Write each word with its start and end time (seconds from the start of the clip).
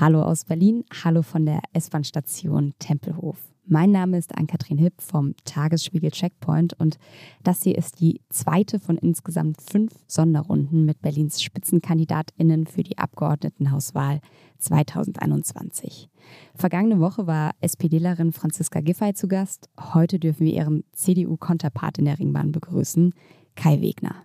Hallo 0.00 0.22
aus 0.22 0.44
Berlin, 0.44 0.82
hallo 1.04 1.22
von 1.22 1.46
der 1.46 1.60
S-Bahn-Station 1.72 2.74
Tempelhof. 2.80 3.36
Mein 3.64 3.92
Name 3.92 4.18
ist 4.18 4.36
Ann-Kathrin 4.36 4.76
Hipp 4.76 5.00
vom 5.00 5.36
Tagesspiegel 5.44 6.10
Checkpoint 6.10 6.74
und 6.80 6.98
das 7.44 7.62
hier 7.62 7.78
ist 7.78 8.00
die 8.00 8.20
zweite 8.28 8.80
von 8.80 8.98
insgesamt 8.98 9.62
fünf 9.62 9.92
Sonderrunden 10.08 10.84
mit 10.84 11.00
Berlins 11.00 11.40
SpitzenkandidatInnen 11.40 12.66
für 12.66 12.82
die 12.82 12.98
Abgeordnetenhauswahl 12.98 14.18
2021. 14.58 16.10
Vergangene 16.56 16.98
Woche 16.98 17.28
war 17.28 17.52
SPDlerin 17.60 18.32
Franziska 18.32 18.80
Giffey 18.80 19.14
zu 19.14 19.28
Gast. 19.28 19.68
Heute 19.78 20.18
dürfen 20.18 20.44
wir 20.44 20.54
ihren 20.54 20.82
CDU-Konterpart 20.92 21.98
in 21.98 22.06
der 22.06 22.18
Ringbahn 22.18 22.50
begrüßen, 22.50 23.14
Kai 23.54 23.80
Wegner. 23.80 24.24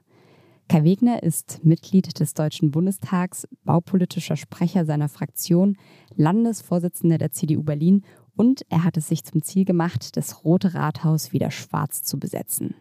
Kai 0.70 0.83
Wegner 0.83 1.23
ist 1.23 1.65
Mitglied 1.65 2.20
des 2.20 2.35
Deutschen 2.35 2.70
Bundestags, 2.70 3.47
baupolitischer 3.63 4.38
Sprecher 4.38 4.85
seiner 4.85 5.09
Fraktion, 5.09 5.77
Landesvorsitzender 6.15 7.17
der 7.17 7.31
CDU 7.31 7.63
Berlin 7.63 8.03
und 8.35 8.61
er 8.70 8.84
hat 8.84 8.95
es 8.95 9.08
sich 9.08 9.23
zum 9.23 9.41
Ziel 9.41 9.66
gemacht, 9.66 10.16
das 10.16 10.45
Rote 10.45 10.75
Rathaus 10.75 11.34
wieder 11.34 11.49
schwarz 11.49 12.03
zu 12.03 12.20
besetzen. 12.20 12.75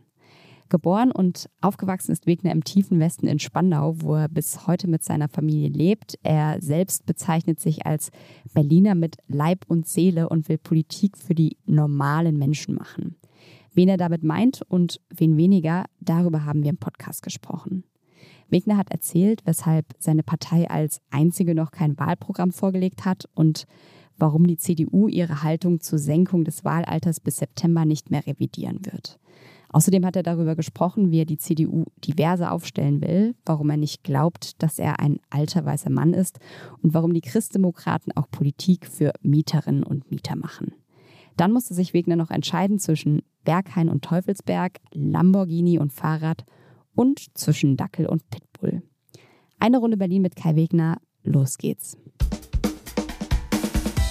Geboren 0.68 1.10
und 1.10 1.48
aufgewachsen 1.62 2.12
ist 2.12 2.26
Wegner 2.26 2.52
im 2.52 2.62
tiefen 2.62 3.00
Westen 3.00 3.26
in 3.26 3.38
Spandau, 3.38 3.94
wo 4.02 4.16
er 4.16 4.28
bis 4.28 4.66
heute 4.66 4.86
mit 4.86 5.02
seiner 5.02 5.30
Familie 5.30 5.70
lebt. 5.70 6.18
Er 6.22 6.60
selbst 6.60 7.06
bezeichnet 7.06 7.58
sich 7.58 7.86
als 7.86 8.10
Berliner 8.52 8.96
mit 8.96 9.16
Leib 9.28 9.64
und 9.66 9.88
Seele 9.88 10.28
und 10.28 10.50
will 10.50 10.58
Politik 10.58 11.16
für 11.16 11.34
die 11.34 11.56
normalen 11.64 12.36
Menschen 12.36 12.74
machen. 12.74 13.16
Wen 13.78 13.88
er 13.88 13.96
damit 13.96 14.24
meint 14.24 14.62
und 14.62 15.00
wen 15.08 15.36
weniger, 15.36 15.84
darüber 16.00 16.44
haben 16.44 16.64
wir 16.64 16.70
im 16.70 16.78
Podcast 16.78 17.22
gesprochen. 17.22 17.84
Wegner 18.48 18.76
hat 18.76 18.90
erzählt, 18.90 19.42
weshalb 19.44 19.94
seine 20.00 20.24
Partei 20.24 20.68
als 20.68 21.00
einzige 21.10 21.54
noch 21.54 21.70
kein 21.70 21.96
Wahlprogramm 21.96 22.50
vorgelegt 22.50 23.04
hat 23.04 23.28
und 23.36 23.66
warum 24.16 24.48
die 24.48 24.56
CDU 24.56 25.06
ihre 25.06 25.44
Haltung 25.44 25.78
zur 25.78 26.00
Senkung 26.00 26.42
des 26.42 26.64
Wahlalters 26.64 27.20
bis 27.20 27.36
September 27.36 27.84
nicht 27.84 28.10
mehr 28.10 28.26
revidieren 28.26 28.84
wird. 28.84 29.20
Außerdem 29.68 30.04
hat 30.04 30.16
er 30.16 30.24
darüber 30.24 30.56
gesprochen, 30.56 31.12
wie 31.12 31.20
er 31.20 31.26
die 31.26 31.38
CDU 31.38 31.84
diverse 32.04 32.50
aufstellen 32.50 33.00
will, 33.00 33.36
warum 33.46 33.70
er 33.70 33.76
nicht 33.76 34.02
glaubt, 34.02 34.60
dass 34.60 34.80
er 34.80 34.98
ein 34.98 35.20
alter 35.30 35.64
weißer 35.64 35.90
Mann 35.90 36.14
ist 36.14 36.40
und 36.82 36.94
warum 36.94 37.14
die 37.14 37.20
Christdemokraten 37.20 38.12
auch 38.16 38.28
Politik 38.28 38.88
für 38.88 39.12
Mieterinnen 39.22 39.84
und 39.84 40.10
Mieter 40.10 40.34
machen. 40.34 40.72
Dann 41.38 41.52
musste 41.52 41.72
sich 41.72 41.94
Wegner 41.94 42.16
noch 42.16 42.32
entscheiden 42.32 42.80
zwischen 42.80 43.22
Berghain 43.44 43.88
und 43.88 44.04
Teufelsberg, 44.04 44.80
Lamborghini 44.92 45.78
und 45.78 45.92
Fahrrad 45.92 46.44
und 46.96 47.26
zwischen 47.38 47.76
Dackel 47.76 48.06
und 48.06 48.28
Pitbull. 48.28 48.82
Eine 49.60 49.78
Runde 49.78 49.96
Berlin 49.96 50.22
mit 50.22 50.34
Kai 50.34 50.56
Wegner, 50.56 50.98
los 51.22 51.56
geht's. 51.56 51.96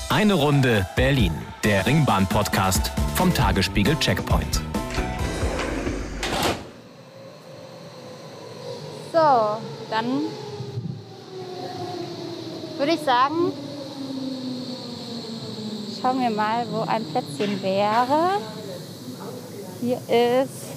Eine 0.10 0.36
Runde 0.36 0.88
Berlin, 0.96 1.34
der 1.66 1.86
Ringbahn-Podcast 1.86 2.94
vom 3.16 3.34
Tagesspiegel 3.34 3.98
Checkpoint. 4.00 4.62
So, 9.12 9.58
dann 9.90 10.06
würde 12.78 12.94
ich 12.94 13.02
sagen, 13.02 13.52
schauen 16.02 16.20
wir 16.20 16.30
mal, 16.30 16.66
wo 16.72 16.82
ein 16.82 17.04
Plätzchen 17.06 17.62
wäre. 17.62 18.40
Hier 19.82 19.98
ist 19.98 20.68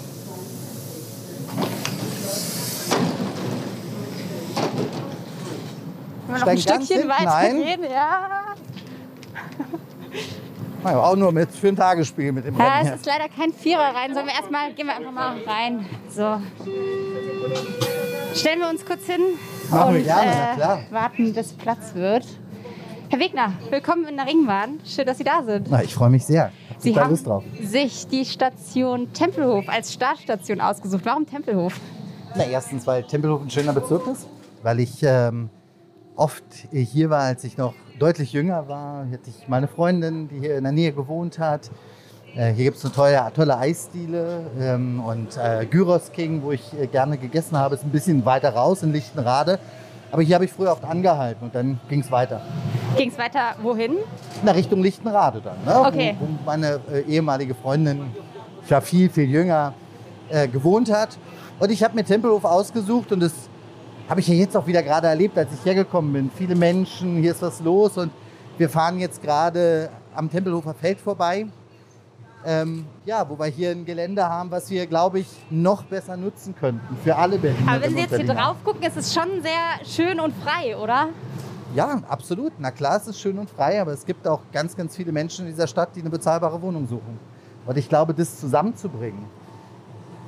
Wenn 6.26 6.34
wir 6.34 6.40
noch 6.40 6.46
ein 6.46 6.58
Stückchen 6.58 7.08
weiter 7.08 7.24
Nein. 7.24 7.56
gehen, 7.56 7.82
ja. 7.90 8.54
Naja, 10.82 10.98
auch 11.02 11.16
nur 11.16 11.30
mit 11.32 11.50
für 11.50 11.68
ein 11.68 11.76
Tagesspiel 11.76 12.32
mit 12.32 12.46
dem 12.46 12.56
Ja, 12.58 12.64
Rennen 12.64 12.80
es 12.80 12.86
hier. 12.86 12.94
ist 12.96 13.06
leider 13.06 13.28
kein 13.28 13.52
Vierer 13.52 13.94
rein. 13.94 14.14
Sollen 14.14 14.26
wir 14.26 14.34
erstmal, 14.34 14.72
gehen 14.72 14.86
wir 14.86 14.96
einfach 14.96 15.12
mal 15.12 15.36
rein. 15.46 15.84
So. 16.08 16.40
Stellen 18.34 18.60
wir 18.60 18.68
uns 18.70 18.86
kurz 18.86 19.04
hin 19.04 19.20
Machen 19.70 19.88
und 19.88 19.94
wir 19.96 20.02
gerne, 20.04 20.30
na 20.32 20.52
äh, 20.52 20.56
klar. 20.56 20.80
warten, 20.90 21.34
bis 21.34 21.52
Platz 21.52 21.94
wird. 21.94 22.24
Herr 23.12 23.18
Wegner, 23.18 23.54
willkommen 23.70 24.04
in 24.06 24.16
der 24.16 24.24
Ringbahn. 24.24 24.78
Schön, 24.84 25.04
dass 25.04 25.18
Sie 25.18 25.24
da 25.24 25.42
sind. 25.42 25.68
Na, 25.68 25.82
ich 25.82 25.92
freue 25.92 26.10
mich 26.10 26.24
sehr. 26.24 26.52
Hab 26.70 26.80
Sie 26.80 26.94
haben 26.94 27.20
drauf. 27.24 27.42
sich 27.60 28.06
die 28.06 28.24
Station 28.24 29.12
Tempelhof 29.12 29.68
als 29.68 29.92
Startstation 29.92 30.60
ausgesucht. 30.60 31.00
Warum 31.04 31.26
Tempelhof? 31.26 31.74
Na, 32.36 32.44
erstens, 32.44 32.86
weil 32.86 33.02
Tempelhof 33.02 33.42
ein 33.42 33.50
schöner 33.50 33.72
Bezirk 33.72 34.06
ist, 34.06 34.28
weil 34.62 34.78
ich 34.78 35.02
ähm, 35.02 35.50
oft 36.14 36.44
hier 36.70 37.10
war, 37.10 37.22
als 37.22 37.42
ich 37.42 37.58
noch 37.58 37.74
deutlich 37.98 38.32
jünger 38.32 38.68
war. 38.68 39.04
Hier 39.06 39.18
hatte 39.18 39.30
ich 39.30 39.48
meine 39.48 39.66
Freundin, 39.66 40.28
die 40.28 40.38
hier 40.38 40.58
in 40.58 40.62
der 40.62 40.72
Nähe 40.72 40.92
gewohnt 40.92 41.40
hat. 41.40 41.68
Äh, 42.36 42.52
hier 42.52 42.66
gibt 42.66 42.76
es 42.76 42.84
eine 42.84 42.94
tolle, 42.94 43.32
tolle 43.34 43.58
Eisdiele 43.58 44.52
ähm, 44.60 45.02
und 45.04 45.36
äh, 45.36 45.66
Gyros 45.66 46.12
King, 46.12 46.42
wo 46.44 46.52
ich 46.52 46.62
äh, 46.80 46.86
gerne 46.86 47.18
gegessen 47.18 47.58
habe, 47.58 47.74
ist 47.74 47.82
ein 47.82 47.90
bisschen 47.90 48.24
weiter 48.24 48.50
raus 48.50 48.84
in 48.84 48.92
Lichtenrade. 48.92 49.58
Aber 50.12 50.22
hier 50.22 50.34
habe 50.34 50.44
ich 50.44 50.52
früher 50.52 50.72
oft 50.72 50.84
angehalten 50.84 51.44
und 51.44 51.54
dann 51.54 51.80
ging 51.88 52.00
es 52.00 52.10
weiter. 52.10 52.40
Ging 52.96 53.10
es 53.10 53.18
weiter 53.18 53.54
wohin? 53.62 53.96
Na, 54.42 54.52
Richtung 54.52 54.82
Lichtenrade 54.82 55.40
dann. 55.40 55.56
Ne? 55.64 55.86
Okay. 55.86 56.16
Wo, 56.18 56.26
wo 56.26 56.30
meine 56.44 56.80
äh, 56.92 57.00
ehemalige 57.02 57.54
Freundin, 57.54 58.02
ich 58.64 58.70
war 58.70 58.80
viel, 58.80 59.08
viel 59.08 59.30
jünger, 59.30 59.74
äh, 60.28 60.48
gewohnt 60.48 60.92
hat. 60.92 61.18
Und 61.58 61.70
ich 61.70 61.82
habe 61.84 61.94
mir 61.94 62.04
Tempelhof 62.04 62.44
ausgesucht 62.44 63.12
und 63.12 63.20
das 63.20 63.32
habe 64.08 64.20
ich 64.20 64.28
ja 64.28 64.34
jetzt 64.34 64.56
auch 64.56 64.66
wieder 64.66 64.82
gerade 64.82 65.06
erlebt, 65.06 65.38
als 65.38 65.50
ich 65.52 65.64
hergekommen 65.64 66.12
bin. 66.12 66.30
Viele 66.36 66.56
Menschen, 66.56 67.18
hier 67.18 67.30
ist 67.30 67.42
was 67.42 67.60
los 67.60 67.96
und 67.96 68.10
wir 68.58 68.68
fahren 68.68 68.98
jetzt 68.98 69.22
gerade 69.22 69.90
am 70.14 70.30
Tempelhofer 70.30 70.74
Feld 70.74 71.00
vorbei. 71.00 71.46
Ähm, 72.44 72.86
ja, 73.04 73.28
wo 73.28 73.38
wir 73.38 73.46
hier 73.46 73.70
ein 73.70 73.84
Gelände 73.84 74.26
haben, 74.26 74.50
was 74.50 74.70
wir, 74.70 74.86
glaube 74.86 75.20
ich, 75.20 75.26
noch 75.50 75.82
besser 75.82 76.16
nutzen 76.16 76.54
könnten 76.58 76.96
für 77.04 77.14
alle 77.14 77.38
Berliner. 77.38 77.72
Aber 77.72 77.82
wenn 77.82 77.94
Sie 77.94 78.00
jetzt 78.00 78.16
hier 78.16 78.26
drauf 78.26 78.56
gucken, 78.64 78.82
ist 78.82 78.96
es 78.96 79.12
schon 79.12 79.42
sehr 79.42 79.84
schön 79.84 80.18
und 80.18 80.34
frei, 80.36 80.76
oder? 80.76 81.08
Ja, 81.74 82.02
absolut. 82.08 82.52
Na 82.58 82.70
klar, 82.70 82.96
es 82.96 83.06
ist 83.06 83.20
schön 83.20 83.38
und 83.38 83.50
frei, 83.50 83.80
aber 83.80 83.92
es 83.92 84.06
gibt 84.06 84.26
auch 84.26 84.40
ganz, 84.52 84.76
ganz 84.76 84.96
viele 84.96 85.12
Menschen 85.12 85.46
in 85.46 85.52
dieser 85.52 85.66
Stadt, 85.66 85.90
die 85.94 86.00
eine 86.00 86.10
bezahlbare 86.10 86.60
Wohnung 86.62 86.88
suchen. 86.88 87.18
Und 87.66 87.76
ich 87.76 87.88
glaube, 87.88 88.14
das 88.14 88.40
zusammenzubringen, 88.40 89.26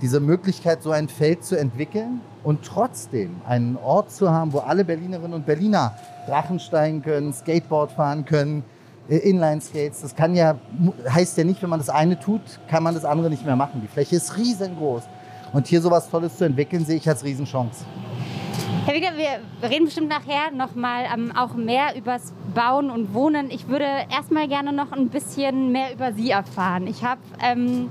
diese 0.02 0.20
Möglichkeit, 0.20 0.82
so 0.82 0.90
ein 0.90 1.08
Feld 1.08 1.44
zu 1.44 1.56
entwickeln 1.58 2.20
und 2.44 2.64
trotzdem 2.64 3.40
einen 3.46 3.76
Ort 3.76 4.12
zu 4.12 4.30
haben, 4.30 4.52
wo 4.52 4.58
alle 4.58 4.84
Berlinerinnen 4.84 5.32
und 5.32 5.46
Berliner 5.46 5.96
Drachen 6.26 6.60
steigen 6.60 7.02
können, 7.02 7.32
Skateboard 7.32 7.92
fahren 7.92 8.24
können, 8.24 8.64
Inline-Skates. 9.08 10.00
Das 10.00 10.14
kann 10.14 10.34
ja, 10.34 10.56
heißt 11.08 11.36
ja 11.38 11.44
nicht, 11.44 11.62
wenn 11.62 11.70
man 11.70 11.80
das 11.80 11.90
eine 11.90 12.18
tut, 12.18 12.40
kann 12.68 12.82
man 12.82 12.94
das 12.94 13.04
andere 13.04 13.30
nicht 13.30 13.44
mehr 13.44 13.56
machen. 13.56 13.80
Die 13.82 13.88
Fläche 13.88 14.16
ist 14.16 14.36
riesengroß. 14.36 15.02
Und 15.52 15.66
hier 15.66 15.82
sowas 15.82 16.08
Tolles 16.08 16.38
zu 16.38 16.44
entwickeln, 16.44 16.84
sehe 16.84 16.96
ich 16.96 17.08
als 17.08 17.24
Riesenchance. 17.24 17.84
Herr 18.86 18.94
Wigger, 18.94 19.12
wir 19.16 19.68
reden 19.68 19.84
bestimmt 19.84 20.08
nachher 20.08 20.50
nochmal 20.50 21.04
ähm, 21.12 21.32
auch 21.36 21.54
mehr 21.54 21.94
übers 21.96 22.32
Bauen 22.54 22.90
und 22.90 23.14
Wohnen. 23.14 23.50
Ich 23.50 23.68
würde 23.68 23.86
erstmal 24.10 24.48
gerne 24.48 24.72
noch 24.72 24.92
ein 24.92 25.08
bisschen 25.08 25.70
mehr 25.70 25.92
über 25.92 26.12
Sie 26.12 26.30
erfahren. 26.30 26.86
Ich 26.86 27.04
habe 27.04 27.20
ähm, 27.40 27.90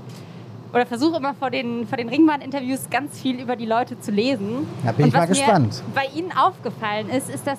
oder 0.72 0.86
versuche 0.86 1.16
immer 1.16 1.34
vor 1.34 1.50
den, 1.50 1.86
vor 1.86 1.96
den 1.96 2.08
Ringbahn-Interviews 2.08 2.88
ganz 2.90 3.20
viel 3.20 3.40
über 3.40 3.56
die 3.56 3.66
Leute 3.66 4.00
zu 4.00 4.10
lesen. 4.10 4.66
Da 4.84 4.92
bin 4.92 5.04
und 5.04 5.08
ich 5.08 5.14
mal 5.14 5.22
was 5.22 5.28
gespannt. 5.28 5.82
Mir 5.86 5.94
bei 5.94 6.18
Ihnen 6.18 6.32
aufgefallen 6.32 7.08
ist, 7.10 7.28
ist, 7.28 7.46
dass 7.46 7.58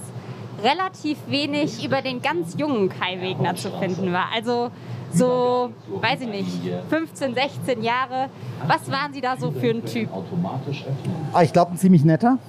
relativ 0.64 1.18
wenig 1.28 1.86
über 1.86 2.02
den 2.02 2.22
ganz 2.22 2.56
jungen 2.58 2.90
Kai 2.90 3.20
Wegner 3.22 3.56
zu 3.56 3.70
finden 3.72 4.14
war. 4.14 4.28
Also 4.34 4.72
so, 5.14 5.72
weiß 5.88 6.22
ich 6.22 6.28
nicht, 6.30 6.50
15, 6.90 7.36
16 7.36 7.84
Jahre. 7.84 8.30
Was 8.66 8.90
waren 8.90 9.14
Sie 9.14 9.22
da 9.22 9.38
so 9.38 9.52
für 9.52 9.70
ein 9.70 9.86
Typ? 9.86 10.10
Ah, 11.34 11.44
ich 11.44 11.54
glaube, 11.54 11.72
ein 11.72 11.78
ziemlich 11.78 12.04
netter. 12.04 12.40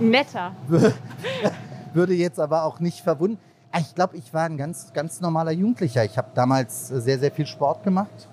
Netter. 0.00 0.52
Würde 1.94 2.14
jetzt 2.14 2.38
aber 2.38 2.64
auch 2.64 2.80
nicht 2.80 3.00
verwundern. 3.00 3.38
Ah, 3.72 3.78
Ich 3.80 3.94
glaube, 3.94 4.16
ich 4.16 4.34
war 4.34 4.44
ein 4.44 4.56
ganz, 4.56 4.92
ganz 4.92 5.20
normaler 5.20 5.52
Jugendlicher. 5.52 6.04
Ich 6.04 6.18
habe 6.18 6.28
damals 6.34 6.90
äh, 6.90 7.00
sehr, 7.00 7.18
sehr 7.18 7.30
viel 7.30 7.46
Sport 7.46 7.84
gemacht. 7.84 8.28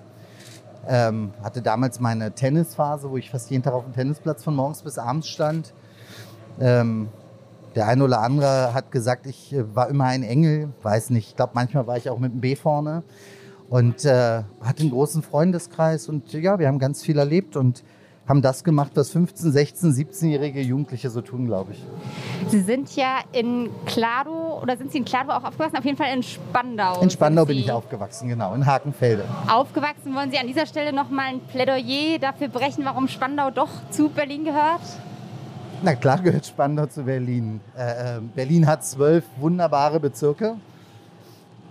Ähm, 0.86 1.32
hatte 1.42 1.62
damals 1.62 2.00
meine 2.00 2.32
Tennisphase, 2.32 3.10
wo 3.10 3.16
ich 3.16 3.30
fast 3.30 3.50
jeden 3.50 3.62
Tag 3.62 3.72
auf 3.74 3.84
dem 3.84 3.92
Tennisplatz 3.92 4.42
von 4.42 4.54
morgens 4.54 4.82
bis 4.82 4.98
abends 4.98 5.28
stand. 5.28 5.72
Ähm, 6.60 7.08
der 7.78 7.86
eine 7.86 8.02
oder 8.02 8.22
andere 8.22 8.74
hat 8.74 8.90
gesagt, 8.90 9.26
ich 9.26 9.52
äh, 9.52 9.74
war 9.76 9.88
immer 9.88 10.06
ein 10.06 10.24
Engel. 10.24 10.70
Weiß 10.82 11.10
nicht. 11.10 11.28
Ich 11.28 11.36
glaube, 11.36 11.52
manchmal 11.54 11.86
war 11.86 11.96
ich 11.96 12.10
auch 12.10 12.18
mit 12.18 12.32
dem 12.32 12.40
B 12.40 12.56
vorne. 12.56 13.04
Und 13.70 14.04
äh, 14.04 14.42
hatte 14.60 14.80
einen 14.80 14.90
großen 14.90 15.22
Freundeskreis. 15.22 16.08
Und 16.08 16.32
ja, 16.32 16.58
wir 16.58 16.66
haben 16.66 16.80
ganz 16.80 17.04
viel 17.04 17.18
erlebt 17.18 17.54
und 17.54 17.84
haben 18.26 18.42
das 18.42 18.64
gemacht, 18.64 18.90
was 18.94 19.10
15, 19.10 19.52
16, 19.52 19.92
17-jährige 19.92 20.60
Jugendliche 20.60 21.08
so 21.08 21.20
tun, 21.20 21.46
glaube 21.46 21.72
ich. 21.72 22.50
Sie 22.50 22.62
sind 22.62 22.96
ja 22.96 23.20
in 23.30 23.70
Klado, 23.86 24.60
oder 24.60 24.76
sind 24.76 24.90
Sie 24.90 24.98
in 24.98 25.04
Klado 25.04 25.30
auch 25.30 25.44
aufgewachsen? 25.44 25.76
Auf 25.76 25.84
jeden 25.84 25.96
Fall 25.96 26.12
in 26.12 26.24
Spandau. 26.24 27.00
In 27.00 27.10
Spandau 27.10 27.44
bin 27.44 27.58
ich 27.58 27.70
aufgewachsen, 27.70 28.28
genau, 28.28 28.54
in 28.54 28.66
Hakenfelde. 28.66 29.24
Aufgewachsen. 29.46 30.14
Wollen 30.16 30.32
Sie 30.32 30.38
an 30.38 30.48
dieser 30.48 30.66
Stelle 30.66 30.92
noch 30.92 31.10
mal 31.10 31.26
ein 31.26 31.40
Plädoyer 31.40 32.18
dafür 32.18 32.48
brechen, 32.48 32.84
warum 32.84 33.06
Spandau 33.06 33.50
doch 33.52 33.70
zu 33.90 34.08
Berlin 34.08 34.44
gehört? 34.44 34.82
Na 35.80 35.94
klar 35.94 36.20
gehört 36.20 36.44
Spandau 36.44 36.86
zu 36.86 37.04
Berlin. 37.04 37.60
Äh, 37.76 38.16
äh, 38.16 38.20
Berlin 38.34 38.66
hat 38.66 38.84
zwölf 38.84 39.24
wunderbare 39.36 40.00
Bezirke 40.00 40.56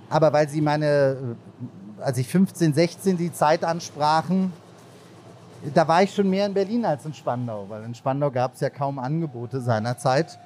Aber 0.09 0.31
weil 0.31 0.47
Sie 0.47 0.61
meine, 0.61 0.85
äh, 0.85 2.01
als 2.01 2.17
ich 2.17 2.27
15, 2.29 2.73
16 2.73 3.17
die 3.17 3.33
Zeit 3.33 3.65
ansprachen, 3.65 4.53
da 5.73 5.85
war 5.89 6.03
ich 6.03 6.13
schon 6.13 6.29
mehr 6.29 6.45
in 6.45 6.53
Berlin 6.53 6.85
als 6.85 7.05
in 7.05 7.13
Spandau, 7.13 7.65
weil 7.67 7.83
in 7.83 7.95
Spandau 7.95 8.31
gab 8.31 8.53
es 8.53 8.61
ja 8.61 8.69
kaum 8.69 8.97
Angebote 8.97 9.59
seinerzeit. 9.59 10.39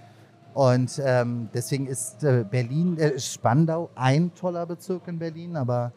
Und 0.55 0.99
ähm, 1.05 1.49
deswegen 1.53 1.85
ist 1.85 2.23
äh, 2.23 2.43
Berlin, 2.49 2.97
äh, 2.97 3.19
Spandau 3.19 3.91
ein 3.93 4.33
toller 4.33 4.65
Bezirk 4.65 5.07
in 5.07 5.19
Berlin, 5.19 5.55
aber 5.55 5.91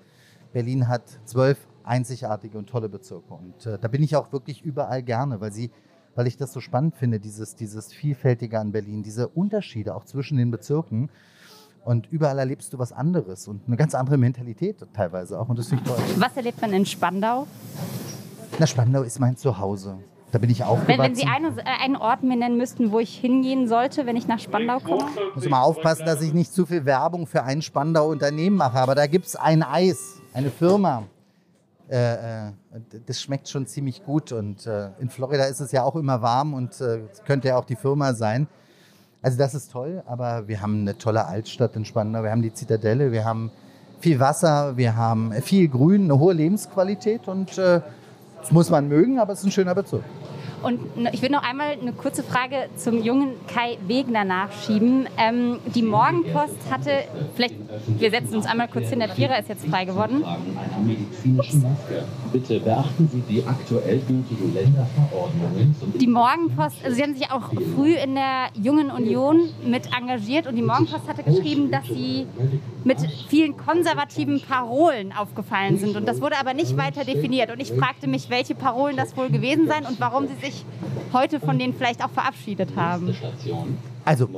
Berlin 0.52 0.86
hat 0.86 1.02
zwölf 1.24 1.58
einzigartige 1.82 2.58
und 2.58 2.68
tolle 2.68 2.90
Bezirke. 2.90 3.32
Und 3.32 3.64
äh, 3.64 3.78
da 3.78 3.88
bin 3.88 4.02
ich 4.02 4.16
auch 4.16 4.32
wirklich 4.32 4.62
überall 4.62 5.02
gerne, 5.02 5.40
weil 5.40 5.50
sie, 5.50 5.70
weil 6.14 6.26
ich 6.26 6.36
das 6.36 6.52
so 6.52 6.60
spannend 6.60 6.94
finde, 6.96 7.20
dieses, 7.20 7.54
dieses 7.56 7.92
Vielfältige 7.92 8.58
an 8.58 8.72
Berlin, 8.72 9.02
diese 9.02 9.28
Unterschiede 9.28 9.94
auch 9.94 10.04
zwischen 10.04 10.36
den 10.36 10.50
Bezirken. 10.50 11.10
Und 11.84 12.10
überall 12.10 12.38
erlebst 12.38 12.72
du 12.72 12.78
was 12.78 12.92
anderes 12.92 13.46
und 13.46 13.62
eine 13.66 13.76
ganz 13.76 13.94
andere 13.94 14.16
Mentalität 14.16 14.76
teilweise 14.94 15.38
auch. 15.38 15.48
Und 15.48 15.58
das 15.58 15.68
finde 15.68 15.84
ich 15.84 15.90
toll. 15.90 16.02
Was 16.16 16.36
erlebt 16.36 16.60
man 16.62 16.72
in 16.72 16.86
Spandau? 16.86 17.46
Na, 18.58 18.66
Spandau 18.66 19.02
ist 19.02 19.20
mein 19.20 19.36
Zuhause. 19.36 19.98
Da 20.32 20.38
bin 20.38 20.50
ich 20.50 20.64
aufgewachsen. 20.64 20.98
Wenn, 20.98 21.10
wenn 21.10 21.14
Sie 21.14 21.26
eine, 21.26 21.48
äh, 21.60 21.84
einen 21.84 21.96
Ort 21.96 22.22
mir 22.22 22.36
nennen 22.36 22.56
müssten, 22.56 22.90
wo 22.90 22.98
ich 22.98 23.16
hingehen 23.16 23.68
sollte, 23.68 24.06
wenn 24.06 24.16
ich 24.16 24.26
nach 24.26 24.40
Spandau 24.40 24.80
komme? 24.80 25.06
Ich 25.28 25.34
muss 25.36 25.44
immer 25.44 25.62
aufpassen, 25.62 26.06
dass 26.06 26.22
ich 26.22 26.32
nicht 26.32 26.52
zu 26.52 26.66
viel 26.66 26.84
Werbung 26.84 27.26
für 27.26 27.44
ein 27.44 27.62
Spandau 27.62 28.08
Unternehmen 28.08 28.56
mache. 28.56 28.78
Aber 28.78 28.94
da 28.94 29.06
gibt 29.06 29.26
es 29.26 29.36
ein 29.36 29.62
Eis, 29.62 30.20
eine 30.32 30.50
Firma. 30.50 31.04
Äh, 31.90 32.48
äh, 32.48 32.52
das 33.06 33.20
schmeckt 33.20 33.48
schon 33.48 33.66
ziemlich 33.66 34.04
gut. 34.04 34.32
Und 34.32 34.66
äh, 34.66 34.90
in 34.98 35.10
Florida 35.10 35.44
ist 35.44 35.60
es 35.60 35.72
ja 35.72 35.82
auch 35.82 35.96
immer 35.96 36.22
warm 36.22 36.54
und 36.54 36.80
äh, 36.80 37.02
könnte 37.26 37.48
ja 37.48 37.56
auch 37.56 37.64
die 37.64 37.76
Firma 37.76 38.14
sein. 38.14 38.46
Also 39.22 39.38
das 39.38 39.54
ist 39.54 39.72
toll, 39.72 40.02
aber 40.06 40.48
wir 40.48 40.60
haben 40.60 40.80
eine 40.80 40.98
tolle 40.98 41.26
Altstadt 41.26 41.76
in 41.76 41.84
Spandau. 41.84 42.22
Wir 42.22 42.30
haben 42.30 42.42
die 42.42 42.52
Zitadelle, 42.52 43.10
wir 43.10 43.24
haben 43.24 43.50
viel 44.00 44.20
Wasser, 44.20 44.76
wir 44.76 44.96
haben 44.96 45.32
viel 45.40 45.66
Grün, 45.68 46.04
eine 46.04 46.18
hohe 46.18 46.34
Lebensqualität 46.34 47.26
und 47.26 47.56
äh, 47.56 47.80
das 48.40 48.52
muss 48.52 48.68
man 48.68 48.86
mögen, 48.86 49.18
aber 49.18 49.32
es 49.32 49.38
ist 49.38 49.46
ein 49.46 49.50
schöner 49.50 49.74
Bezug. 49.74 50.02
Und 50.64 50.80
ich 51.12 51.20
will 51.20 51.30
noch 51.30 51.42
einmal 51.42 51.76
eine 51.80 51.92
kurze 51.92 52.22
Frage 52.22 52.68
zum 52.76 53.02
jungen 53.02 53.34
Kai 53.46 53.76
Wegner 53.86 54.24
nachschieben. 54.24 55.06
Ähm, 55.18 55.58
die 55.74 55.82
Morgenpost 55.82 56.56
hatte, 56.70 56.90
vielleicht, 57.34 57.54
wir 57.98 58.10
setzen 58.10 58.36
uns 58.36 58.46
einmal 58.46 58.68
kurz 58.68 58.88
hin, 58.88 59.00
der 59.00 59.10
Vierer 59.10 59.38
ist 59.38 59.50
jetzt 59.50 59.66
frei 59.66 59.84
geworden. 59.84 60.24
Bitte 62.32 62.60
beachten 62.60 63.10
Sie 63.12 63.20
die 63.28 63.44
aktuell 63.46 63.98
gültigen 63.98 64.54
Länderverordnungen. 64.54 65.74
Die 66.00 66.06
Morgenpost, 66.06 66.76
also 66.82 66.96
Sie 66.96 67.02
haben 67.02 67.14
sich 67.14 67.30
auch 67.30 67.50
früh 67.74 67.94
in 67.94 68.14
der 68.14 68.46
Jungen 68.54 68.90
Union 68.90 69.50
mit 69.66 69.88
engagiert 69.94 70.46
und 70.46 70.56
die 70.56 70.62
Morgenpost 70.62 71.06
hatte 71.08 71.22
geschrieben, 71.22 71.70
dass 71.70 71.86
Sie 71.86 72.26
mit 72.84 72.98
vielen 73.28 73.56
konservativen 73.56 74.40
Parolen 74.40 75.12
aufgefallen 75.12 75.78
sind. 75.78 75.96
Und 75.96 76.06
das 76.06 76.20
wurde 76.20 76.38
aber 76.38 76.54
nicht 76.54 76.76
weiter 76.76 77.04
definiert. 77.04 77.50
Und 77.50 77.60
ich 77.60 77.72
fragte 77.72 78.06
mich, 78.06 78.30
welche 78.30 78.54
Parolen 78.54 78.96
das 78.96 79.16
wohl 79.16 79.28
gewesen 79.28 79.66
seien 79.68 79.84
und 79.86 80.00
warum 80.00 80.26
Sie 80.26 80.34
sich 80.34 80.53
heute 81.12 81.40
von 81.40 81.58
denen 81.58 81.74
vielleicht 81.74 82.04
auch 82.04 82.10
verabschiedet 82.10 82.76
haben. 82.76 83.14
Also, 84.04 84.28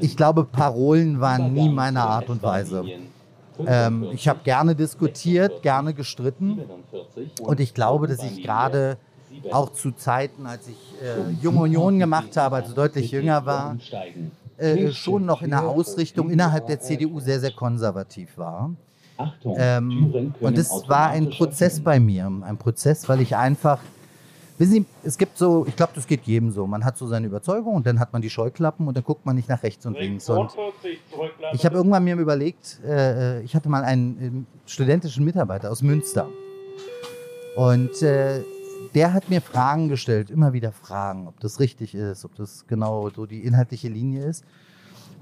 ich 0.00 0.16
glaube, 0.16 0.44
Parolen 0.44 1.20
waren 1.20 1.52
nie 1.52 1.68
meine 1.68 2.02
Art 2.02 2.30
und 2.30 2.42
Weise. 2.42 2.84
Ähm, 3.66 4.08
ich 4.12 4.28
habe 4.28 4.40
gerne 4.42 4.74
diskutiert, 4.74 5.62
gerne 5.62 5.92
gestritten. 5.92 6.60
Und 7.42 7.60
ich 7.60 7.74
glaube, 7.74 8.06
dass 8.06 8.22
ich 8.22 8.42
gerade 8.42 8.96
auch 9.52 9.72
zu 9.72 9.92
Zeiten, 9.92 10.46
als 10.46 10.68
ich 10.68 10.76
äh, 11.02 11.30
Junge 11.42 11.60
Union 11.60 11.98
gemacht 11.98 12.36
habe, 12.36 12.56
also 12.56 12.74
deutlich 12.74 13.10
jünger 13.10 13.44
war, 13.46 13.76
äh, 14.56 14.90
schon 14.92 15.24
noch 15.24 15.42
in 15.42 15.50
der 15.50 15.66
Ausrichtung 15.66 16.30
innerhalb 16.30 16.66
der 16.66 16.80
CDU 16.80 17.20
sehr, 17.20 17.40
sehr 17.40 17.52
konservativ 17.52 18.36
war. 18.36 18.70
Ähm, 19.44 20.34
und 20.40 20.58
es 20.58 20.70
war 20.88 21.10
ein 21.10 21.30
Prozess 21.30 21.80
bei 21.80 22.00
mir, 22.00 22.30
ein 22.42 22.56
Prozess, 22.56 23.08
weil 23.08 23.20
ich 23.20 23.36
einfach, 23.36 23.78
wissen 24.60 24.72
Sie, 24.72 24.86
es 25.02 25.16
gibt 25.16 25.38
so, 25.38 25.64
ich 25.66 25.74
glaube, 25.74 25.92
das 25.94 26.06
geht 26.06 26.24
jedem 26.24 26.50
so, 26.52 26.66
man 26.66 26.84
hat 26.84 26.98
so 26.98 27.06
seine 27.06 27.26
Überzeugung 27.26 27.74
und 27.74 27.86
dann 27.86 27.98
hat 27.98 28.12
man 28.12 28.20
die 28.20 28.28
Scheuklappen 28.28 28.86
und 28.86 28.94
dann 28.94 29.02
guckt 29.02 29.24
man 29.24 29.34
nicht 29.34 29.48
nach 29.48 29.62
rechts 29.62 29.86
und 29.86 29.98
links. 29.98 30.28
Und 30.28 30.54
ich 31.54 31.64
habe 31.64 31.76
irgendwann 31.76 32.04
mir 32.04 32.14
überlegt, 32.16 32.78
äh, 32.84 33.40
ich 33.40 33.56
hatte 33.56 33.70
mal 33.70 33.82
einen 33.82 34.46
äh, 34.66 34.70
studentischen 34.70 35.24
Mitarbeiter 35.24 35.70
aus 35.70 35.80
Münster 35.80 36.28
und 37.56 38.02
äh, 38.02 38.42
der 38.94 39.14
hat 39.14 39.30
mir 39.30 39.40
Fragen 39.40 39.88
gestellt, 39.88 40.30
immer 40.30 40.52
wieder 40.52 40.72
Fragen, 40.72 41.26
ob 41.26 41.40
das 41.40 41.58
richtig 41.58 41.94
ist, 41.94 42.26
ob 42.26 42.34
das 42.34 42.66
genau 42.66 43.08
so 43.08 43.24
die 43.24 43.44
inhaltliche 43.44 43.88
Linie 43.88 44.26
ist. 44.26 44.44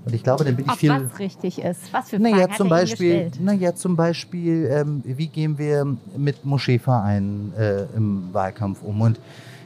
Und 0.04 0.14
ich 0.14 0.22
glaube, 0.22 0.44
dann 0.44 0.56
bin 0.56 0.64
ich 0.64 0.70
Ob 0.70 0.78
viel. 0.78 0.90
was 0.90 1.18
richtig 1.18 1.62
ist. 1.62 1.92
Was 1.92 2.10
für 2.10 2.18
Fragen 2.18 2.30
Naja, 2.30 2.48
zum 2.56 2.68
Beispiel, 2.68 3.30
naja, 3.40 3.74
zum 3.74 3.96
Beispiel 3.96 4.68
ähm, 4.70 5.02
wie 5.04 5.28
gehen 5.28 5.58
wir 5.58 5.84
mit 6.16 6.44
Moscheevereinen 6.44 7.52
äh, 7.54 7.82
im 7.94 8.32
Wahlkampf 8.32 8.82
um 8.82 9.00
und 9.00 9.20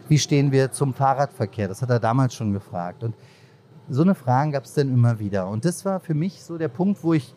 wie 0.08 0.18
stehen 0.18 0.50
wir 0.50 0.72
zum 0.72 0.94
Fahrradverkehr? 0.94 1.68
Das 1.68 1.80
hat 1.80 1.90
er 1.90 2.00
damals 2.00 2.34
schon 2.34 2.52
gefragt. 2.52 3.02
Und 3.02 3.14
so 3.88 4.02
eine 4.02 4.14
Fragen 4.14 4.52
gab 4.52 4.64
es 4.64 4.74
dann 4.74 4.88
immer 4.88 5.18
wieder. 5.18 5.48
Und 5.48 5.64
das 5.64 5.84
war 5.84 6.00
für 6.00 6.14
mich 6.14 6.42
so 6.42 6.58
der 6.58 6.68
Punkt, 6.68 7.02
wo 7.02 7.14
ich 7.14 7.34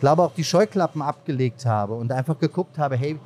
glaube 0.00 0.22
auch 0.22 0.34
die 0.34 0.44
Scheuklappen 0.44 1.02
abgelegt 1.02 1.66
habe 1.66 1.94
und 1.94 2.12
einfach 2.12 2.38
geguckt 2.38 2.78
habe, 2.78 2.96
hey, 2.96 3.18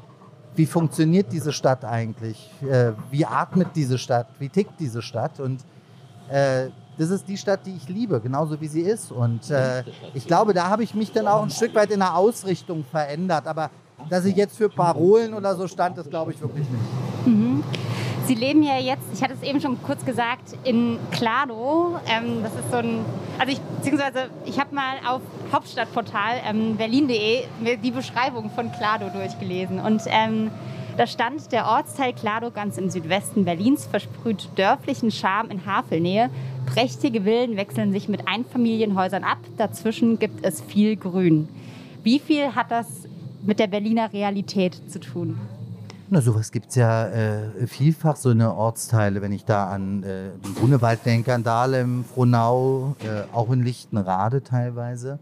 wie 0.54 0.66
funktioniert 0.66 1.32
diese 1.32 1.52
Stadt 1.52 1.84
eigentlich? 1.84 2.50
Äh, 2.62 2.92
wie 3.10 3.24
atmet 3.24 3.68
diese 3.74 3.98
Stadt? 3.98 4.28
Wie 4.38 4.48
tickt 4.48 4.78
diese 4.78 5.00
Stadt? 5.00 5.40
Und 5.40 5.64
äh, 6.28 6.68
das 6.98 7.10
ist 7.10 7.26
die 7.26 7.36
Stadt, 7.36 7.60
die 7.66 7.74
ich 7.74 7.88
liebe, 7.88 8.20
genauso 8.20 8.60
wie 8.60 8.68
sie 8.68 8.82
ist. 8.82 9.12
Und 9.12 9.50
äh, 9.50 9.82
ich 10.14 10.26
glaube, 10.26 10.52
da 10.52 10.68
habe 10.68 10.82
ich 10.82 10.94
mich 10.94 11.12
dann 11.12 11.26
auch 11.26 11.42
ein 11.42 11.50
Stück 11.50 11.74
weit 11.74 11.90
in 11.90 12.00
der 12.00 12.16
Ausrichtung 12.16 12.84
verändert. 12.84 13.46
Aber 13.46 13.70
dass 14.08 14.24
ich 14.24 14.36
jetzt 14.36 14.56
für 14.56 14.68
Parolen 14.68 15.34
oder 15.34 15.54
so 15.54 15.66
stand, 15.66 15.96
das 15.98 16.08
glaube 16.08 16.32
ich 16.32 16.40
wirklich 16.40 16.66
nicht. 16.68 17.64
Sie 18.26 18.34
leben 18.34 18.62
ja 18.62 18.78
jetzt, 18.78 19.02
ich 19.12 19.22
hatte 19.22 19.34
es 19.34 19.42
eben 19.42 19.60
schon 19.60 19.82
kurz 19.82 20.04
gesagt, 20.04 20.56
in 20.64 20.98
Klado. 21.10 21.98
Ähm, 22.06 22.42
das 22.42 22.52
ist 22.54 22.70
so 22.70 22.76
ein, 22.76 23.04
also 23.38 23.52
ich, 23.52 23.60
beziehungsweise 23.60 24.30
ich 24.44 24.60
habe 24.60 24.74
mal 24.74 24.94
auf 25.06 25.20
Hauptstadtportal 25.52 26.40
ähm, 26.48 26.76
berlin.de 26.76 27.44
mir 27.60 27.76
die 27.76 27.90
Beschreibung 27.90 28.50
von 28.50 28.70
Klado 28.72 29.08
durchgelesen. 29.08 29.80
Und 29.80 30.02
ähm, 30.06 30.50
da 30.96 31.06
stand, 31.06 31.52
der 31.52 31.66
Ortsteil 31.66 32.12
Klado 32.12 32.50
ganz 32.50 32.78
im 32.78 32.90
Südwesten 32.90 33.44
Berlins 33.44 33.86
versprüht 33.86 34.48
dörflichen 34.56 35.10
Charme 35.10 35.50
in 35.50 35.66
Havelnähe. 35.66 36.30
Prächtige 36.66 37.22
Villen 37.22 37.56
wechseln 37.56 37.92
sich 37.92 38.08
mit 38.08 38.28
Einfamilienhäusern 38.28 39.24
ab. 39.24 39.38
Dazwischen 39.56 40.18
gibt 40.18 40.44
es 40.44 40.60
viel 40.60 40.96
Grün. 40.96 41.48
Wie 42.02 42.18
viel 42.18 42.54
hat 42.54 42.70
das 42.70 43.08
mit 43.42 43.58
der 43.58 43.66
Berliner 43.66 44.12
Realität 44.12 44.90
zu 44.90 45.00
tun? 45.00 45.38
Na, 46.10 46.20
sowas 46.20 46.52
gibt 46.52 46.68
es 46.68 46.74
ja 46.74 47.06
äh, 47.06 47.66
vielfach, 47.66 48.16
so 48.16 48.28
eine 48.28 48.54
Ortsteile, 48.54 49.22
wenn 49.22 49.32
ich 49.32 49.46
da 49.46 49.68
an 49.70 50.02
äh, 50.02 50.28
den 50.44 50.54
Grunewald 50.56 51.06
denke, 51.06 51.32
an 51.32 51.42
Dahlem, 51.42 52.04
Frohnau, 52.04 52.96
äh, 53.02 53.22
auch 53.34 53.50
in 53.50 53.62
Lichtenrade 53.62 54.42
teilweise. 54.42 55.18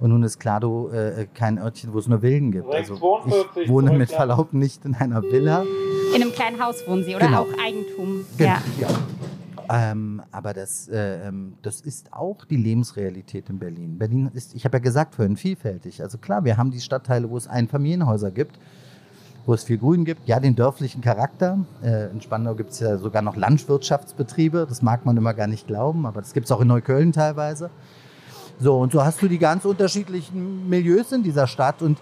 Und 0.00 0.10
nun 0.10 0.22
ist 0.22 0.38
Klado 0.40 0.90
äh, 0.90 1.26
kein 1.34 1.58
Örtchen, 1.58 1.92
wo 1.92 1.98
es 1.98 2.08
nur 2.08 2.20
Villen 2.20 2.50
gibt. 2.52 2.66
Also 2.72 2.94
ich 3.56 3.68
wohne 3.68 3.92
mit 3.92 4.10
Verlaub 4.10 4.52
nicht 4.54 4.84
in 4.86 4.94
einer 4.94 5.22
Villa. 5.22 5.64
In 6.16 6.22
einem 6.22 6.32
kleinen 6.32 6.62
Haus 6.62 6.76
wohnen 6.88 7.04
Sie 7.04 7.14
oder 7.14 7.26
Genau. 7.26 7.42
auch 7.42 7.48
Eigentum? 7.64 8.24
Genau, 8.38 8.54
Ja. 8.78 8.88
Ähm, 9.72 10.20
aber 10.32 10.52
das, 10.52 10.88
äh, 10.88 11.28
ähm, 11.28 11.52
das 11.62 11.80
ist 11.80 12.12
auch 12.12 12.44
die 12.44 12.56
Lebensrealität 12.56 13.48
in 13.50 13.60
Berlin. 13.60 13.98
Berlin 13.98 14.28
ist, 14.34 14.52
ich 14.54 14.64
habe 14.64 14.78
ja 14.78 14.82
gesagt 14.82 15.14
vorhin, 15.14 15.36
vielfältig. 15.36 16.02
Also 16.02 16.18
klar, 16.18 16.44
wir 16.44 16.56
haben 16.56 16.72
die 16.72 16.80
Stadtteile, 16.80 17.30
wo 17.30 17.36
es 17.36 17.46
Einfamilienhäuser 17.46 18.32
gibt, 18.32 18.58
wo 19.46 19.54
es 19.54 19.62
viel 19.62 19.78
Grün 19.78 20.04
gibt. 20.04 20.26
Ja, 20.26 20.40
den 20.40 20.56
dörflichen 20.56 21.02
Charakter. 21.02 21.58
Äh, 21.84 22.10
in 22.10 22.20
Spandau 22.20 22.56
gibt 22.56 22.70
es 22.70 22.80
ja 22.80 22.96
sogar 22.98 23.22
noch 23.22 23.36
Landwirtschaftsbetriebe. 23.36 24.66
Das 24.68 24.82
mag 24.82 25.06
man 25.06 25.16
immer 25.16 25.34
gar 25.34 25.46
nicht 25.46 25.68
glauben, 25.68 26.04
aber 26.04 26.20
das 26.20 26.32
gibt 26.32 26.46
es 26.46 26.52
auch 26.52 26.62
in 26.62 26.66
Neukölln 26.68 27.12
teilweise. 27.12 27.70
So, 28.62 28.76
und 28.76 28.92
so 28.92 29.02
hast 29.02 29.22
du 29.22 29.28
die 29.28 29.38
ganz 29.38 29.64
unterschiedlichen 29.64 30.68
Milieus 30.68 31.12
in 31.12 31.22
dieser 31.22 31.46
Stadt 31.46 31.80
und 31.80 31.98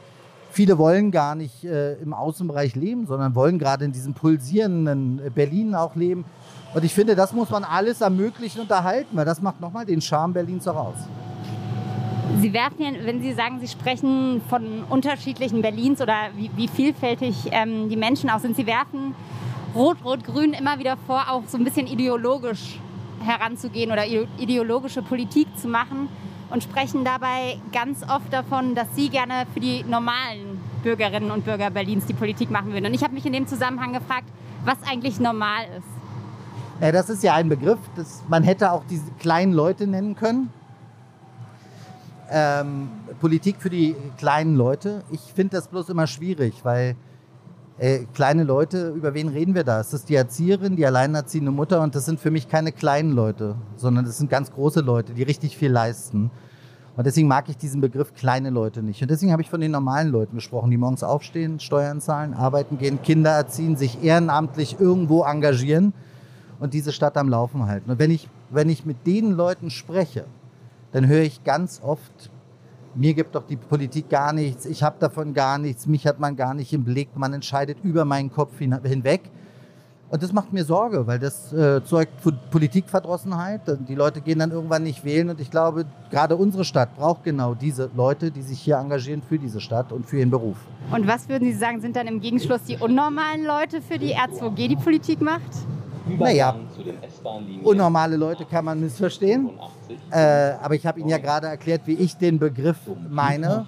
viele 0.51 0.77
wollen 0.77 1.13
gar 1.13 1.37
nicht 1.37 1.63
äh, 1.63 1.95
im 1.95 2.13
Außenbereich 2.13 2.75
leben, 2.75 3.07
sondern 3.07 3.37
wollen 3.37 3.61
gerade 3.61 3.85
in 3.85 3.93
diesem 3.93 4.13
pulsierenden 4.13 5.21
äh, 5.25 5.31
Berlin 5.31 5.77
auch 5.77 5.95
leben. 5.95 6.25
Und 6.75 6.85
ich 6.85 6.93
finde, 6.93 7.15
das 7.15 7.33
muss 7.33 7.49
man 7.51 7.63
alles 7.63 8.01
ermöglichen 8.01 8.61
und 8.63 8.71
erhalten, 8.73 9.17
weil 9.17 9.25
das 9.25 9.41
macht 9.41 9.61
nochmal 9.61 9.87
den 9.87 10.01
Charme 10.01 10.33
Berlins 10.33 10.67
auch 10.67 10.89
aus. 10.89 10.97
Sie 12.41 12.53
werfen 12.53 12.83
ja, 12.83 12.91
wenn 13.05 13.23
Sie 13.23 13.33
sagen, 13.35 13.61
Sie 13.61 13.69
sprechen 13.69 14.43
von 14.51 14.83
unterschiedlichen 14.91 15.63
Berlins 15.63 16.01
oder 16.01 16.15
wie, 16.37 16.51
wie 16.57 16.67
vielfältig 16.67 17.51
ähm, 17.53 17.89
die 17.89 17.97
Menschen 17.97 18.31
auch 18.31 18.41
sind, 18.41 18.57
Sie 18.57 18.67
werfen 18.67 19.15
Rot-Rot-Grün 19.77 20.55
immer 20.55 20.79
wieder 20.81 20.97
vor, 21.07 21.23
auch 21.31 21.45
so 21.47 21.57
ein 21.57 21.63
bisschen 21.63 21.87
ideologisch 21.87 22.81
heranzugehen 23.25 23.93
oder 23.93 24.07
ide- 24.07 24.27
ideologische 24.39 25.03
Politik 25.03 25.47
zu 25.57 25.69
machen 25.69 26.09
und 26.51 26.63
sprechen 26.63 27.05
dabei 27.05 27.59
ganz 27.73 28.03
oft 28.03 28.33
davon, 28.33 28.75
dass 28.75 28.89
Sie 28.95 29.09
gerne 29.09 29.47
für 29.53 29.61
die 29.61 29.85
normalen 29.85 30.61
Bürgerinnen 30.83 31.31
und 31.31 31.45
Bürger 31.45 31.71
Berlins 31.71 32.07
die 32.07 32.15
Politik 32.15 32.51
machen 32.51 32.73
würden. 32.73 32.87
Und 32.87 32.95
ich 32.95 33.03
habe 33.03 33.15
mich 33.15 33.27
in 33.27 33.33
dem 33.33 33.47
Zusammenhang 33.47 33.93
gefragt, 33.93 34.29
was 34.65 34.79
eigentlich 34.89 35.21
normal 35.21 35.65
ist. 35.77 35.87
Ja, 36.81 36.93
das 36.93 37.11
ist 37.11 37.23
ja 37.23 37.35
ein 37.35 37.49
Begriff, 37.49 37.79
das, 37.97 38.23
man 38.29 38.45
hätte 38.45 38.71
auch 38.71 38.85
diese 38.89 39.11
kleinen 39.19 39.53
Leute 39.53 39.87
nennen 39.87 40.15
können. 40.15 40.51
Ähm, 42.31 42.89
Politik 43.21 43.57
für 43.59 43.71
die 43.71 43.97
kleinen 44.17 44.55
Leute. 44.55 45.03
Ich 45.11 45.21
finde 45.21 45.57
das 45.57 45.69
bloß 45.69 45.89
immer 45.89 46.07
schwierig, 46.07 46.55
weil 46.63 46.95
äh, 47.79 48.07
kleine 48.13 48.45
Leute, 48.45 48.89
über 48.91 49.15
wen 49.15 49.29
reden 49.29 49.55
wir 49.55 49.65
da? 49.65 49.81
Es 49.81 49.93
ist 49.93 50.09
die 50.09 50.17
Erzieherin, 50.17 50.77
die 50.77 50.85
alleinerziehende 50.85 51.53
Mutter 51.53 51.81
und 51.81 51.95
das 51.95 52.05
sind 52.05 52.19
für 52.19 52.31
mich 52.31 52.49
keine 52.49 52.73
kleinen 52.73 53.13
Leute, 53.13 53.55
sondern 53.77 54.05
das 54.05 54.19
sind 54.19 54.31
ganz 54.31 54.51
große 54.51 54.81
Leute, 54.81 55.15
die 55.15 55.23
richtig 55.23 55.57
viel 55.57 55.71
leisten. 55.71 56.31
Und 56.97 57.07
deswegen 57.07 57.29
mag 57.29 57.49
ich 57.49 57.57
diesen 57.57 57.81
Begriff 57.81 58.13
kleine 58.15 58.51
Leute 58.51 58.83
nicht. 58.83 59.01
Und 59.01 59.09
deswegen 59.09 59.31
habe 59.31 59.41
ich 59.41 59.49
von 59.49 59.61
den 59.61 59.71
normalen 59.71 60.09
Leuten 60.09 60.35
gesprochen, 60.35 60.73
die 60.73 60.77
morgens 60.77 61.05
aufstehen, 61.05 61.61
Steuern 61.61 62.01
zahlen, 62.01 62.35
arbeiten 62.35 62.77
gehen, 62.77 63.01
Kinder 63.03 63.31
erziehen, 63.31 63.77
sich 63.77 64.03
ehrenamtlich 64.03 64.81
irgendwo 64.81 65.23
engagieren 65.23 65.93
und 66.59 66.75
diese 66.75 66.91
Stadt 66.91 67.17
am 67.17 67.29
Laufen 67.29 67.67
halten. 67.67 67.93
Und 67.93 68.01
wenn 68.01 68.11
ich, 68.11 68.29
wenn 68.51 68.69
ich 68.69 68.85
mit 68.85 69.07
den 69.07 69.31
Leuten 69.31 69.71
spreche, 69.71 70.25
dann 70.91 71.07
höre 71.07 71.23
ich 71.23 71.45
ganz 71.45 71.81
oft, 71.85 72.31
mir 72.95 73.15
gibt 73.15 73.35
doch 73.35 73.47
die 73.47 73.57
Politik 73.57 74.09
gar 74.09 74.33
nichts, 74.33 74.67
ich 74.67 74.83
habe 74.83 74.97
davon 74.99 75.35
gar 75.35 75.59
nichts, 75.59 75.87
mich 75.87 76.07
hat 76.07 76.19
man 76.19 76.37
gar 76.37 76.55
nicht 76.55 76.73
im 76.73 76.85
Blick, 76.85 77.17
man 77.17 77.33
entscheidet 77.33 77.79
über 77.83 78.05
meinen 78.05 78.33
Kopf 78.33 78.59
hin, 78.59 78.79
hinweg. 78.83 79.31
Und 80.11 80.23
das 80.23 80.33
macht 80.33 80.55
mir 80.55 80.65
Sorge, 80.65 81.07
weil 81.07 81.19
das 81.19 81.53
äh, 81.53 81.85
zeugt 81.85 82.13
Politikverdrossenheit. 82.51 83.61
Die 83.87 83.95
Leute 83.95 84.23
gehen 84.23 84.39
dann 84.39 84.53
irgendwann 84.53 84.83
nicht 84.83 85.05
wählen. 85.05 85.29
Und 85.29 85.39
ich 85.39 85.51
glaube, 85.51 85.85
gerade 86.11 86.35
unsere 86.35 86.65
Stadt 86.65 86.97
braucht 86.97 87.25
genau 87.25 87.55
diese 87.55 87.91
Leute, 87.95 88.31
die 88.31 88.41
sich 88.41 88.59
hier 88.59 88.79
engagieren 88.79 89.21
für 89.21 89.39
diese 89.39 89.61
Stadt 89.61 89.93
und 89.93 90.07
für 90.07 90.19
ihren 90.19 90.31
Beruf. 90.31 90.57
Und 90.91 91.07
was 91.07 91.29
würden 91.29 91.45
Sie 91.45 91.59
sagen, 91.59 91.83
sind 91.83 91.95
dann 91.95 92.07
im 92.07 92.21
Gegenschluss 92.21 92.63
die 92.63 92.79
unnormalen 92.79 93.45
Leute, 93.45 93.83
für 93.83 93.99
die 93.99 94.15
R2G 94.17 94.69
die 94.69 94.77
Politik 94.77 95.21
macht? 95.21 95.43
Naja, 96.17 96.57
unnormale 97.63 98.17
Leute 98.17 98.45
kann 98.45 98.65
man 98.65 98.81
missverstehen. 98.81 99.51
Äh, 100.11 100.53
aber 100.61 100.75
ich 100.75 100.87
habe 100.87 101.01
Ihnen 101.01 101.09
ja 101.09 101.19
gerade 101.19 101.47
erklärt, 101.47 101.83
wie 101.87 101.95
ich 101.95 102.17
den 102.17 102.39
Begriff 102.39 102.77
meine. 103.09 103.67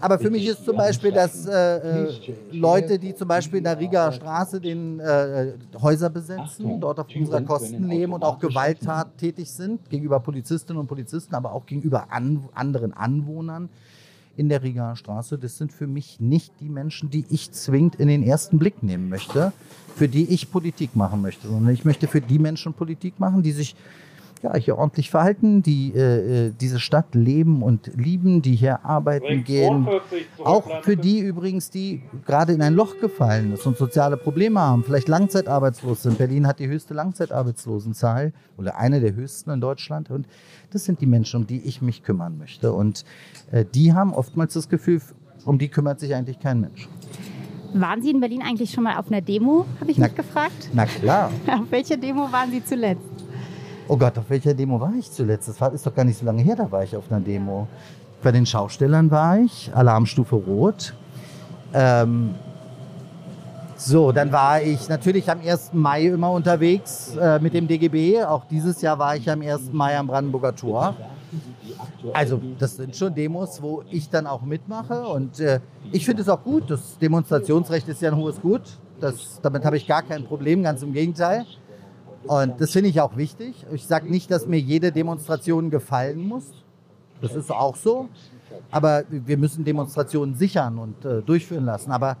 Aber 0.00 0.18
für 0.18 0.30
mich 0.30 0.46
ist 0.46 0.64
zum 0.64 0.76
Beispiel, 0.76 1.12
dass 1.12 1.46
äh, 1.46 2.04
äh, 2.04 2.34
Leute, 2.52 2.98
die 2.98 3.14
zum 3.14 3.28
Beispiel 3.28 3.58
in 3.58 3.64
der 3.64 3.78
Rieger 3.78 4.12
Straße 4.12 4.60
den 4.60 5.00
äh, 5.00 5.52
Häuser 5.80 6.10
besetzen, 6.10 6.80
dort 6.80 7.00
auf 7.00 7.06
unserer 7.14 7.42
Kosten 7.42 7.86
leben 7.88 8.12
und 8.12 8.22
auch 8.22 8.38
gewalttat 8.38 9.18
tätig 9.18 9.50
sind 9.50 9.88
gegenüber 9.90 10.20
Polizistinnen 10.20 10.80
und 10.80 10.86
Polizisten, 10.86 11.34
aber 11.34 11.52
auch 11.52 11.66
gegenüber 11.66 12.06
an, 12.10 12.48
anderen 12.54 12.92
Anwohnern 12.92 13.68
in 14.36 14.48
der 14.48 14.62
Rieger 14.62 14.96
Straße, 14.96 15.38
das 15.38 15.58
sind 15.58 15.72
für 15.72 15.86
mich 15.86 16.20
nicht 16.20 16.52
die 16.60 16.68
Menschen, 16.68 17.10
die 17.10 17.24
ich 17.30 17.52
zwingend 17.52 17.96
in 17.96 18.08
den 18.08 18.22
ersten 18.22 18.58
Blick 18.58 18.82
nehmen 18.82 19.08
möchte 19.08 19.52
für 19.96 20.08
die 20.08 20.28
ich 20.28 20.50
Politik 20.50 20.94
machen 20.94 21.22
möchte, 21.22 21.48
sondern 21.48 21.72
ich 21.72 21.84
möchte 21.84 22.06
für 22.06 22.20
die 22.20 22.38
Menschen 22.38 22.74
Politik 22.74 23.18
machen, 23.18 23.42
die 23.42 23.52
sich 23.52 23.74
ja, 24.42 24.56
hier 24.56 24.78
ordentlich 24.78 25.10
verhalten, 25.10 25.62
die 25.62 25.92
äh, 25.94 26.46
äh 26.46 26.52
diese 26.60 26.78
Stadt 26.78 27.14
leben 27.14 27.62
und 27.62 27.90
lieben, 27.96 28.42
die 28.42 28.54
hier 28.54 28.84
arbeiten 28.84 29.44
gehen. 29.44 29.88
Auch 30.44 30.82
für 30.82 30.96
die 30.96 31.20
übrigens, 31.20 31.70
die 31.70 32.02
gerade 32.24 32.52
in 32.52 32.62
ein 32.62 32.74
Loch 32.74 32.98
gefallen 33.00 33.52
ist 33.52 33.66
und 33.66 33.76
soziale 33.76 34.16
Probleme 34.16 34.60
haben, 34.60 34.84
vielleicht 34.84 35.08
langzeitarbeitslos 35.08 36.02
sind. 36.02 36.18
Berlin 36.18 36.46
hat 36.46 36.58
die 36.58 36.68
höchste 36.68 36.94
Langzeitarbeitslosenzahl 36.94 38.32
oder 38.56 38.76
eine 38.76 39.00
der 39.00 39.14
höchsten 39.14 39.50
in 39.50 39.60
Deutschland. 39.60 40.10
Und 40.10 40.26
das 40.70 40.84
sind 40.84 41.00
die 41.00 41.06
Menschen, 41.06 41.40
um 41.40 41.46
die 41.46 41.60
ich 41.60 41.82
mich 41.82 42.02
kümmern 42.02 42.38
möchte. 42.38 42.72
Und 42.72 43.04
äh, 43.50 43.64
die 43.64 43.92
haben 43.92 44.12
oftmals 44.12 44.54
das 44.54 44.68
Gefühl, 44.68 45.00
um 45.44 45.58
die 45.58 45.68
kümmert 45.68 46.00
sich 46.00 46.14
eigentlich 46.14 46.38
kein 46.40 46.60
Mensch. 46.60 46.88
Waren 47.74 48.00
Sie 48.02 48.10
in 48.10 48.20
Berlin 48.20 48.42
eigentlich 48.42 48.70
schon 48.70 48.84
mal 48.84 48.96
auf 48.96 49.08
einer 49.08 49.20
Demo, 49.20 49.66
habe 49.80 49.90
ich 49.90 49.98
na, 49.98 50.06
mich 50.06 50.16
gefragt? 50.16 50.70
Na 50.72 50.86
klar. 50.86 51.30
auf 51.46 51.70
welcher 51.70 51.96
Demo 51.96 52.30
waren 52.32 52.50
Sie 52.50 52.64
zuletzt? 52.64 53.15
Oh 53.88 53.96
Gott, 53.96 54.18
auf 54.18 54.28
welcher 54.28 54.52
Demo 54.52 54.80
war 54.80 54.92
ich 54.98 55.12
zuletzt? 55.12 55.48
Das 55.48 55.72
ist 55.72 55.86
doch 55.86 55.94
gar 55.94 56.04
nicht 56.04 56.18
so 56.18 56.26
lange 56.26 56.42
her, 56.42 56.56
da 56.56 56.70
war 56.70 56.82
ich 56.82 56.96
auf 56.96 57.04
einer 57.10 57.20
Demo. 57.20 57.68
Bei 58.20 58.32
den 58.32 58.44
Schaustellern 58.44 59.10
war 59.12 59.38
ich, 59.38 59.70
Alarmstufe 59.72 60.34
Rot. 60.34 60.92
Ähm, 61.72 62.34
so, 63.76 64.10
dann 64.10 64.32
war 64.32 64.60
ich 64.60 64.88
natürlich 64.88 65.30
am 65.30 65.38
1. 65.40 65.70
Mai 65.72 66.06
immer 66.06 66.32
unterwegs 66.32 67.14
äh, 67.16 67.38
mit 67.38 67.54
dem 67.54 67.68
DGB. 67.68 68.24
Auch 68.24 68.44
dieses 68.46 68.82
Jahr 68.82 68.98
war 68.98 69.14
ich 69.14 69.30
am 69.30 69.40
1. 69.40 69.70
Mai 69.70 69.96
am 69.96 70.08
Brandenburger 70.08 70.56
Tor. 70.56 70.96
Also 72.12 72.40
das 72.58 72.76
sind 72.76 72.96
schon 72.96 73.14
Demos, 73.14 73.62
wo 73.62 73.84
ich 73.90 74.10
dann 74.10 74.26
auch 74.26 74.42
mitmache 74.42 75.06
und 75.06 75.38
äh, 75.38 75.60
ich 75.92 76.04
finde 76.04 76.22
es 76.22 76.28
auch 76.28 76.42
gut. 76.42 76.70
Das 76.70 76.98
Demonstrationsrecht 76.98 77.86
ist 77.88 78.02
ja 78.02 78.10
ein 78.10 78.16
hohes 78.16 78.40
Gut. 78.40 78.62
Das, 79.00 79.40
damit 79.42 79.64
habe 79.64 79.76
ich 79.76 79.86
gar 79.86 80.02
kein 80.02 80.24
Problem, 80.24 80.62
ganz 80.62 80.82
im 80.82 80.92
Gegenteil. 80.92 81.44
Und 82.26 82.60
das 82.60 82.72
finde 82.72 82.90
ich 82.90 83.00
auch 83.00 83.16
wichtig. 83.16 83.66
Ich 83.72 83.86
sage 83.86 84.10
nicht, 84.10 84.30
dass 84.30 84.46
mir 84.46 84.58
jede 84.58 84.92
Demonstration 84.92 85.70
gefallen 85.70 86.26
muss. 86.26 86.44
Das 87.20 87.34
ist 87.34 87.50
auch 87.50 87.76
so. 87.76 88.08
Aber 88.70 89.04
wir 89.08 89.36
müssen 89.36 89.64
Demonstrationen 89.64 90.34
sichern 90.34 90.78
und 90.78 91.04
äh, 91.04 91.22
durchführen 91.22 91.64
lassen. 91.64 91.90
Aber 91.90 92.16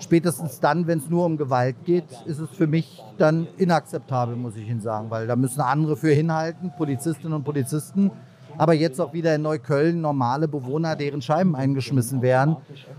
spätestens 0.00 0.60
dann, 0.60 0.86
wenn 0.86 0.98
es 0.98 1.08
nur 1.08 1.24
um 1.24 1.36
Gewalt 1.36 1.76
geht, 1.84 2.04
ist 2.26 2.38
es 2.38 2.50
für 2.50 2.66
mich 2.66 3.02
dann 3.18 3.46
inakzeptabel, 3.56 4.36
muss 4.36 4.56
ich 4.56 4.68
Ihnen 4.68 4.80
sagen. 4.80 5.10
Weil 5.10 5.26
da 5.26 5.36
müssen 5.36 5.60
andere 5.60 5.96
für 5.96 6.12
hinhalten, 6.12 6.72
Polizistinnen 6.76 7.34
und 7.34 7.44
Polizisten 7.44 8.10
aber 8.60 8.74
jetzt 8.74 9.00
auch 9.00 9.14
wieder 9.14 9.34
in 9.34 9.40
Neukölln 9.40 10.02
normale 10.02 10.46
Bewohner, 10.46 10.94
deren 10.94 11.22
Scheiben 11.22 11.56
eingeschmissen 11.56 12.20
werden. 12.20 12.58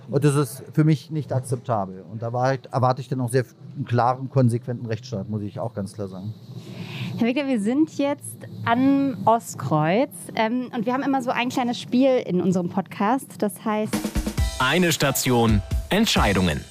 Und 0.10 0.26
das 0.26 0.36
ist 0.36 0.64
für 0.74 0.84
mich 0.84 1.12
nicht 1.12 1.32
akzeptabel. 1.32 2.04
Und 2.12 2.24
da 2.24 2.30
erwarte 2.72 3.00
ich 3.00 3.10
dann 3.10 3.22
auch 3.22 3.30
sehr 3.30 3.46
einen 3.76 3.86
klaren, 3.86 4.32
konsequenten 4.32 4.88
Rechtsstaat, 4.88 5.30
muss 5.30 5.44
ich 5.44 5.60
auch 5.60 5.76
ganz 5.76 5.94
klar 5.94 6.08
sagen. 6.08 6.34
Herr 7.16 7.28
Wickler, 7.28 7.46
wir 7.46 7.62
sind 7.62 7.96
jetzt 8.00 8.38
am 8.66 9.18
Ostkreuz 9.26 10.10
ähm, 10.34 10.72
und 10.76 10.88
wir 10.88 10.94
haben 10.94 11.04
immer 11.04 11.22
so 11.22 11.30
ein 11.30 11.50
kleines 11.50 11.80
Spiel 11.80 12.10
in 12.26 12.42
unserem 12.42 12.70
Podcast. 12.70 13.36
Das 13.38 13.64
heißt. 13.64 13.94
Eine 14.58 14.92
Station, 14.92 15.62
Entscheidungen. 15.90 16.62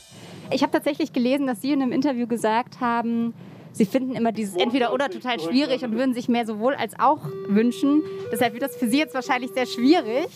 Ich 0.51 0.63
habe 0.65 0.73
tatsächlich 0.73 1.13
gelesen, 1.13 1.47
dass 1.47 1.63
Sie 1.63 1.71
in 1.71 1.81
einem 1.81 1.93
Interview 1.93 2.27
gesagt 2.27 2.81
haben, 2.81 3.35
sie 3.73 3.85
finden 3.85 4.15
immer 4.15 4.33
dieses 4.33 4.57
Entweder-Oder 4.57 5.11
total 5.11 5.41
schwierig 5.41 5.85
und 5.85 5.93
würden 5.93 6.15
sich 6.15 6.29
mehr 6.29 6.47
sowohl 6.47 6.75
als 6.75 6.99
auch 6.99 7.21
wünschen. 7.49 8.03
Deshalb 8.33 8.53
wird 8.55 8.63
das 8.63 8.77
für 8.77 8.89
sie 8.89 8.99
jetzt 8.99 9.15
wahrscheinlich 9.15 9.51
sehr 9.53 9.67
schwierig. 9.67 10.29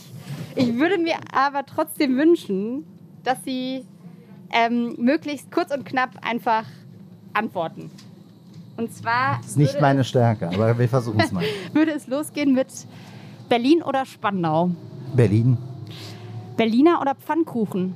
Ich 0.57 0.75
würde 0.75 0.99
mir 0.99 1.17
aber 1.33 1.65
trotzdem 1.67 2.17
wünschen, 2.17 2.85
dass 3.25 3.43
sie 3.45 3.85
ähm, 4.53 4.95
möglichst 4.99 5.51
kurz 5.51 5.75
und 5.75 5.85
knapp 5.85 6.11
einfach 6.23 6.65
antworten. 7.33 7.91
Und 8.77 8.93
zwar. 8.93 9.39
Das 9.39 9.51
ist 9.51 9.57
nicht 9.57 9.81
meine 9.81 10.05
Stärke, 10.05 10.49
aber 10.49 10.79
wir 10.79 10.89
versuchen 10.89 11.21
es 11.21 11.33
mal. 11.33 11.45
würde 11.73 11.93
es 11.93 12.07
losgehen 12.07 12.55
mit 12.55 12.69
Berlin 13.49 13.83
oder 13.83 14.05
Spandau? 14.05 14.71
Berlin. 15.15 15.59
Berliner 16.57 17.01
oder 17.01 17.15
Pfannkuchen? 17.15 17.95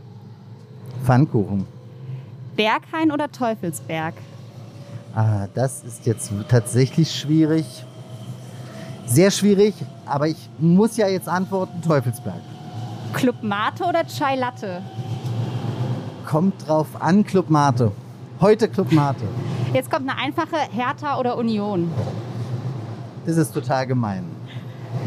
Pfannkuchen. 1.04 1.66
Berghain 2.56 3.12
oder 3.12 3.30
Teufelsberg? 3.30 4.14
Ah, 5.18 5.48
das 5.52 5.82
ist 5.82 6.06
jetzt 6.06 6.30
tatsächlich 6.48 7.12
schwierig. 7.12 7.66
Sehr 9.04 9.32
schwierig, 9.32 9.74
aber 10.06 10.28
ich 10.28 10.48
muss 10.60 10.96
ja 10.96 11.08
jetzt 11.08 11.28
antworten, 11.28 11.82
Teufelsberg. 11.82 12.40
Club 13.14 13.42
Mate 13.42 13.82
oder 13.82 14.06
Chai 14.06 14.36
Latte? 14.36 14.80
Kommt 16.24 16.68
drauf 16.68 16.86
an, 17.00 17.24
Club 17.24 17.50
Mate. 17.50 17.90
Heute 18.40 18.68
Club 18.68 18.92
Mate. 18.92 19.24
Jetzt 19.74 19.90
kommt 19.90 20.08
eine 20.08 20.16
einfache 20.20 20.56
Hertha 20.70 21.18
oder 21.18 21.36
Union. 21.36 21.90
Das 23.26 23.38
ist 23.38 23.52
total 23.52 23.88
gemein. 23.88 24.24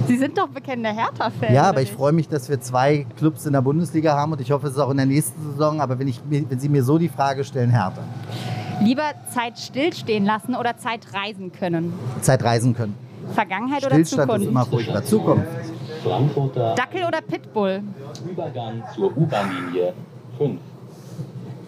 Sie 0.07 0.17
sind 0.17 0.37
doch 0.37 0.49
bekennender 0.49 0.91
Hertha-Fan. 0.91 1.53
Ja, 1.53 1.69
aber 1.69 1.83
ich 1.83 1.91
freue 1.93 2.11
mich, 2.11 2.27
dass 2.27 2.49
wir 2.49 2.59
zwei 2.59 3.05
Clubs 3.15 3.45
in 3.45 3.53
der 3.53 3.61
Bundesliga 3.61 4.13
haben 4.13 4.33
und 4.33 4.41
ich 4.41 4.51
hoffe, 4.51 4.67
es 4.67 4.73
ist 4.73 4.79
auch 4.79 4.91
in 4.91 4.97
der 4.97 5.05
nächsten 5.05 5.41
Saison. 5.51 5.79
Aber 5.79 5.97
wenn, 5.99 6.09
ich, 6.09 6.19
wenn 6.27 6.59
Sie 6.59 6.67
mir 6.67 6.83
so 6.83 6.97
die 6.97 7.07
Frage 7.07 7.45
stellen, 7.45 7.69
Hertha. 7.69 8.03
Lieber 8.81 9.13
Zeit 9.31 9.59
stillstehen 9.59 10.25
lassen 10.25 10.55
oder 10.55 10.77
Zeit 10.77 11.13
reisen 11.13 11.51
können? 11.51 11.93
Zeit 12.21 12.43
reisen 12.43 12.75
können. 12.75 12.95
Vergangenheit 13.33 13.85
oder 13.85 14.03
Zukunft? 14.03 14.41
ist 14.41 14.47
immer 14.47 14.65
furchtbar. 14.65 15.03
Zukunft. 15.03 15.47
Frankfurter 16.03 16.75
Dackel 16.75 17.03
oder 17.03 17.21
Pitbull? 17.21 17.83
Übergang 18.29 18.83
zur 18.95 19.15
U-Bahn-Linie 19.15 19.93
5. 20.37 20.59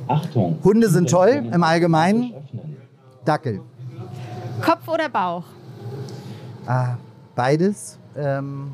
Achtung. 0.08 0.58
Hunde 0.64 0.90
sind 0.90 1.10
toll 1.10 1.46
im 1.52 1.64
Allgemeinen. 1.64 2.34
Dackel. 3.24 3.62
Kopf 4.62 4.88
oder 4.88 5.08
Bauch? 5.08 5.44
Ah, 6.66 6.96
beides. 7.36 8.00
Ähm, 8.18 8.74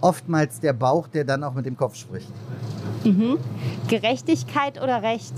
oftmals 0.00 0.60
der 0.60 0.72
Bauch, 0.72 1.08
der 1.08 1.24
dann 1.24 1.44
auch 1.44 1.52
mit 1.52 1.66
dem 1.66 1.76
Kopf 1.76 1.94
spricht. 1.96 2.32
Mhm. 3.04 3.38
Gerechtigkeit 3.88 4.82
oder 4.82 5.02
Recht? 5.02 5.34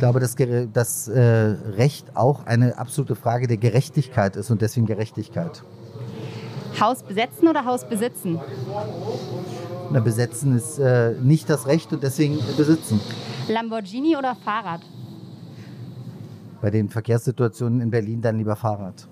Glaube, 0.00 0.18
dass 0.18 0.34
das 0.72 1.06
äh, 1.08 1.20
Recht 1.20 2.16
auch 2.16 2.46
eine 2.46 2.76
absolute 2.76 3.14
Frage 3.14 3.46
der 3.46 3.56
Gerechtigkeit 3.58 4.34
ist 4.34 4.50
und 4.50 4.60
deswegen 4.62 4.86
Gerechtigkeit. 4.86 5.62
Haus 6.80 7.02
besetzen 7.02 7.46
oder 7.46 7.64
Haus 7.64 7.88
besitzen? 7.88 8.40
Na, 9.92 10.00
besetzen 10.00 10.56
ist 10.56 10.78
äh, 10.78 11.14
nicht 11.22 11.48
das 11.48 11.66
Recht 11.66 11.92
und 11.92 12.02
deswegen 12.02 12.38
besitzen. 12.56 13.00
Lamborghini 13.48 14.16
oder 14.16 14.34
Fahrrad? 14.34 14.80
Bei 16.62 16.70
den 16.70 16.88
Verkehrssituationen 16.88 17.80
in 17.80 17.90
Berlin 17.90 18.20
dann 18.20 18.38
lieber 18.38 18.56
Fahrrad. 18.56 19.06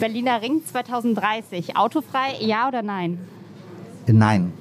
Berliner 0.00 0.40
Ring 0.42 0.62
2030. 0.64 1.76
Autofrei, 1.76 2.36
ja 2.40 2.68
oder 2.68 2.82
nein? 2.82 3.18
Äh, 4.06 4.12
Nein, 4.12 4.52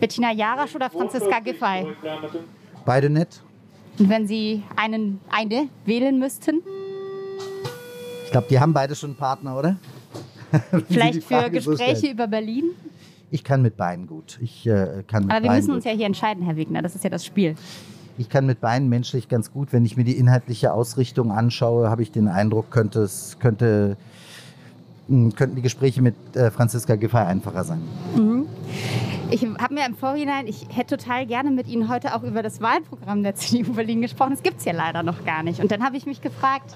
Bettina 0.00 0.32
Jarasch 0.32 0.74
oder 0.76 0.90
Franziska 0.90 1.40
Giffey? 1.40 1.86
beide 2.84 3.10
nett. 3.10 3.42
Und 3.98 4.08
wenn 4.08 4.26
Sie 4.26 4.62
einen, 4.76 5.20
eine 5.30 5.68
wählen 5.84 6.18
müssten? 6.18 6.62
Ich 8.24 8.30
glaube, 8.30 8.46
die 8.48 8.60
haben 8.60 8.72
beide 8.72 8.94
schon 8.94 9.10
einen 9.10 9.18
Partner, 9.18 9.58
oder? 9.58 9.76
Vielleicht 10.88 11.24
für 11.24 11.44
so 11.44 11.50
Gespräche 11.50 11.96
stellen. 11.96 12.12
über 12.14 12.26
Berlin? 12.26 12.64
Ich 13.30 13.44
kann 13.44 13.60
mit 13.60 13.76
beiden 13.76 14.06
gut. 14.06 14.38
Ich 14.40 14.66
äh, 14.66 15.02
kann 15.06 15.24
mit 15.24 15.32
Aber 15.32 15.42
wir 15.42 15.48
beiden 15.48 15.56
müssen 15.56 15.74
uns 15.74 15.84
ja 15.84 15.92
hier 15.92 16.06
entscheiden, 16.06 16.44
Herr 16.44 16.56
Wegner. 16.56 16.80
Das 16.80 16.94
ist 16.94 17.04
ja 17.04 17.10
das 17.10 17.24
Spiel. 17.24 17.54
Ich 18.16 18.28
kann 18.28 18.46
mit 18.46 18.60
beiden 18.60 18.88
menschlich 18.88 19.28
ganz 19.28 19.52
gut. 19.52 19.72
Wenn 19.72 19.84
ich 19.84 19.96
mir 19.96 20.04
die 20.04 20.16
inhaltliche 20.16 20.72
Ausrichtung 20.72 21.30
anschaue, 21.30 21.90
habe 21.90 22.02
ich 22.02 22.10
den 22.10 22.28
Eindruck, 22.28 22.70
könnte 22.70 23.00
es 23.00 23.36
könnte 23.38 23.96
mh, 25.08 25.32
könnten 25.36 25.56
die 25.56 25.62
Gespräche 25.62 26.02
mit 26.02 26.14
äh, 26.34 26.50
Franziska 26.50 26.96
Giffey 26.96 27.18
einfacher 27.18 27.64
sein. 27.64 27.82
Ich 29.30 29.44
habe 29.44 29.74
mir 29.74 29.84
im 29.84 29.94
Vorhinein, 29.94 30.46
ich 30.46 30.68
hätte 30.74 30.96
total 30.96 31.26
gerne 31.26 31.50
mit 31.50 31.68
Ihnen 31.68 31.90
heute 31.90 32.14
auch 32.14 32.22
über 32.22 32.42
das 32.42 32.62
Wahlprogramm 32.62 33.22
der 33.22 33.34
CDU 33.34 33.74
Berlin 33.74 34.00
gesprochen. 34.00 34.30
Das 34.30 34.42
gibt 34.42 34.58
es 34.60 34.64
ja 34.64 34.72
leider 34.72 35.02
noch 35.02 35.24
gar 35.24 35.42
nicht. 35.42 35.60
Und 35.60 35.70
dann 35.70 35.84
habe 35.84 35.98
ich 35.98 36.06
mich 36.06 36.22
gefragt, 36.22 36.74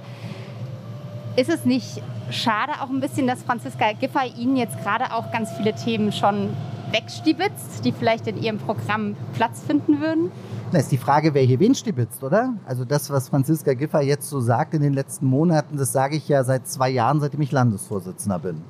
ist 1.36 1.48
es 1.48 1.64
nicht 1.64 2.02
schade 2.30 2.72
auch 2.80 2.90
ein 2.90 3.00
bisschen, 3.00 3.26
dass 3.26 3.42
Franziska 3.42 3.92
Giffey 3.92 4.32
Ihnen 4.36 4.56
jetzt 4.56 4.78
gerade 4.82 5.14
auch 5.14 5.32
ganz 5.32 5.50
viele 5.56 5.74
Themen 5.74 6.12
schon 6.12 6.50
wegstibitzt, 6.90 7.86
die 7.86 7.92
vielleicht 7.92 8.26
in 8.26 8.42
Ihrem 8.42 8.58
Programm 8.58 9.16
Platz 9.32 9.62
finden 9.66 10.00
würden? 10.00 10.30
Na, 10.72 10.78
ist 10.78 10.92
die 10.92 10.98
Frage, 10.98 11.32
wer 11.32 11.42
hier 11.42 11.58
wen 11.58 11.74
stibitzt, 11.74 12.22
oder? 12.22 12.52
Also 12.66 12.84
das, 12.84 13.08
was 13.08 13.30
Franziska 13.30 13.72
Giffey 13.72 14.02
jetzt 14.02 14.28
so 14.28 14.40
sagt 14.40 14.74
in 14.74 14.82
den 14.82 14.92
letzten 14.92 15.24
Monaten, 15.24 15.78
das 15.78 15.92
sage 15.92 16.16
ich 16.16 16.28
ja 16.28 16.44
seit 16.44 16.68
zwei 16.68 16.90
Jahren, 16.90 17.20
seitdem 17.20 17.40
ich 17.40 17.50
Landesvorsitzender 17.50 18.38
bin. 18.38 18.62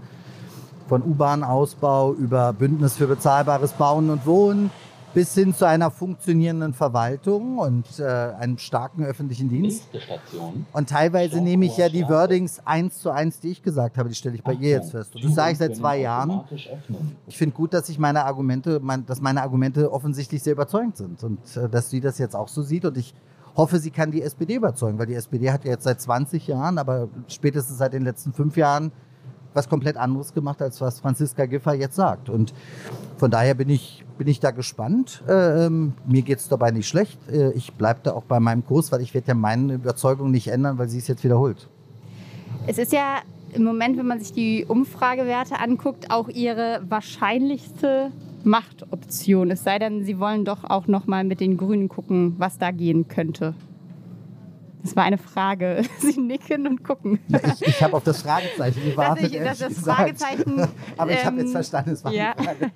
Von 0.92 1.04
U-Bahn-Ausbau 1.04 2.12
über 2.12 2.52
Bündnis 2.52 2.98
für 2.98 3.06
bezahlbares 3.06 3.72
Bauen 3.72 4.10
und 4.10 4.26
Wohnen 4.26 4.70
bis 5.14 5.32
hin 5.32 5.54
zu 5.54 5.66
einer 5.66 5.90
funktionierenden 5.90 6.74
Verwaltung 6.74 7.56
und 7.56 7.86
äh, 7.98 8.04
einem 8.04 8.58
starken 8.58 9.02
öffentlichen 9.02 9.48
Dienst. 9.48 9.84
Station. 9.88 10.66
Und 10.70 10.90
teilweise 10.90 11.40
nehme 11.40 11.64
ich 11.64 11.78
ja 11.78 11.88
die 11.88 12.06
Wordings 12.06 12.60
eins 12.66 12.98
zu 12.98 13.08
eins, 13.08 13.40
die 13.40 13.52
ich 13.52 13.62
gesagt 13.62 13.96
habe, 13.96 14.10
die 14.10 14.14
stelle 14.14 14.34
ich 14.34 14.42
bei 14.42 14.52
ihr 14.52 14.68
jetzt 14.68 14.90
fest. 14.90 15.16
Und 15.16 15.24
das 15.24 15.34
sage 15.34 15.52
ich 15.52 15.58
seit 15.58 15.74
zwei 15.74 15.96
Jahren. 15.96 16.42
Ich 17.26 17.38
finde 17.38 17.56
gut, 17.56 17.72
dass 17.72 17.88
ich 17.88 17.98
meine 17.98 18.26
Argumente, 18.26 18.78
mein, 18.82 19.06
dass 19.06 19.22
meine 19.22 19.40
Argumente 19.40 19.90
offensichtlich 19.90 20.42
sehr 20.42 20.52
überzeugend 20.52 20.98
sind 20.98 21.24
und 21.24 21.56
äh, 21.56 21.70
dass 21.70 21.88
sie 21.88 22.02
das 22.02 22.18
jetzt 22.18 22.36
auch 22.36 22.48
so 22.48 22.60
sieht. 22.60 22.84
Und 22.84 22.98
ich 22.98 23.14
hoffe, 23.56 23.78
sie 23.78 23.92
kann 23.92 24.10
die 24.10 24.20
SPD 24.20 24.56
überzeugen, 24.56 24.98
weil 24.98 25.06
die 25.06 25.14
SPD 25.14 25.50
hat 25.52 25.64
ja 25.64 25.70
jetzt 25.70 25.84
seit 25.84 26.02
20 26.02 26.48
Jahren, 26.48 26.76
aber 26.76 27.08
spätestens 27.28 27.78
seit 27.78 27.94
den 27.94 28.04
letzten 28.04 28.34
fünf 28.34 28.58
Jahren 28.58 28.92
was 29.54 29.68
komplett 29.68 29.96
anderes 29.96 30.32
gemacht, 30.32 30.62
als 30.62 30.80
was 30.80 31.00
Franziska 31.00 31.46
Giffey 31.46 31.74
jetzt 31.74 31.96
sagt. 31.96 32.28
Und 32.28 32.52
von 33.16 33.30
daher 33.30 33.54
bin 33.54 33.68
ich, 33.68 34.04
bin 34.18 34.28
ich 34.28 34.40
da 34.40 34.50
gespannt. 34.50 35.22
Äh, 35.28 35.66
ähm, 35.66 35.94
mir 36.06 36.22
geht 36.22 36.38
es 36.38 36.48
dabei 36.48 36.70
nicht 36.70 36.88
schlecht. 36.88 37.18
Äh, 37.30 37.52
ich 37.52 37.72
bleibe 37.72 38.00
da 38.02 38.12
auch 38.12 38.24
bei 38.24 38.40
meinem 38.40 38.64
Kurs, 38.64 38.92
weil 38.92 39.00
ich 39.00 39.14
werde 39.14 39.28
ja 39.28 39.34
meine 39.34 39.74
Überzeugung 39.74 40.30
nicht 40.30 40.48
ändern, 40.48 40.78
weil 40.78 40.88
sie 40.88 40.98
es 40.98 41.08
jetzt 41.08 41.24
wiederholt. 41.24 41.68
Es 42.66 42.78
ist 42.78 42.92
ja 42.92 43.18
im 43.52 43.64
Moment, 43.64 43.98
wenn 43.98 44.06
man 44.06 44.20
sich 44.20 44.32
die 44.32 44.64
Umfragewerte 44.66 45.58
anguckt, 45.58 46.10
auch 46.10 46.28
Ihre 46.28 46.82
wahrscheinlichste 46.88 48.10
Machtoption. 48.44 49.50
Es 49.50 49.64
sei 49.64 49.78
denn, 49.78 50.04
Sie 50.04 50.18
wollen 50.18 50.44
doch 50.44 50.64
auch 50.64 50.86
noch 50.86 51.06
mal 51.06 51.24
mit 51.24 51.40
den 51.40 51.56
Grünen 51.56 51.88
gucken, 51.88 52.34
was 52.38 52.58
da 52.58 52.70
gehen 52.70 53.08
könnte. 53.08 53.54
Das 54.82 54.96
war 54.96 55.04
eine 55.04 55.18
Frage. 55.18 55.82
Sie 55.98 56.20
nicken 56.20 56.66
und 56.66 56.82
gucken. 56.84 57.18
Ich, 57.28 57.68
ich 57.68 57.82
habe 57.82 57.96
auf 57.96 58.04
das 58.04 58.22
Fragezeichen 58.22 58.82
gewartet. 58.90 59.32
ich- 59.32 59.38
dass 59.40 59.58
das. 59.58 59.78
Fragezeichen, 59.78 60.68
Aber 60.96 61.10
ich 61.12 61.24
habe 61.24 61.36
ähm, 61.36 61.42
jetzt 61.42 61.52
verstanden, 61.52 61.90
es 61.90 62.04
war 62.04 62.12
ja. 62.12 62.32
eine 62.32 62.44
Frage. 62.44 62.70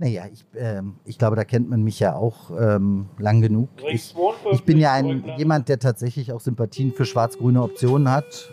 Naja, 0.00 0.22
ich, 0.32 0.46
ähm, 0.56 0.94
ich 1.04 1.18
glaube, 1.18 1.34
da 1.34 1.44
kennt 1.44 1.68
man 1.68 1.82
mich 1.82 1.98
ja 1.98 2.14
auch 2.14 2.52
ähm, 2.58 3.06
lang 3.18 3.40
genug. 3.40 3.68
Ich, 3.92 4.14
ich 4.52 4.64
bin 4.64 4.78
ja 4.78 4.92
ein, 4.92 5.24
jemand, 5.36 5.68
der 5.68 5.80
tatsächlich 5.80 6.32
auch 6.32 6.40
Sympathien 6.40 6.92
für 6.92 7.04
schwarz-grüne 7.04 7.60
Optionen 7.62 8.08
hat. 8.10 8.48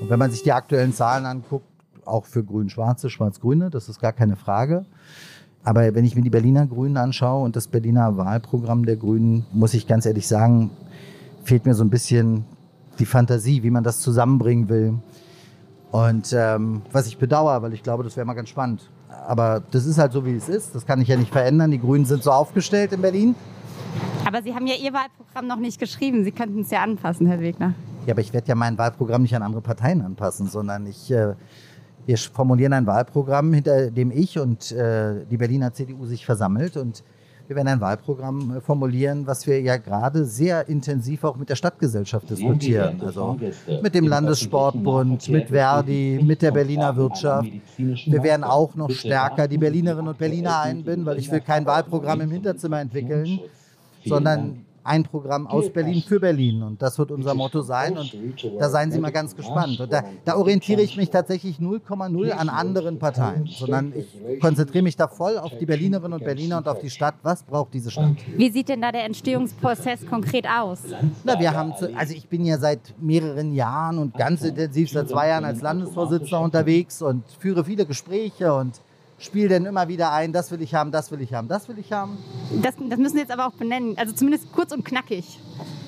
Und 0.00 0.08
wenn 0.08 0.18
man 0.18 0.30
sich 0.30 0.42
die 0.42 0.52
aktuellen 0.52 0.94
Zahlen 0.94 1.26
anguckt, 1.26 1.66
auch 2.06 2.24
für 2.24 2.42
grün-schwarze, 2.42 3.10
schwarz-grüne, 3.10 3.68
das 3.70 3.88
ist 3.88 4.00
gar 4.00 4.12
keine 4.12 4.36
Frage. 4.36 4.86
Aber 5.62 5.94
wenn 5.94 6.04
ich 6.04 6.16
mir 6.16 6.22
die 6.22 6.30
Berliner 6.30 6.66
Grünen 6.66 6.96
anschaue 6.96 7.44
und 7.44 7.54
das 7.54 7.68
Berliner 7.68 8.16
Wahlprogramm 8.16 8.84
der 8.84 8.96
Grünen, 8.96 9.46
muss 9.52 9.74
ich 9.74 9.86
ganz 9.86 10.06
ehrlich 10.06 10.26
sagen, 10.26 10.70
fehlt 11.42 11.66
mir 11.66 11.74
so 11.74 11.84
ein 11.84 11.90
bisschen 11.90 12.44
die 12.98 13.06
Fantasie, 13.06 13.62
wie 13.62 13.70
man 13.70 13.84
das 13.84 14.00
zusammenbringen 14.00 14.68
will. 14.68 14.94
Und 15.90 16.32
ähm, 16.32 16.82
was 16.90 17.06
ich 17.06 17.18
bedauere, 17.18 17.62
weil 17.62 17.74
ich 17.74 17.82
glaube, 17.82 18.02
das 18.02 18.16
wäre 18.16 18.26
mal 18.26 18.34
ganz 18.34 18.48
spannend. 18.48 18.90
Aber 19.26 19.62
das 19.70 19.84
ist 19.84 19.98
halt 19.98 20.12
so, 20.12 20.24
wie 20.24 20.34
es 20.34 20.48
ist. 20.48 20.74
Das 20.74 20.86
kann 20.86 21.00
ich 21.00 21.08
ja 21.08 21.16
nicht 21.16 21.30
verändern. 21.30 21.70
Die 21.70 21.78
Grünen 21.78 22.04
sind 22.04 22.22
so 22.22 22.30
aufgestellt 22.30 22.92
in 22.92 23.02
Berlin. 23.02 23.34
Aber 24.26 24.42
Sie 24.42 24.54
haben 24.54 24.66
ja 24.66 24.74
Ihr 24.74 24.92
Wahlprogramm 24.92 25.46
noch 25.46 25.58
nicht 25.58 25.78
geschrieben. 25.78 26.24
Sie 26.24 26.32
könnten 26.32 26.60
es 26.60 26.70
ja 26.70 26.82
anpassen, 26.82 27.26
Herr 27.26 27.40
Wegner. 27.40 27.74
Ja, 28.06 28.14
aber 28.14 28.22
ich 28.22 28.32
werde 28.32 28.48
ja 28.48 28.54
mein 28.54 28.78
Wahlprogramm 28.78 29.22
nicht 29.22 29.36
an 29.36 29.42
andere 29.42 29.60
Parteien 29.60 30.00
anpassen, 30.00 30.48
sondern 30.48 30.86
ich, 30.86 31.10
äh, 31.10 31.34
wir 32.06 32.18
formulieren 32.18 32.72
ein 32.72 32.86
Wahlprogramm, 32.86 33.52
hinter 33.52 33.90
dem 33.90 34.10
ich 34.10 34.38
und 34.38 34.72
äh, 34.72 35.26
die 35.30 35.36
Berliner 35.36 35.72
CDU 35.72 36.06
sich 36.06 36.24
versammelt. 36.24 36.76
Und 36.76 37.04
wir 37.48 37.56
werden 37.56 37.68
ein 37.68 37.80
Wahlprogramm 37.80 38.56
äh, 38.56 38.60
formulieren, 38.60 39.26
was 39.26 39.46
wir 39.46 39.60
ja 39.60 39.76
gerade 39.76 40.24
sehr 40.24 40.68
intensiv 40.68 41.24
auch 41.24 41.36
mit 41.36 41.48
der 41.48 41.56
Stadtgesellschaft 41.56 42.30
diskutieren. 42.30 43.00
Also 43.04 43.38
mit 43.82 43.94
dem 43.94 44.06
Landessportbund, 44.06 45.28
mit 45.28 45.48
Verdi, 45.48 46.20
mit 46.22 46.42
der 46.42 46.50
Berliner 46.50 46.96
Wirtschaft. 46.96 47.50
Wir 47.76 48.22
werden 48.22 48.44
auch 48.44 48.74
noch 48.74 48.90
stärker 48.90 49.48
die 49.48 49.58
Berlinerinnen 49.58 50.08
und 50.08 50.18
Berliner 50.18 50.60
einbinden, 50.60 51.06
weil 51.06 51.18
ich 51.18 51.30
will 51.30 51.40
kein 51.40 51.66
Wahlprogramm 51.66 52.20
im 52.20 52.30
Hinterzimmer 52.30 52.80
entwickeln, 52.80 53.40
sondern 54.04 54.64
ein 54.84 55.04
Programm 55.04 55.46
aus 55.46 55.70
Berlin 55.70 56.02
für 56.02 56.20
Berlin. 56.20 56.62
Und 56.62 56.82
das 56.82 56.98
wird 56.98 57.10
unser 57.10 57.34
Motto 57.34 57.62
sein. 57.62 57.96
Und 57.96 58.16
da 58.58 58.68
seien 58.68 58.90
Sie 58.90 58.98
mal 58.98 59.12
ganz 59.12 59.36
gespannt. 59.36 59.80
Und 59.80 59.92
da, 59.92 60.04
da 60.24 60.36
orientiere 60.36 60.82
ich 60.82 60.96
mich 60.96 61.10
tatsächlich 61.10 61.58
0,0 61.58 62.30
an 62.30 62.48
anderen 62.48 62.98
Parteien, 62.98 63.46
sondern 63.46 63.92
ich 63.94 64.40
konzentriere 64.40 64.82
mich 64.82 64.96
da 64.96 65.08
voll 65.08 65.38
auf 65.38 65.52
die 65.58 65.66
Berlinerinnen 65.66 66.14
und 66.14 66.24
Berliner 66.24 66.58
und 66.58 66.68
auf 66.68 66.80
die 66.80 66.90
Stadt. 66.90 67.14
Was 67.22 67.42
braucht 67.42 67.74
diese 67.74 67.90
Stadt? 67.90 68.16
Wie 68.36 68.50
sieht 68.50 68.68
denn 68.68 68.80
da 68.80 68.92
der 68.92 69.04
Entstehungsprozess 69.04 70.06
konkret 70.06 70.46
aus? 70.46 70.80
Na, 71.24 71.38
wir 71.38 71.52
haben 71.52 71.74
zu, 71.76 71.94
also 71.96 72.14
ich 72.14 72.28
bin 72.28 72.44
ja 72.44 72.58
seit 72.58 72.94
mehreren 73.00 73.54
Jahren 73.54 73.98
und 73.98 74.14
ganz 74.14 74.42
intensiv 74.42 74.90
seit 74.90 75.08
zwei 75.08 75.28
Jahren 75.28 75.44
als 75.44 75.60
Landesvorsitzender 75.62 76.40
unterwegs 76.40 77.02
und 77.02 77.24
führe 77.38 77.64
viele 77.64 77.86
Gespräche 77.86 78.52
und 78.52 78.80
spiele 79.24 79.48
dann 79.48 79.66
immer 79.66 79.88
wieder 79.88 80.12
ein, 80.12 80.32
das 80.32 80.50
will 80.50 80.60
ich 80.62 80.74
haben, 80.74 80.90
das 80.90 81.10
will 81.10 81.20
ich 81.20 81.32
haben, 81.32 81.48
das 81.48 81.68
will 81.68 81.78
ich 81.78 81.92
haben. 81.92 82.18
Das, 82.62 82.74
das 82.76 82.98
müssen 82.98 83.14
Sie 83.14 83.20
jetzt 83.20 83.32
aber 83.32 83.46
auch 83.46 83.52
benennen. 83.52 83.96
Also 83.96 84.12
zumindest 84.14 84.52
kurz 84.52 84.72
und 84.72 84.84
knackig. 84.84 85.40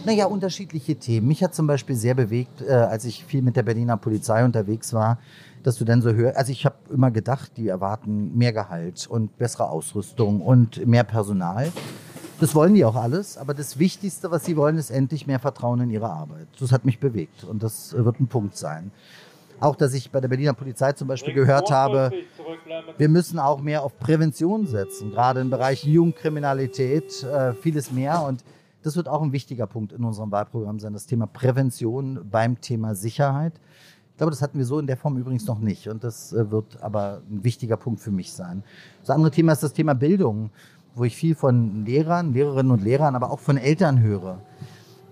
Naja, 0.05 0.27
unterschiedliche 0.27 0.97
Themen. 0.97 1.29
Mich 1.29 1.43
hat 1.43 1.55
zum 1.55 1.67
Beispiel 1.67 1.97
sehr 1.97 2.15
bewegt, 2.15 2.63
äh, 2.63 2.73
als 2.73 3.05
ich 3.05 3.25
viel 3.25 3.43
mit 3.43 3.57
der 3.57 3.63
Berliner 3.63 3.97
Polizei 3.97 4.45
unterwegs 4.45 4.93
war, 4.93 5.19
dass 5.63 5.77
du 5.77 5.85
dann 5.85 6.03
so 6.03 6.13
hörst, 6.13 6.37
also 6.37 6.53
ich 6.53 6.67
habe 6.67 6.77
immer 6.91 7.11
gedacht, 7.11 7.53
die 7.57 7.69
erwarten 7.69 8.37
mehr 8.37 8.53
Gehalt 8.53 9.07
und 9.07 9.39
bessere 9.39 9.71
Ausrüstung 9.71 10.43
und 10.43 10.87
mehr 10.87 11.05
Personal. 11.05 11.73
Das 12.39 12.55
wollen 12.55 12.75
die 12.75 12.85
auch 12.85 12.97
alles, 12.97 13.39
aber 13.39 13.55
das 13.55 13.79
Wichtigste, 13.79 14.31
was 14.31 14.45
sie 14.45 14.57
wollen, 14.57 14.77
ist 14.77 14.91
endlich 14.91 15.27
mehr 15.27 15.39
Vertrauen 15.39 15.81
in 15.81 15.91
ihre 15.91 16.11
Arbeit. 16.11 16.49
Das 16.61 16.73
hat 16.73 16.85
mich 16.85 17.01
bewegt 17.01 17.45
und 17.45 17.63
das 17.63 17.95
äh, 17.95 18.05
wird 18.05 18.21
ein 18.21 18.27
Punkt 18.27 18.57
sein. 18.57 18.91
Auch, 19.61 19.77
dass 19.77 19.95
ich 19.95 20.11
bei 20.11 20.21
der 20.21 20.29
Berliner 20.29 20.53
Polizei 20.53 20.93
zum 20.93 21.09
Beispiel 21.09 21.33
gehört 21.33 21.71
habe, 21.71 22.11
wir 22.99 23.09
müssen 23.09 23.39
auch 23.39 23.61
mehr 23.61 23.83
auf 23.83 23.99
Prävention 23.99 24.67
setzen, 24.67 25.11
gerade 25.11 25.41
im 25.41 25.51
Bereich 25.51 25.85
Jugendkriminalität, 25.85 27.23
äh, 27.23 27.55
vieles 27.55 27.91
mehr. 27.93 28.23
Und 28.23 28.45
das 28.83 28.97
wird 28.97 29.09
auch 29.09 29.23
ein 29.23 29.33
wichtiger 29.33 29.67
Punkt 29.67 29.93
in 29.93 30.05
unserem 30.05 30.31
Wahlprogramm 30.31 30.79
sein, 30.81 30.93
das 30.93 31.07
Thema 31.07 31.27
Prävention 31.27 32.21
beim 32.31 32.61
Thema 32.61 32.95
Sicherheit. 32.95 33.55
Ich 34.11 34.19
glaube, 34.19 34.31
das 34.31 34.43
hatten 34.43 34.59
wir 34.59 34.65
so 34.65 34.79
in 34.79 34.87
der 34.87 34.97
Form 34.97 35.17
übrigens 35.17 35.47
noch 35.47 35.59
nicht. 35.59 35.89
Und 35.89 36.05
das 36.05 36.33
äh, 36.33 36.51
wird 36.51 36.83
aber 36.83 37.23
ein 37.31 37.43
wichtiger 37.43 37.77
Punkt 37.77 38.01
für 38.01 38.13
mich 38.13 38.33
sein. 38.33 38.63
Das 39.01 39.11
andere 39.11 39.31
Thema 39.31 39.53
ist 39.53 39.63
das 39.63 39.73
Thema 39.73 39.95
Bildung, 39.95 40.51
wo 40.95 41.05
ich 41.05 41.17
viel 41.17 41.35
von 41.35 41.85
Lehrern, 41.85 42.33
Lehrerinnen 42.33 42.71
und 42.71 42.83
Lehrern, 42.83 43.17
aber 43.17 43.31
auch 43.31 43.41
von 43.41 43.57
Eltern 43.57 44.01
höre 44.01 44.39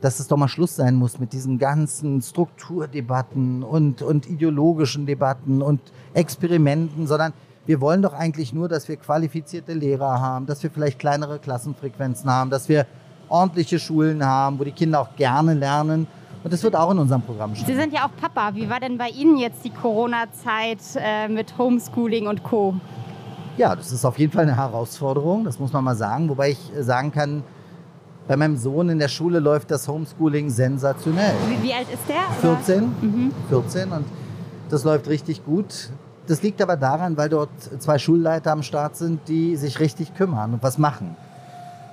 dass 0.02 0.18
es 0.18 0.26
doch 0.26 0.36
mal 0.36 0.48
Schluss 0.48 0.76
sein 0.76 0.96
muss 0.96 1.18
mit 1.18 1.32
diesen 1.32 1.58
ganzen 1.58 2.20
Strukturdebatten 2.20 3.62
und, 3.62 4.02
und 4.02 4.28
ideologischen 4.28 5.06
Debatten 5.06 5.62
und 5.62 5.80
Experimenten, 6.12 7.06
sondern 7.06 7.32
wir 7.64 7.80
wollen 7.80 8.02
doch 8.02 8.12
eigentlich 8.12 8.52
nur, 8.52 8.68
dass 8.68 8.88
wir 8.88 8.96
qualifizierte 8.96 9.72
Lehrer 9.72 10.20
haben, 10.20 10.46
dass 10.46 10.60
wir 10.64 10.70
vielleicht 10.70 10.98
kleinere 10.98 11.38
Klassenfrequenzen 11.38 12.28
haben, 12.28 12.50
dass 12.50 12.68
wir 12.68 12.86
ordentliche 13.28 13.78
Schulen 13.78 14.26
haben, 14.26 14.58
wo 14.58 14.64
die 14.64 14.72
Kinder 14.72 15.00
auch 15.00 15.14
gerne 15.14 15.54
lernen. 15.54 16.08
Und 16.42 16.52
das 16.52 16.64
wird 16.64 16.74
auch 16.74 16.90
in 16.90 16.98
unserem 16.98 17.22
Programm 17.22 17.54
Sie 17.54 17.62
stehen. 17.62 17.76
sind 17.76 17.92
ja 17.92 18.04
auch 18.04 18.20
Papa. 18.20 18.56
Wie 18.56 18.68
war 18.68 18.80
denn 18.80 18.98
bei 18.98 19.08
Ihnen 19.10 19.38
jetzt 19.38 19.64
die 19.64 19.70
Corona-Zeit 19.70 20.80
äh, 20.96 21.28
mit 21.28 21.56
Homeschooling 21.56 22.26
und 22.26 22.42
Co.? 22.42 22.74
Ja, 23.56 23.76
das 23.76 23.92
ist 23.92 24.04
auf 24.04 24.18
jeden 24.18 24.32
Fall 24.32 24.42
eine 24.42 24.56
Herausforderung, 24.56 25.44
das 25.44 25.60
muss 25.60 25.72
man 25.72 25.84
mal 25.84 25.94
sagen. 25.94 26.28
Wobei 26.28 26.50
ich 26.50 26.58
sagen 26.80 27.12
kann, 27.12 27.44
bei 28.28 28.36
meinem 28.36 28.56
Sohn 28.56 28.88
in 28.88 28.98
der 28.98 29.08
Schule 29.08 29.38
läuft 29.40 29.70
das 29.70 29.88
Homeschooling 29.88 30.48
sensationell. 30.50 31.34
Wie, 31.48 31.68
wie 31.68 31.72
alt 31.74 31.86
ist 31.92 32.02
der? 32.08 32.50
Oder? 32.50 32.56
14, 32.58 32.82
Mhm. 33.00 33.32
14 33.48 33.90
und 33.92 34.04
das 34.70 34.84
läuft 34.84 35.08
richtig 35.08 35.44
gut. 35.44 35.90
das 36.28 36.40
liegt 36.42 36.62
aber 36.62 36.76
daran, 36.76 37.16
weil 37.16 37.28
dort 37.28 37.50
zwei 37.80 37.98
Schulleiter 37.98 38.52
am 38.52 38.62
Start 38.62 38.96
sind, 38.96 39.20
die 39.28 39.56
sich 39.56 39.80
richtig 39.80 40.14
kümmern 40.14 40.54
und 40.54 40.62
was 40.62 40.78
machen. 40.78 41.16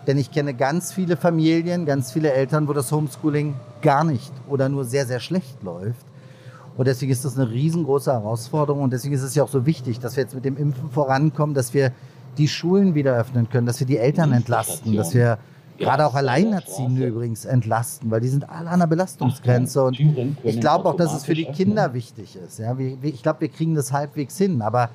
Denn 0.07 0.17
ich 0.17 0.31
kenne 0.31 0.53
ganz 0.53 0.93
viele 0.93 1.17
Familien, 1.17 1.85
ganz 1.85 2.11
viele 2.11 2.31
Eltern, 2.31 2.67
wo 2.67 2.73
das 2.73 2.91
Homeschooling 2.91 3.55
gar 3.81 4.03
nicht 4.03 4.31
oder 4.47 4.69
nur 4.69 4.85
sehr, 4.85 5.05
sehr 5.07 5.19
schlecht 5.19 5.61
läuft. 5.63 6.05
Und 6.77 6.87
deswegen 6.87 7.11
ist 7.11 7.25
das 7.25 7.37
eine 7.37 7.49
riesengroße 7.49 8.11
Herausforderung. 8.13 8.83
Und 8.83 8.93
deswegen 8.93 9.13
ist 9.13 9.23
es 9.23 9.35
ja 9.35 9.43
auch 9.43 9.49
so 9.49 9.65
wichtig, 9.65 9.99
dass 9.99 10.15
wir 10.15 10.23
jetzt 10.23 10.35
mit 10.35 10.45
dem 10.45 10.55
Impfen 10.55 10.89
vorankommen, 10.91 11.53
dass 11.53 11.73
wir 11.73 11.91
die 12.37 12.47
Schulen 12.47 12.95
wieder 12.95 13.17
öffnen 13.17 13.49
können, 13.49 13.65
dass 13.67 13.79
wir 13.81 13.87
die 13.87 13.97
Eltern 13.97 14.31
entlasten, 14.31 14.95
dass 14.95 15.13
wir 15.13 15.37
gerade 15.79 16.05
auch 16.05 16.13
Alleinerziehende 16.13 17.07
übrigens 17.07 17.45
entlasten, 17.45 18.11
weil 18.11 18.21
die 18.21 18.27
sind 18.27 18.49
alle 18.49 18.69
an 18.69 18.79
der 18.79 18.87
Belastungsgrenze. 18.87 19.83
Und 19.83 19.99
ich 20.43 20.59
glaube 20.59 20.87
auch, 20.89 20.95
dass 20.95 21.13
es 21.13 21.25
für 21.25 21.33
die 21.33 21.45
Kinder 21.45 21.93
wichtig 21.93 22.35
ist. 22.35 22.59
Ja, 22.59 22.77
ich 23.01 23.23
glaube, 23.23 23.41
wir 23.41 23.49
kriegen 23.49 23.75
das 23.75 23.91
halbwegs 23.91 24.37
hin, 24.37 24.61
aber 24.61 24.89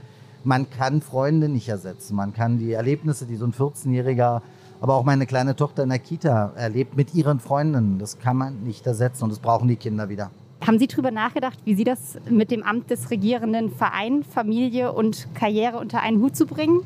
man 0.44 0.68
kann 0.70 1.00
Freunde 1.00 1.48
nicht 1.48 1.68
ersetzen. 1.68 2.14
Man 2.14 2.34
kann 2.34 2.58
die 2.58 2.72
Erlebnisse, 2.72 3.26
die 3.26 3.36
so 3.36 3.46
ein 3.46 3.52
14-Jähriger, 3.52 4.42
aber 4.80 4.94
auch 4.94 5.04
meine 5.04 5.26
kleine 5.26 5.56
Tochter 5.56 5.82
in 5.82 5.88
der 5.88 5.98
Kita 5.98 6.52
erlebt 6.56 6.96
mit 6.96 7.14
ihren 7.14 7.40
Freunden, 7.40 7.98
das 7.98 8.18
kann 8.18 8.36
man 8.36 8.62
nicht 8.62 8.86
ersetzen 8.86 9.24
und 9.24 9.30
das 9.30 9.38
brauchen 9.38 9.68
die 9.68 9.76
Kinder 9.76 10.08
wieder. 10.10 10.30
Haben 10.66 10.78
Sie 10.78 10.86
darüber 10.86 11.10
nachgedacht, 11.10 11.58
wie 11.64 11.74
Sie 11.74 11.84
das 11.84 12.18
mit 12.28 12.50
dem 12.50 12.62
Amt 12.62 12.90
des 12.90 13.10
regierenden 13.10 13.70
Verein, 13.70 14.22
Familie 14.22 14.92
und 14.92 15.28
Karriere 15.34 15.78
unter 15.78 16.00
einen 16.00 16.20
Hut 16.20 16.36
zu 16.36 16.46
bringen? 16.46 16.80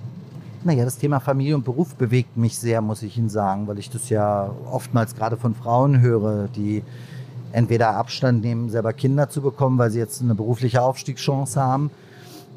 Naja, 0.65 0.85
das 0.85 0.99
Thema 0.99 1.21
Familie 1.21 1.55
und 1.55 1.65
Beruf 1.65 1.95
bewegt 1.95 2.37
mich 2.37 2.59
sehr, 2.59 2.81
muss 2.81 3.03
ich 3.03 3.17
Ihnen 3.17 3.29
sagen, 3.29 3.67
weil 3.67 3.79
ich 3.79 3.91
das 3.91 4.09
ja 4.09 4.51
oftmals 4.71 5.15
gerade 5.15 5.37
von 5.37 5.55
Frauen 5.55 6.01
höre, 6.01 6.49
die 6.49 6.83
entweder 7.53 7.95
Abstand 7.95 8.43
nehmen, 8.43 8.69
selber 8.69 8.93
Kinder 8.93 9.29
zu 9.29 9.41
bekommen, 9.41 9.79
weil 9.79 9.91
sie 9.91 9.99
jetzt 9.99 10.21
eine 10.21 10.35
berufliche 10.35 10.83
Aufstiegschance 10.83 11.61
haben, 11.61 11.91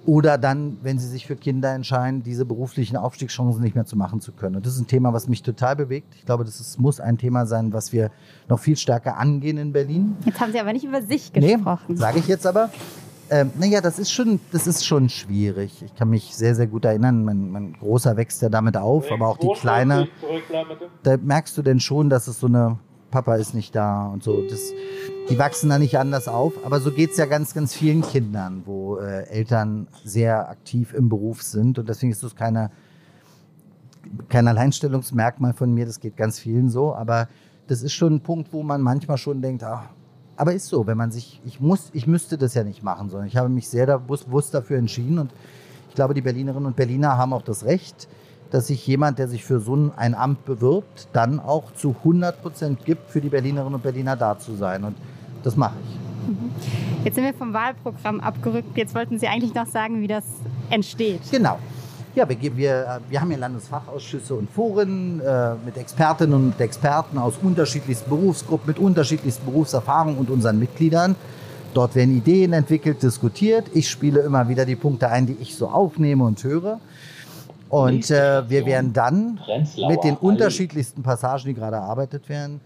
oder 0.06 0.40
dann, 0.40 0.78
wenn 0.82 0.98
sie 0.98 1.08
sich 1.08 1.28
für 1.28 1.36
Kinder 1.36 1.74
entscheiden, 1.74 2.24
diese 2.24 2.44
beruflichen 2.44 2.98
Aufstiegschancen 2.98 3.62
nicht 3.62 3.76
mehr 3.76 3.86
zu 3.86 3.96
machen 3.96 4.20
zu 4.20 4.32
können. 4.32 4.56
Und 4.56 4.66
das 4.66 4.74
ist 4.74 4.80
ein 4.80 4.88
Thema, 4.88 5.14
was 5.14 5.28
mich 5.28 5.44
total 5.44 5.76
bewegt. 5.76 6.16
Ich 6.16 6.26
glaube, 6.26 6.44
das 6.44 6.60
ist, 6.60 6.80
muss 6.80 7.00
ein 7.00 7.20
Thema 7.20 7.46
sein, 7.46 7.72
was 7.72 7.94
wir 7.94 8.10
noch 8.50 8.60
viel 8.60 8.78
stärker 8.78 9.18
angehen 9.18 9.58
in 9.58 9.74
Berlin. 9.74 10.18
Jetzt 10.26 10.40
haben 10.40 10.52
Sie 10.52 10.60
aber 10.60 10.74
nicht 10.74 10.86
über 10.86 11.04
sich 11.04 11.32
gesprochen. 11.32 11.86
Nee, 11.90 11.96
sage 11.98 12.18
ich 12.18 12.28
jetzt 12.28 12.48
aber. 12.48 12.72
Ähm, 13.34 13.50
naja, 13.58 13.80
das 13.80 13.98
ist, 13.98 14.12
schon, 14.12 14.42
das 14.52 14.68
ist 14.68 14.86
schon 14.86 15.08
schwierig. 15.08 15.82
Ich 15.84 15.96
kann 15.96 16.10
mich 16.10 16.36
sehr, 16.36 16.54
sehr 16.54 16.68
gut 16.68 16.84
erinnern. 16.84 17.24
Mein, 17.24 17.50
mein 17.50 17.74
Großer 17.80 18.18
wächst 18.18 18.42
ja 18.42 18.50
damit 18.50 18.76
auf, 18.76 19.10
aber 19.10 19.30
auch 19.30 19.38
die 19.38 19.48
Kleine. 19.58 20.10
Da 21.02 21.16
merkst 21.16 21.58
du 21.58 21.62
denn 21.62 21.80
schon, 21.80 22.10
dass 22.10 22.28
es 22.28 22.42
so 22.42 22.48
eine 22.48 22.78
Papa 23.10 23.36
ist 23.36 23.54
nicht 23.54 23.74
da 23.74 24.08
und 24.08 24.22
so. 24.22 24.42
Das, 24.50 24.74
die 25.30 25.40
wachsen 25.40 25.70
da 25.70 25.80
nicht 25.80 25.98
anders 25.98 26.28
auf. 26.28 26.54
Aber 26.66 26.82
so 26.82 26.92
geht 26.92 27.12
es 27.12 27.18
ja 27.18 27.26
ganz, 27.26 27.54
ganz 27.54 27.74
vielen 27.74 28.02
Kindern, 28.02 28.64
wo 28.66 28.98
äh, 28.98 29.24
Eltern 29.30 29.88
sehr 30.04 30.50
aktiv 30.50 30.94
im 30.94 31.08
Beruf 31.08 31.42
sind. 31.42 31.80
Und 31.80 31.88
deswegen 31.88 32.12
ist 32.12 32.24
das 32.24 32.36
keine, 32.36 32.70
kein 34.28 34.46
Alleinstellungsmerkmal 34.46 35.54
von 35.54 35.74
mir. 35.74 35.86
Das 35.86 36.02
geht 36.02 36.18
ganz 36.18 36.38
vielen 36.38 36.70
so. 36.70 36.94
Aber 36.94 37.30
das 37.68 37.82
ist 37.82 37.94
schon 37.94 38.16
ein 38.16 38.22
Punkt, 38.22 38.52
wo 38.52 38.62
man 38.62 38.82
manchmal 38.82 39.18
schon 39.18 39.42
denkt, 39.42 39.64
ach, 39.64 39.88
aber 40.42 40.54
ist 40.56 40.70
so, 40.70 40.88
wenn 40.88 40.98
man 40.98 41.12
sich, 41.12 41.40
ich 41.46 41.60
muss, 41.60 41.92
ich 41.94 42.08
müsste 42.08 42.36
das 42.36 42.56
ja 42.56 42.64
nicht 42.64 42.82
machen, 42.82 43.12
sondern 43.12 43.28
ich 43.28 43.38
habe 43.38 43.48
mich 43.48 43.68
sehr 43.68 44.00
bewusst 44.00 44.56
dafür 44.56 44.80
entschieden 44.80 45.20
und 45.20 45.32
ich 45.90 45.94
glaube, 45.94 46.16
die 46.16 46.22
Berlinerinnen 46.22 46.66
und 46.66 46.76
Berliner 46.76 47.16
haben 47.16 47.32
auch 47.32 47.44
das 47.44 47.64
Recht, 47.64 48.08
dass 48.50 48.66
sich 48.66 48.88
jemand, 48.88 49.20
der 49.20 49.28
sich 49.28 49.46
für 49.46 49.60
so 49.60 49.92
ein 49.96 50.16
Amt 50.16 50.44
bewirbt, 50.46 51.10
dann 51.14 51.40
auch 51.40 51.72
zu 51.76 51.96
100 52.00 52.42
Prozent 52.42 52.84
gibt, 52.86 53.12
für 53.12 53.22
die 53.22 53.30
Berlinerinnen 53.30 53.76
und 53.76 53.84
Berliner 53.84 54.16
da 54.16 54.40
zu 54.40 54.56
sein. 54.56 54.84
Und 54.84 54.96
das 55.44 55.56
mache 55.56 55.76
ich. 55.86 56.30
Mhm. 56.32 56.52
Jetzt 57.04 57.14
sind 57.14 57.24
wir 57.24 57.36
vom 57.36 57.54
Wahlprogramm 57.54 58.20
abgerückt. 58.20 58.76
Jetzt 58.76 58.96
wollten 58.96 59.20
Sie 59.20 59.28
eigentlich 59.28 59.54
noch 59.54 59.68
sagen, 59.68 60.02
wie 60.02 60.08
das 60.08 60.26
entsteht. 60.72 61.22
Genau. 61.30 61.60
Ja, 62.14 62.28
wir, 62.28 62.58
wir, 62.58 63.02
wir 63.10 63.22
haben 63.22 63.30
hier 63.30 63.38
Landesfachausschüsse 63.38 64.36
und 64.36 64.50
Foren 64.50 65.22
äh, 65.22 65.54
mit 65.66 65.78
Expertinnen 65.78 66.34
und 66.34 66.60
Experten 66.60 67.18
aus 67.18 67.36
unterschiedlichsten 67.42 68.10
Berufsgruppen, 68.10 68.68
mit 68.68 68.80
unterschiedlichsten 68.80 69.46
Berufserfahrungen 69.46 70.18
und 70.18 70.30
unseren 70.30 70.60
Mitgliedern. 70.60 71.16
Dort 71.74 71.96
werden 71.96 72.18
Ideen 72.18 72.52
entwickelt, 72.52 73.02
diskutiert. 73.02 73.68
Ich 73.74 73.90
spiele 73.90 74.20
immer 74.22 74.50
wieder 74.50 74.66
die 74.66 74.76
Punkte 74.76 75.10
ein, 75.10 75.26
die 75.26 75.38
ich 75.40 75.56
so 75.56 75.70
aufnehme 75.70 76.26
und 76.26 76.44
höre. 76.44 76.82
Und 77.70 78.12
äh, 78.12 78.50
wir 78.50 78.66
werden 78.66 78.92
dann 78.92 79.40
mit 79.88 80.04
den 80.04 80.18
unterschiedlichsten 80.18 81.04
Passagen, 81.04 81.46
die 81.46 81.54
gerade 81.54 81.78
erarbeitet 81.78 82.28
werden, 82.28 82.60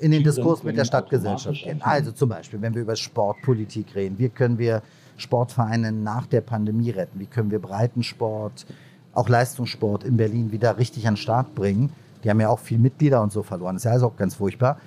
in 0.00 0.10
den 0.10 0.24
Diskurs 0.24 0.64
mit 0.64 0.76
der 0.76 0.84
Stadtgesellschaft 0.84 1.62
gehen. 1.62 1.80
Also 1.80 2.10
zum 2.10 2.30
Beispiel, 2.30 2.60
wenn 2.60 2.74
wir 2.74 2.82
über 2.82 2.96
Sportpolitik 2.96 3.94
reden, 3.94 4.18
wie 4.18 4.28
können 4.28 4.58
wir 4.58 4.82
Sportvereine 5.16 5.92
nach 5.92 6.26
der 6.26 6.40
Pandemie 6.40 6.90
retten? 6.90 7.20
Wie 7.20 7.26
können 7.26 7.50
wir 7.50 7.60
Breitensport, 7.60 8.66
auch 9.12 9.28
Leistungssport 9.28 10.04
in 10.04 10.16
Berlin 10.16 10.52
wieder 10.52 10.78
richtig 10.78 11.06
an 11.06 11.14
den 11.14 11.18
Start 11.18 11.54
bringen? 11.54 11.90
Die 12.24 12.30
haben 12.30 12.40
ja 12.40 12.48
auch 12.48 12.58
viel 12.58 12.78
Mitglieder 12.78 13.22
und 13.22 13.32
so 13.32 13.42
verloren. 13.42 13.74
Das 13.74 13.82
ist 13.82 13.86
ja 13.86 13.92
also 13.92 14.06
auch 14.06 14.16
ganz 14.16 14.34
furchtbar. 14.34 14.78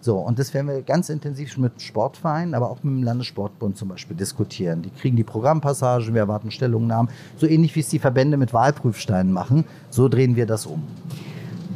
So, 0.00 0.16
und 0.16 0.40
das 0.40 0.52
werden 0.52 0.66
wir 0.66 0.82
ganz 0.82 1.10
intensiv 1.10 1.56
mit 1.58 1.80
Sportvereinen, 1.80 2.54
aber 2.54 2.70
auch 2.70 2.82
mit 2.82 2.92
dem 2.92 3.02
Landessportbund 3.04 3.76
zum 3.76 3.88
Beispiel 3.88 4.16
diskutieren. 4.16 4.82
Die 4.82 4.90
kriegen 4.90 5.16
die 5.16 5.22
Programmpassagen, 5.22 6.12
wir 6.12 6.22
erwarten 6.22 6.50
Stellungnahmen. 6.50 7.08
So 7.36 7.46
ähnlich 7.46 7.76
wie 7.76 7.80
es 7.80 7.88
die 7.88 8.00
Verbände 8.00 8.36
mit 8.36 8.52
Wahlprüfsteinen 8.52 9.32
machen, 9.32 9.64
so 9.90 10.08
drehen 10.08 10.34
wir 10.34 10.46
das 10.46 10.66
um. 10.66 10.82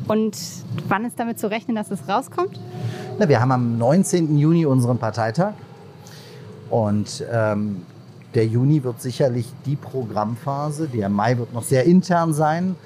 Und 0.08 0.36
wann 0.88 1.04
ist 1.04 1.20
damit 1.20 1.38
zu 1.38 1.48
rechnen, 1.48 1.76
dass 1.76 1.92
es 1.92 2.08
rauskommt? 2.08 2.60
Na, 3.18 3.28
wir 3.28 3.40
haben 3.40 3.52
am 3.52 3.78
19. 3.78 4.36
Juni 4.36 4.66
unseren 4.66 4.98
Parteitag. 4.98 5.52
Und 6.68 7.24
ähm, 7.30 7.82
der 8.36 8.46
Juni 8.46 8.84
wird 8.84 9.00
sicherlich 9.00 9.46
die 9.64 9.76
Programmphase. 9.76 10.88
Der 10.88 11.08
Mai 11.08 11.38
wird 11.38 11.54
noch 11.54 11.64
sehr 11.64 11.84
intern 11.84 12.34
sein 12.34 12.76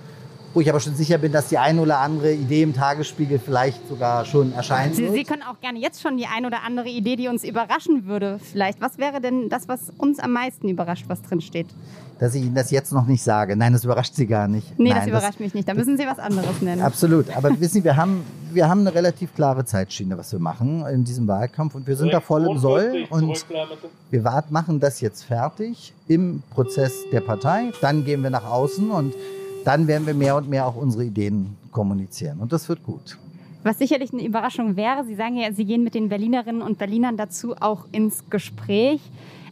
wo 0.52 0.60
ich 0.60 0.68
aber 0.68 0.80
schon 0.80 0.94
sicher 0.94 1.18
bin, 1.18 1.32
dass 1.32 1.48
die 1.48 1.58
ein 1.58 1.78
oder 1.78 1.98
andere 1.98 2.32
Idee 2.32 2.62
im 2.62 2.74
Tagesspiegel 2.74 3.38
vielleicht 3.38 3.86
sogar 3.88 4.24
schon 4.24 4.52
erscheint. 4.52 4.96
Sie, 4.96 5.08
Sie, 5.08 5.24
können 5.24 5.42
auch 5.42 5.60
gerne 5.60 5.78
jetzt 5.78 6.02
schon 6.02 6.16
die 6.16 6.26
ein 6.26 6.44
oder 6.44 6.62
andere 6.64 6.88
Idee, 6.88 7.16
die 7.16 7.28
uns 7.28 7.44
überraschen 7.44 8.06
würde, 8.06 8.40
vielleicht. 8.40 8.80
Was 8.80 8.98
wäre 8.98 9.20
denn 9.20 9.48
das, 9.48 9.68
was 9.68 9.92
uns 9.96 10.18
am 10.18 10.32
meisten 10.32 10.68
überrascht, 10.68 11.04
was 11.08 11.22
drin 11.22 11.40
steht? 11.40 11.68
Dass 12.18 12.34
ich 12.34 12.42
Ihnen 12.42 12.54
das 12.54 12.70
jetzt 12.70 12.92
noch 12.92 13.06
nicht 13.06 13.22
sage. 13.22 13.56
Nein, 13.56 13.72
das 13.72 13.84
überrascht 13.84 14.14
Sie 14.14 14.26
gar 14.26 14.48
nicht. 14.48 14.78
Nee, 14.78 14.90
Nein, 14.90 14.98
das 14.98 15.06
überrascht 15.06 15.34
das, 15.34 15.40
mich 15.40 15.54
nicht. 15.54 15.68
Da 15.68 15.74
müssen 15.74 15.96
Sie 15.96 16.04
was 16.04 16.18
anderes 16.18 16.60
nennen. 16.60 16.82
Absolut. 16.82 17.34
Aber 17.34 17.48
wissen 17.60 17.74
Sie, 17.74 17.84
wir 17.84 17.96
haben, 17.96 18.24
wir 18.52 18.68
haben 18.68 18.80
eine 18.80 18.94
relativ 18.94 19.34
klare 19.34 19.64
Zeitschiene, 19.64 20.18
was 20.18 20.32
wir 20.32 20.40
machen 20.40 20.84
in 20.86 21.04
diesem 21.04 21.28
Wahlkampf. 21.28 21.76
Und 21.76 21.86
wir 21.86 21.96
sind 21.96 22.12
da 22.12 22.20
voll 22.20 22.46
im 22.46 22.58
Soll. 22.58 23.06
Und 23.08 23.46
wir 24.10 24.42
machen 24.50 24.80
das 24.80 25.00
jetzt 25.00 25.22
fertig 25.22 25.94
im 26.08 26.42
Prozess 26.50 27.04
der 27.12 27.20
Partei. 27.20 27.70
Dann 27.80 28.04
gehen 28.04 28.22
wir 28.22 28.30
nach 28.30 28.44
außen 28.44 28.90
und 28.90 29.14
dann 29.64 29.86
werden 29.86 30.06
wir 30.06 30.14
mehr 30.14 30.36
und 30.36 30.48
mehr 30.48 30.66
auch 30.66 30.76
unsere 30.76 31.04
Ideen 31.04 31.56
kommunizieren. 31.70 32.38
Und 32.40 32.52
das 32.52 32.68
wird 32.68 32.82
gut. 32.82 33.18
Was 33.62 33.78
sicherlich 33.78 34.12
eine 34.12 34.24
Überraschung 34.24 34.76
wäre, 34.76 35.04
Sie 35.04 35.14
sagen 35.14 35.36
ja, 35.36 35.52
Sie 35.52 35.66
gehen 35.66 35.84
mit 35.84 35.94
den 35.94 36.08
Berlinerinnen 36.08 36.62
und 36.62 36.78
Berlinern 36.78 37.16
dazu 37.16 37.54
auch 37.60 37.86
ins 37.92 38.24
Gespräch. 38.30 39.00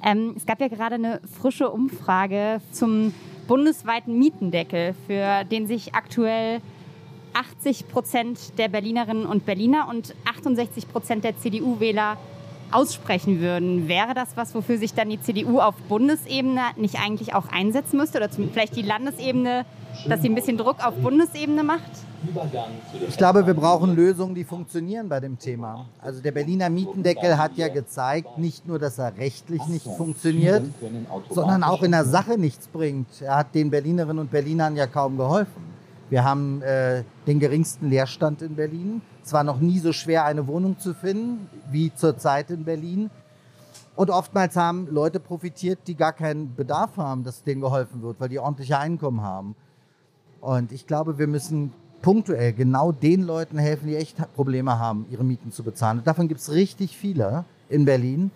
Ähm, 0.03 0.33
es 0.37 0.47
gab 0.47 0.61
ja 0.61 0.69
gerade 0.69 0.95
eine 0.95 1.21
frische 1.41 1.71
Umfrage 1.71 2.61
zum 2.73 3.13
bundesweiten 3.47 4.19
Mietendeckel, 4.19 4.95
für 5.07 5.45
den 5.45 5.67
sich 5.67 5.95
aktuell 5.95 6.61
80 7.35 7.89
Prozent 7.89 8.59
der 8.59 8.69
Berlinerinnen 8.69 9.27
und 9.27 9.45
Berliner 9.45 9.89
und 9.89 10.15
68 10.25 10.89
Prozent 10.89 11.25
der 11.25 11.37
CDU-Wähler 11.37 12.17
aussprechen 12.73 13.41
würden. 13.41 13.89
Wäre 13.89 14.15
das 14.15 14.37
was, 14.37 14.55
wofür 14.55 14.79
sich 14.79 14.95
dann 14.95 15.11
die 15.11 15.21
CDU 15.21 15.61
auf 15.61 15.75
Bundesebene 15.89 16.61
nicht 16.77 17.01
eigentlich 17.01 17.35
auch 17.35 17.49
einsetzen 17.49 17.97
müsste? 17.97 18.19
Oder 18.19 18.29
vielleicht 18.29 18.77
die 18.77 18.83
Landesebene 18.83 19.65
dass 20.07 20.23
sie 20.23 20.29
ein 20.29 20.35
bisschen 20.35 20.57
Druck 20.57 20.85
auf 20.85 20.95
Bundesebene 20.95 21.63
macht? 21.63 21.91
Ich 23.09 23.17
glaube, 23.17 23.47
wir 23.47 23.55
brauchen 23.55 23.95
Lösungen, 23.95 24.35
die 24.35 24.45
funktionieren 24.45 25.09
bei 25.09 25.21
dem 25.21 25.39
Thema. 25.39 25.87
Also 26.01 26.21
der 26.21 26.33
Berliner 26.33 26.69
Mietendeckel 26.69 27.39
hat 27.39 27.57
ja 27.57 27.69
gezeigt, 27.69 28.39
nicht 28.39 28.67
nur, 28.67 28.79
dass 28.79 28.99
er 28.99 29.17
rechtlich 29.17 29.65
nicht 29.67 29.87
funktioniert, 29.87 30.65
sondern 31.31 31.63
auch 31.63 31.83
in 31.83 31.93
der 31.93 32.05
Sache 32.05 32.39
nichts 32.39 32.67
bringt. 32.67 33.23
Er 33.23 33.37
hat 33.37 33.55
den 33.55 33.71
Berlinerinnen 33.71 34.19
und 34.19 34.31
Berlinern 34.31 34.77
ja 34.77 34.87
kaum 34.87 35.17
geholfen. 35.17 35.79
Wir 36.11 36.25
haben 36.25 36.63
äh, 36.63 37.05
den 37.27 37.39
geringsten 37.39 37.91
Leerstand 37.91 38.43
in 38.43 38.57
Berlin. 38.57 39.03
Es 39.29 39.35
war 39.35 39.45
noch 39.45 39.61
nie 39.61 39.79
so 39.79 39.93
schwer, 39.93 40.25
eine 40.25 40.47
Wohnung 40.47 40.79
zu 40.79 40.95
finden 40.95 41.51
wie 41.71 41.95
zurzeit 41.95 42.49
in 42.51 42.65
Berlin. 42.65 43.11
Und 43.95 44.09
oftmals 44.09 44.57
haben 44.57 44.89
Leute 44.91 45.21
profitiert, 45.21 45.81
die 45.87 45.97
gar 45.97 46.15
keinen 46.15 46.55
Bedarf 46.55 46.97
haben, 46.97 47.25
dass 47.25 47.43
denen 47.45 47.61
geholfen 47.61 48.01
wird, 48.01 48.19
weil 48.21 48.31
die 48.31 48.39
ordentliche 48.39 48.79
Einkommen 48.79 49.21
haben. 49.21 49.55
Und 50.41 50.73
ich 50.73 50.87
glaube, 50.87 51.19
wir 51.19 51.27
müssen 51.27 51.75
punktuell 52.01 52.55
genau 52.55 52.91
den 52.91 53.21
Leuten 53.21 53.59
helfen, 53.59 53.89
die 53.89 53.97
echt 53.97 54.17
Probleme 54.35 54.79
haben, 54.79 55.05
ihre 55.11 55.25
Mieten 55.25 55.53
zu 55.53 55.63
bezahlen. 55.63 55.99
Und 55.99 56.07
davon 56.07 56.29
gibt 56.29 56.41
es 56.41 56.51
richtig 56.51 56.97
viele 56.97 57.45
in 57.69 57.85
Berlin. 57.85 58.31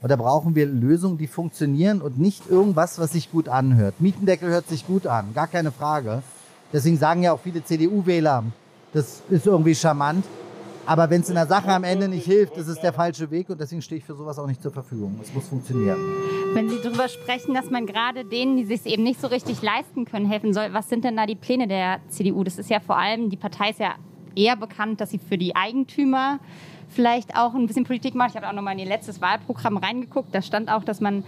Und 0.00 0.10
da 0.10 0.16
brauchen 0.16 0.54
wir 0.54 0.64
Lösungen, 0.64 1.18
die 1.18 1.26
funktionieren 1.26 2.00
und 2.00 2.18
nicht 2.18 2.48
irgendwas, 2.48 2.98
was 2.98 3.12
sich 3.12 3.30
gut 3.30 3.50
anhört. 3.50 4.00
Mietendeckel 4.00 4.48
hört 4.48 4.66
sich 4.66 4.86
gut 4.86 5.06
an, 5.06 5.34
gar 5.34 5.46
keine 5.46 5.72
Frage. 5.72 6.22
Deswegen 6.72 6.96
sagen 6.96 7.22
ja 7.22 7.34
auch 7.34 7.40
viele 7.40 7.62
CDU-Wähler, 7.62 8.44
das 8.92 9.22
ist 9.28 9.46
irgendwie 9.46 9.74
charmant. 9.74 10.24
Aber 10.86 11.10
wenn 11.10 11.20
es 11.20 11.28
in 11.28 11.34
der 11.34 11.46
Sache 11.46 11.68
am 11.68 11.84
Ende 11.84 12.08
nicht 12.08 12.24
hilft, 12.24 12.56
ist 12.56 12.66
es 12.66 12.80
der 12.80 12.94
falsche 12.94 13.30
Weg 13.30 13.50
und 13.50 13.60
deswegen 13.60 13.82
stehe 13.82 13.98
ich 13.98 14.04
für 14.06 14.14
sowas 14.14 14.38
auch 14.38 14.46
nicht 14.46 14.62
zur 14.62 14.72
Verfügung. 14.72 15.18
Es 15.22 15.34
muss 15.34 15.46
funktionieren. 15.46 15.98
Wenn 16.54 16.70
Sie 16.70 16.78
darüber 16.82 17.08
sprechen, 17.08 17.52
dass 17.52 17.68
man 17.68 17.84
gerade 17.84 18.24
denen, 18.24 18.56
die 18.56 18.64
sich 18.64 18.86
eben 18.86 19.02
nicht 19.02 19.20
so 19.20 19.26
richtig 19.26 19.60
leisten 19.60 20.06
können, 20.06 20.24
helfen 20.24 20.54
soll, 20.54 20.72
was 20.72 20.88
sind 20.88 21.04
denn 21.04 21.14
da 21.14 21.26
die 21.26 21.34
Pläne 21.34 21.68
der 21.68 22.00
CDU? 22.08 22.42
Das 22.42 22.58
ist 22.58 22.70
ja 22.70 22.80
vor 22.80 22.96
allem, 22.96 23.28
die 23.28 23.36
Partei 23.36 23.68
ist 23.68 23.80
ja 23.80 23.96
eher 24.34 24.56
bekannt, 24.56 25.02
dass 25.02 25.10
sie 25.10 25.18
für 25.18 25.36
die 25.36 25.54
Eigentümer 25.54 26.38
vielleicht 26.88 27.36
auch 27.36 27.54
ein 27.54 27.66
bisschen 27.66 27.84
Politik 27.84 28.14
macht. 28.14 28.30
Ich 28.30 28.36
habe 28.36 28.48
auch 28.48 28.54
noch 28.54 28.62
mal 28.62 28.72
in 28.72 28.78
ihr 28.78 28.86
letztes 28.86 29.20
Wahlprogramm 29.20 29.76
reingeguckt. 29.76 30.34
Da 30.34 30.40
stand 30.40 30.70
auch, 30.70 30.84
dass 30.84 31.02
man 31.02 31.22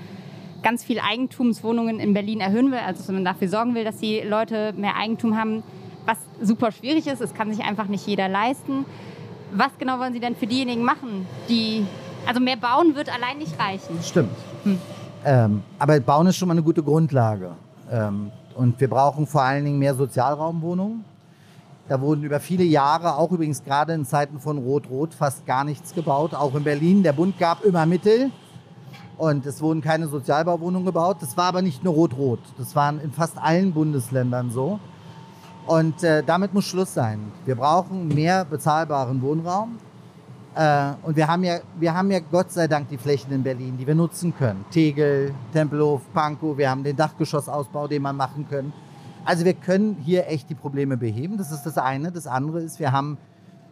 ganz 0.63 0.85
viel 0.85 1.01
Eigentumswohnungen 1.01 2.01
in 2.01 2.15
Berlin 2.15 2.41
erhöhen 2.41 2.71
will, 2.71 2.79
also 2.79 3.03
dass 3.03 3.09
man 3.09 3.27
dafür 3.27 3.49
sorgen 3.49 3.75
will, 3.75 3.85
dass 3.85 3.99
die 3.99 4.21
Leute 4.21 4.73
mehr 4.75 4.97
Eigentum 4.97 5.37
haben, 5.37 5.63
was 6.11 6.19
super 6.47 6.73
schwierig 6.73 7.07
ist. 7.07 7.21
Es 7.21 7.35
kann 7.35 7.53
sich 7.53 7.65
einfach 7.65 7.87
nicht 7.87 8.07
jeder 8.07 8.29
leisten. 8.29 8.85
Was 9.53 9.71
genau 9.79 9.99
wollen 9.99 10.13
Sie 10.13 10.21
denn 10.21 10.37
für 10.37 10.47
diejenigen 10.47 10.83
machen, 10.83 11.27
die 11.49 11.87
also 12.27 12.41
mehr 12.41 12.57
bauen 12.57 12.95
wird 12.95 13.13
allein 13.13 13.39
nicht 13.39 13.59
reichen? 13.59 13.99
Stimmt. 14.03 14.37
Hm. 14.65 14.79
Ähm, 15.25 15.63
aber 15.79 16.01
bauen 16.01 16.27
ist 16.27 16.37
schon 16.37 16.49
mal 16.49 16.55
eine 16.55 16.63
gute 16.63 16.83
Grundlage. 16.83 17.53
Ähm, 17.91 18.31
und 18.55 18.81
wir 18.81 18.89
brauchen 18.89 19.27
vor 19.27 19.43
allen 19.43 19.65
Dingen 19.65 19.79
mehr 19.79 19.95
Sozialraumwohnungen. 19.95 21.05
Da 21.89 22.01
wurden 22.01 22.23
über 22.23 22.39
viele 22.39 22.63
Jahre, 22.63 23.17
auch 23.17 23.33
übrigens 23.33 23.65
gerade 23.65 23.93
in 23.95 24.05
Zeiten 24.05 24.39
von 24.39 24.59
Rot-Rot, 24.59 25.13
fast 25.13 25.45
gar 25.45 25.65
nichts 25.65 25.95
gebaut. 25.95 26.35
Auch 26.35 26.55
in 26.55 26.63
Berlin. 26.63 27.03
Der 27.03 27.13
Bund 27.13 27.39
gab 27.39 27.65
immer 27.65 27.85
Mittel 27.87 28.31
und 29.19 29.45
es 29.45 29.61
wurden 29.61 29.81
keine 29.81 30.07
Sozialbauwohnungen 30.07 30.87
gebaut. 30.87 31.19
Das 31.21 31.37
war 31.37 31.47
aber 31.47 31.63
nicht 31.63 31.83
nur 31.83 31.95
Rot-Rot. 31.95 32.41
Das 32.59 32.77
waren 32.77 33.01
in 33.01 33.13
fast 33.13 33.39
allen 33.39 33.73
Bundesländern 33.73 34.51
so. 34.51 34.79
Und 35.67 36.03
äh, 36.03 36.23
damit 36.25 36.53
muss 36.55 36.65
Schluss 36.65 36.95
sein. 36.95 37.21
Wir 37.45 37.55
brauchen 37.55 38.09
mehr 38.09 38.45
bezahlbaren 38.45 39.23
Wohnraum. 39.23 39.79
Äh, 40.55 40.93
und 41.03 41.17
wir 41.17 41.29
haben, 41.29 41.45
ja, 41.45 41.61
wir 41.79 41.95
haben 41.95 42.11
ja 42.11 42.19
Gott 42.19 42.51
sei 42.51 42.67
Dank 42.67 42.89
die 42.89 42.99
Flächen 42.99 43.33
in 43.33 43.43
Berlin, 43.43 43.77
die 43.77 43.87
wir 43.87 43.95
nutzen 43.95 44.35
können. 44.37 44.65
Tegel, 44.71 45.33
Tempelhof, 45.53 46.03
Pankow, 46.13 46.57
wir 46.57 46.69
haben 46.69 46.83
den 46.83 46.97
Dachgeschossausbau, 46.97 47.87
den 47.87 48.03
wir 48.03 48.13
machen 48.13 48.49
können. 48.49 48.73
Also 49.25 49.45
wir 49.45 49.55
können 49.55 49.97
hier 50.03 50.27
echt 50.29 50.51
die 50.51 50.55
Probleme 50.55 50.97
beheben. 50.97 51.37
Das 51.37 51.53
ist 51.53 51.65
das 51.65 51.79
eine. 51.79 52.11
Das 52.11 52.27
andere 52.27 52.63
ist, 52.63 52.81
wir 52.81 52.91
haben 52.91 53.19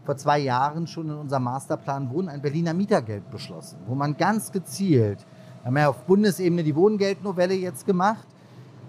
vor 0.04 0.16
zwei 0.16 0.38
Jahren 0.38 0.86
schon 0.86 1.08
in 1.08 1.16
unserem 1.16 1.44
Masterplan 1.44 2.10
Wohnen 2.10 2.28
ein 2.28 2.40
Berliner 2.40 2.74
Mietergeld 2.74 3.30
beschlossen, 3.30 3.78
wo 3.86 3.94
man 3.94 4.16
ganz 4.16 4.52
gezielt, 4.52 5.26
wir 5.62 5.66
haben 5.66 5.76
ja 5.76 5.88
auf 5.90 6.04
Bundesebene 6.04 6.62
die 6.62 6.74
Wohngeldnovelle 6.74 7.54
jetzt 7.54 7.84
gemacht, 7.84 8.26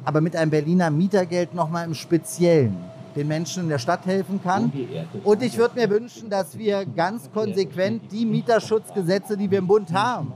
aber 0.06 0.22
mit 0.22 0.36
einem 0.36 0.52
Berliner 0.52 0.90
Mietergeld 0.90 1.54
nochmal 1.54 1.86
im 1.86 1.94
Speziellen 1.94 2.78
den 3.20 3.28
Menschen 3.28 3.64
in 3.64 3.70
der 3.70 3.80
Stadt 3.80 4.06
helfen 4.06 4.42
kann. 4.42 4.72
Und 5.24 5.44
ich 5.44 5.58
würde 5.58 5.76
mir 5.76 5.90
wünschen, 5.90 6.30
dass 6.30 6.58
wir 6.58 6.86
ganz 6.86 7.30
konsequent 7.32 8.12
die 8.12 8.26
Mieterschutzgesetze, 8.26 9.36
die 9.36 9.52
wir 9.52 9.60
im 9.60 9.68
Bund 9.68 9.92
haben, 9.94 10.34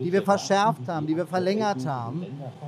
die 0.00 0.12
wir 0.12 0.22
verschärft 0.22 0.86
haben, 0.88 1.06
die 1.06 1.16
wir 1.16 1.26
verlängert 1.26 1.86
haben, 1.86 2.26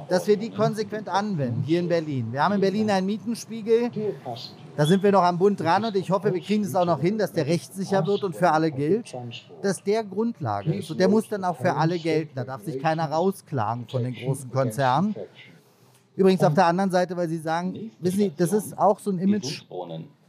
dass 0.08 0.26
wir 0.26 0.36
die 0.36 0.50
konsequent 0.50 1.08
anwenden 1.08 1.62
hier 1.64 1.80
in 1.80 1.88
Berlin. 1.88 2.28
Wir 2.30 2.44
haben 2.44 2.54
in 2.54 2.60
Berlin 2.60 2.90
einen 2.90 3.06
Mietenspiegel, 3.06 3.90
da 4.76 4.86
sind 4.86 5.02
wir 5.02 5.12
noch 5.12 5.22
am 5.22 5.36
Bund 5.36 5.60
dran 5.60 5.84
und 5.84 5.96
ich 5.96 6.10
hoffe, 6.10 6.32
wir 6.32 6.40
kriegen 6.40 6.64
es 6.64 6.74
auch 6.74 6.84
noch 6.84 7.00
hin, 7.00 7.18
dass 7.18 7.32
der 7.32 7.46
rechtssicher 7.46 8.06
wird 8.06 8.22
und 8.22 8.36
für 8.36 8.50
alle 8.52 8.70
gilt, 8.70 9.14
dass 9.62 9.82
der 9.82 10.04
Grundlage 10.04 10.74
ist. 10.74 10.90
Und 10.90 11.00
der 11.00 11.08
muss 11.08 11.28
dann 11.28 11.44
auch 11.44 11.56
für 11.56 11.74
alle 11.74 11.98
gelten. 11.98 12.32
Da 12.36 12.44
darf 12.44 12.62
sich 12.62 12.80
keiner 12.80 13.10
rausklagen 13.10 13.86
von 13.88 14.04
den 14.04 14.14
großen 14.14 14.50
Konzernen. 14.50 15.14
Übrigens 16.16 16.42
auf 16.42 16.54
der 16.54 16.66
anderen 16.66 16.90
Seite, 16.90 17.16
weil 17.16 17.28
Sie 17.28 17.38
sagen, 17.38 17.90
wissen 18.00 18.18
Sie, 18.18 18.32
das 18.36 18.52
ist 18.52 18.76
auch 18.78 18.98
so 18.98 19.10
ein 19.10 19.18
Image, 19.18 19.62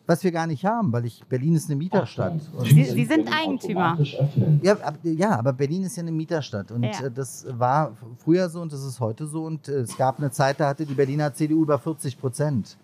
was 0.05 0.23
wir 0.23 0.31
gar 0.31 0.47
nicht 0.47 0.65
haben, 0.65 0.91
weil 0.91 1.05
ich, 1.05 1.23
Berlin 1.27 1.55
ist 1.55 1.69
eine 1.69 1.77
Mieterstadt. 1.77 2.41
Sie, 2.63 2.83
Sie, 2.83 3.05
sind 3.05 3.29
Eigentümer. 3.33 3.97
Ja, 4.61 4.77
ja, 5.03 5.39
aber 5.39 5.53
Berlin 5.53 5.83
ist 5.83 5.95
ja 5.95 6.01
eine 6.01 6.11
Mieterstadt 6.11 6.71
und 6.71 6.83
ja. 6.83 7.05
Äh, 7.05 7.11
das 7.11 7.45
war 7.49 7.95
früher 8.17 8.49
so 8.49 8.61
und 8.61 8.71
das 8.71 8.83
ist 8.83 8.99
heute 8.99 9.25
so 9.27 9.43
und 9.45 9.67
äh, 9.67 9.79
es 9.79 9.97
gab 9.97 10.19
eine 10.19 10.31
Zeit, 10.31 10.59
da 10.59 10.67
hatte 10.69 10.85
die 10.85 10.93
Berliner 10.93 11.33
CDU 11.33 11.63
über 11.63 11.79
40 11.79 12.19
Prozent 12.19 12.77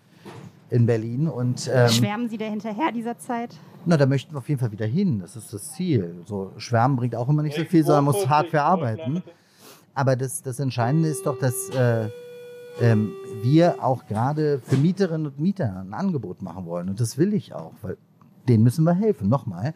in 0.70 0.86
Berlin. 0.86 1.28
Und, 1.28 1.70
ähm, 1.72 1.88
Schwärmen 1.88 2.28
Sie 2.28 2.38
da 2.38 2.46
hinterher 2.46 2.92
dieser 2.92 3.18
Zeit? 3.18 3.56
Na, 3.84 3.96
da 3.96 4.06
möchten 4.06 4.34
wir 4.34 4.38
auf 4.38 4.48
jeden 4.48 4.60
Fall 4.60 4.72
wieder 4.72 4.86
hin. 4.86 5.20
Das 5.20 5.36
ist 5.36 5.52
das 5.52 5.72
Ziel. 5.72 6.22
So, 6.26 6.52
Schwärmen 6.58 6.96
bringt 6.96 7.14
auch 7.14 7.28
immer 7.28 7.42
nicht 7.42 7.56
so 7.56 7.64
viel, 7.64 7.84
sondern 7.84 8.04
man 8.04 8.14
muss 8.14 8.28
hart 8.28 8.48
für 8.48 8.62
arbeiten. 8.62 9.22
Aber 9.94 10.14
das, 10.14 10.42
das 10.42 10.60
Entscheidende 10.60 11.08
ist 11.08 11.26
doch, 11.26 11.38
dass 11.38 11.70
äh, 11.70 12.08
ähm, 12.80 13.10
wir 13.42 13.82
auch 13.82 14.06
gerade 14.06 14.60
für 14.60 14.76
Mieterinnen 14.76 15.26
und 15.26 15.38
Mieter 15.38 15.80
ein 15.80 15.94
Angebot 15.94 16.42
machen 16.42 16.66
wollen. 16.66 16.88
Und 16.88 17.00
das 17.00 17.18
will 17.18 17.34
ich 17.34 17.54
auch, 17.54 17.72
weil 17.82 17.96
denen 18.48 18.64
müssen 18.64 18.84
wir 18.84 18.94
helfen. 18.94 19.28
Nochmal. 19.28 19.74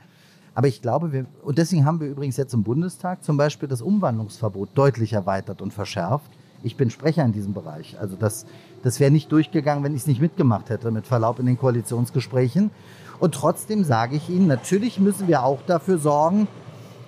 Aber 0.54 0.68
ich 0.68 0.82
glaube, 0.82 1.12
wir, 1.12 1.26
und 1.42 1.58
deswegen 1.58 1.84
haben 1.84 2.00
wir 2.00 2.08
übrigens 2.08 2.36
jetzt 2.36 2.52
im 2.52 2.62
Bundestag 2.62 3.24
zum 3.24 3.36
Beispiel 3.36 3.68
das 3.68 3.80
Umwandlungsverbot 3.80 4.70
deutlich 4.74 5.12
erweitert 5.12 5.62
und 5.62 5.72
verschärft. 5.72 6.30
Ich 6.62 6.76
bin 6.76 6.90
Sprecher 6.90 7.24
in 7.24 7.32
diesem 7.32 7.54
Bereich. 7.54 7.98
Also 7.98 8.16
das, 8.16 8.46
das 8.82 9.00
wäre 9.00 9.10
nicht 9.10 9.32
durchgegangen, 9.32 9.82
wenn 9.82 9.94
ich 9.94 10.02
es 10.02 10.06
nicht 10.06 10.20
mitgemacht 10.20 10.68
hätte, 10.68 10.90
mit 10.90 11.06
Verlaub 11.06 11.38
in 11.38 11.46
den 11.46 11.58
Koalitionsgesprächen. 11.58 12.70
Und 13.18 13.34
trotzdem 13.34 13.84
sage 13.84 14.16
ich 14.16 14.28
Ihnen, 14.28 14.46
natürlich 14.46 15.00
müssen 15.00 15.26
wir 15.26 15.44
auch 15.44 15.60
dafür 15.66 15.98
sorgen, 15.98 16.48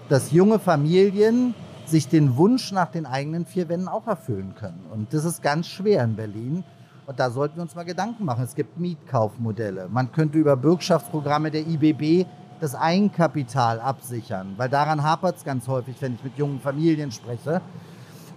dass 0.09 0.33
junge 0.33 0.59
Familien 0.59 1.55
sich 1.85 2.09
den 2.09 2.37
Wunsch 2.37 2.73
nach 2.73 2.91
den 2.91 3.07
eigenen 3.07 3.47
vier 3.47 3.69
Wänden 3.69 3.89
auch 3.89 4.07
erfüllen 4.07 4.55
können. 4.59 4.85
Und 4.93 5.13
das 5.13 5.25
ist 5.25 5.43
ganz 5.43 5.67
schwer 5.67 6.05
in 6.05 6.17
Berlin. 6.17 6.65
Und 7.07 7.21
da 7.21 7.31
sollten 7.31 7.57
wir 7.57 7.63
uns 7.63 7.75
mal 7.75 7.85
Gedanken 7.85 8.25
machen. 8.25 8.45
Es 8.45 8.55
gibt 8.55 8.79
Mietkaufmodelle. 8.79 9.89
Man 9.91 10.11
könnte 10.11 10.39
über 10.39 10.57
Bürgschaftsprogramme 10.57 11.51
der 11.51 11.67
IBB 11.67 12.27
das 12.61 12.75
Eigenkapital 12.75 13.81
absichern, 13.81 14.55
weil 14.57 14.71
daran 14.71 15.03
hapert 15.03 15.37
es 15.37 15.45
ganz 15.45 15.69
häufig, 15.69 15.97
wenn 16.01 16.15
ich 16.15 16.25
mit 16.25 16.39
jungen 16.39 16.61
Familien 16.61 17.11
spreche. 17.11 17.61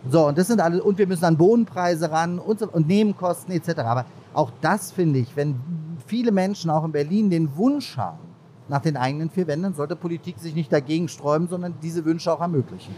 So, 0.10 0.28
und 0.28 0.38
das 0.38 0.48
sind 0.48 0.60
alle, 0.60 0.84
und 0.84 0.98
wir 0.98 1.08
müssen 1.08 1.26
an 1.26 1.38
Bodenpreise 1.38 2.12
ran 2.12 2.40
und, 2.40 2.62
und 2.62 2.88
Nebenkosten 2.88 3.54
etc. 3.54 3.80
Aber 3.80 4.06
auch 4.34 4.52
das 4.62 4.92
finde 4.92 5.20
ich, 5.20 5.36
wenn 5.36 5.60
viele 6.06 6.32
Menschen 6.32 6.70
auch 6.70 6.84
in 6.84 6.92
Berlin 6.92 7.30
den 7.30 7.56
Wunsch 7.56 7.98
haben 7.98 8.20
nach 8.68 8.82
den 8.82 8.98
eigenen 8.98 9.30
vier 9.30 9.48
Wänden, 9.48 9.74
sollte 9.74 9.96
Politik 9.96 10.40
sich 10.40 10.56
nicht 10.56 10.72
dagegen 10.72 11.08
sträuben, 11.08 11.48
sondern 11.48 11.76
diese 11.82 12.04
Wünsche 12.06 12.32
auch 12.32 12.42
ermöglichen. 12.42 12.94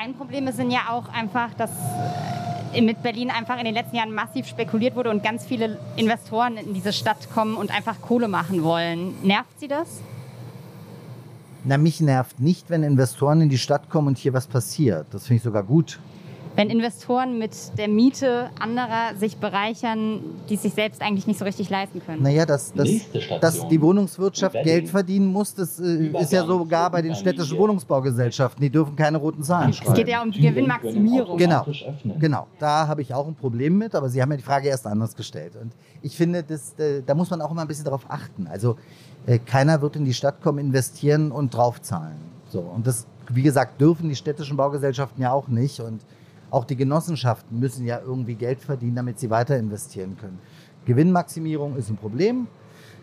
Ein 0.00 0.14
Problem 0.14 0.50
sind 0.52 0.70
ja 0.70 0.90
auch 0.90 1.08
einfach, 1.12 1.54
dass 1.54 1.70
äh, 2.72 2.80
mit 2.80 3.02
Berlin 3.02 3.30
einfach 3.30 3.58
in 3.58 3.64
den 3.64 3.74
letzten 3.74 3.96
Jahren 3.96 4.12
massiv 4.12 4.46
spekuliert 4.46 4.96
wurde 4.96 5.10
und 5.10 5.22
ganz 5.22 5.44
viele 5.44 5.78
Investoren 5.96 6.56
in 6.56 6.74
diese 6.74 6.92
Stadt 6.92 7.30
kommen 7.32 7.56
und 7.56 7.74
einfach 7.74 8.00
Kohle 8.00 8.28
machen 8.28 8.62
wollen. 8.62 9.14
Nervt 9.22 9.58
Sie 9.60 9.68
das? 9.68 10.00
Na, 11.64 11.78
mich 11.78 12.00
nervt 12.00 12.40
nicht, 12.40 12.68
wenn 12.70 12.82
Investoren 12.82 13.40
in 13.40 13.48
die 13.48 13.58
Stadt 13.58 13.88
kommen 13.88 14.08
und 14.08 14.18
hier 14.18 14.34
was 14.34 14.46
passiert. 14.46 15.06
Das 15.12 15.26
finde 15.26 15.38
ich 15.38 15.42
sogar 15.42 15.62
gut 15.62 15.98
wenn 16.56 16.70
Investoren 16.70 17.38
mit 17.38 17.52
der 17.78 17.88
Miete 17.88 18.50
anderer 18.58 19.16
sich 19.18 19.36
bereichern, 19.38 20.20
die 20.48 20.56
sich 20.56 20.72
selbst 20.72 21.02
eigentlich 21.02 21.26
nicht 21.26 21.38
so 21.38 21.44
richtig 21.44 21.70
leisten 21.70 22.00
können. 22.04 22.22
Naja, 22.22 22.46
dass, 22.46 22.72
dass, 22.72 22.88
dass 23.40 23.68
die 23.68 23.80
Wohnungswirtschaft 23.80 24.54
Geld 24.62 24.88
verdienen 24.88 25.26
muss, 25.26 25.54
das 25.54 25.80
äh, 25.80 26.12
ist 26.20 26.32
ja 26.32 26.44
sogar 26.44 26.90
bei 26.90 27.02
den 27.02 27.14
städtischen 27.14 27.58
Wohnungsbaugesellschaften. 27.58 28.62
Die 28.62 28.70
dürfen 28.70 28.94
keine 28.96 29.18
roten 29.18 29.42
Zahlen 29.42 29.72
schreiben. 29.72 29.92
Es 29.92 29.98
geht 29.98 30.08
ja 30.08 30.22
um 30.22 30.30
die 30.30 30.40
Gewinnmaximierung. 30.40 31.38
Genau, 31.38 31.66
genau. 32.18 32.46
Da 32.58 32.86
habe 32.86 33.02
ich 33.02 33.12
auch 33.12 33.26
ein 33.26 33.34
Problem 33.34 33.78
mit, 33.78 33.94
aber 33.94 34.08
Sie 34.08 34.22
haben 34.22 34.30
ja 34.30 34.36
die 34.36 34.42
Frage 34.42 34.68
erst 34.68 34.86
anders 34.86 35.16
gestellt. 35.16 35.56
Und 35.60 35.72
ich 36.02 36.16
finde, 36.16 36.42
das, 36.42 36.74
äh, 36.78 37.02
da 37.04 37.14
muss 37.14 37.30
man 37.30 37.40
auch 37.40 37.50
immer 37.50 37.62
ein 37.62 37.68
bisschen 37.68 37.84
darauf 37.84 38.06
achten. 38.08 38.46
Also 38.46 38.76
äh, 39.26 39.38
keiner 39.38 39.82
wird 39.82 39.96
in 39.96 40.04
die 40.04 40.14
Stadt 40.14 40.40
kommen, 40.42 40.58
investieren 40.58 41.32
und 41.32 41.54
draufzahlen. 41.54 42.16
So, 42.48 42.60
und 42.60 42.86
das, 42.86 43.06
wie 43.28 43.42
gesagt, 43.42 43.80
dürfen 43.80 44.08
die 44.08 44.16
städtischen 44.16 44.56
Baugesellschaften 44.56 45.22
ja 45.22 45.32
auch 45.32 45.48
nicht. 45.48 45.80
Und 45.80 46.02
auch 46.54 46.64
die 46.64 46.76
Genossenschaften 46.76 47.58
müssen 47.58 47.84
ja 47.84 48.00
irgendwie 48.00 48.36
Geld 48.36 48.60
verdienen, 48.60 48.94
damit 48.94 49.18
sie 49.18 49.28
weiter 49.28 49.58
investieren 49.58 50.16
können. 50.16 50.38
Gewinnmaximierung 50.84 51.76
ist 51.76 51.90
ein 51.90 51.96
Problem. 51.96 52.46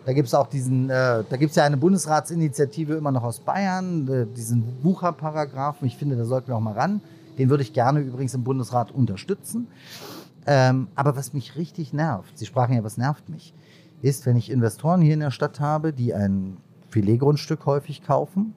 Da 0.06 0.14
gibt 0.14 0.30
es 0.30 0.34
auch 0.34 0.48
diesen, 0.48 0.90
äh, 0.90 1.24
da 1.30 1.38
gibt 1.38 1.50
es 1.50 1.58
ja 1.58 1.66
eine 1.66 1.76
Bundesratsinitiative 1.76 2.94
immer 2.94 3.12
noch 3.12 3.24
aus 3.24 3.42
Bayern, 3.42 4.08
äh, 4.08 4.26
diesen 4.26 4.64
Wucherparagraphen. 4.84 5.86
Ich 5.86 5.98
finde, 5.98 6.16
da 6.16 6.24
sollten 6.24 6.48
wir 6.48 6.56
auch 6.56 6.62
mal 6.62 6.74
ran. 6.74 7.02
Den 7.38 7.50
würde 7.50 7.64
ich 7.64 7.74
gerne 7.74 8.00
übrigens 8.00 8.34
im 8.34 8.44
Bundesrat 8.46 8.92
unterstützen. 8.92 9.68
Ähm, 10.48 10.88
aber 10.96 11.18
was 11.18 11.34
mich 11.34 11.58
richtig 11.58 11.92
nervt, 11.92 12.38
Sie 12.38 12.46
sprachen 12.46 12.74
ja, 12.74 12.84
was 12.86 12.98
nervt 12.98 13.28
mich, 13.28 13.54
ist, 14.02 14.26
wenn 14.26 14.38
ich 14.38 14.50
Investoren 14.50 15.02
hier 15.02 15.14
in 15.14 15.20
der 15.20 15.32
Stadt 15.32 15.60
habe, 15.60 15.92
die 15.92 16.14
ein 16.14 16.58
Filetgrundstück 16.90 17.66
häufig 17.66 18.02
kaufen 18.02 18.56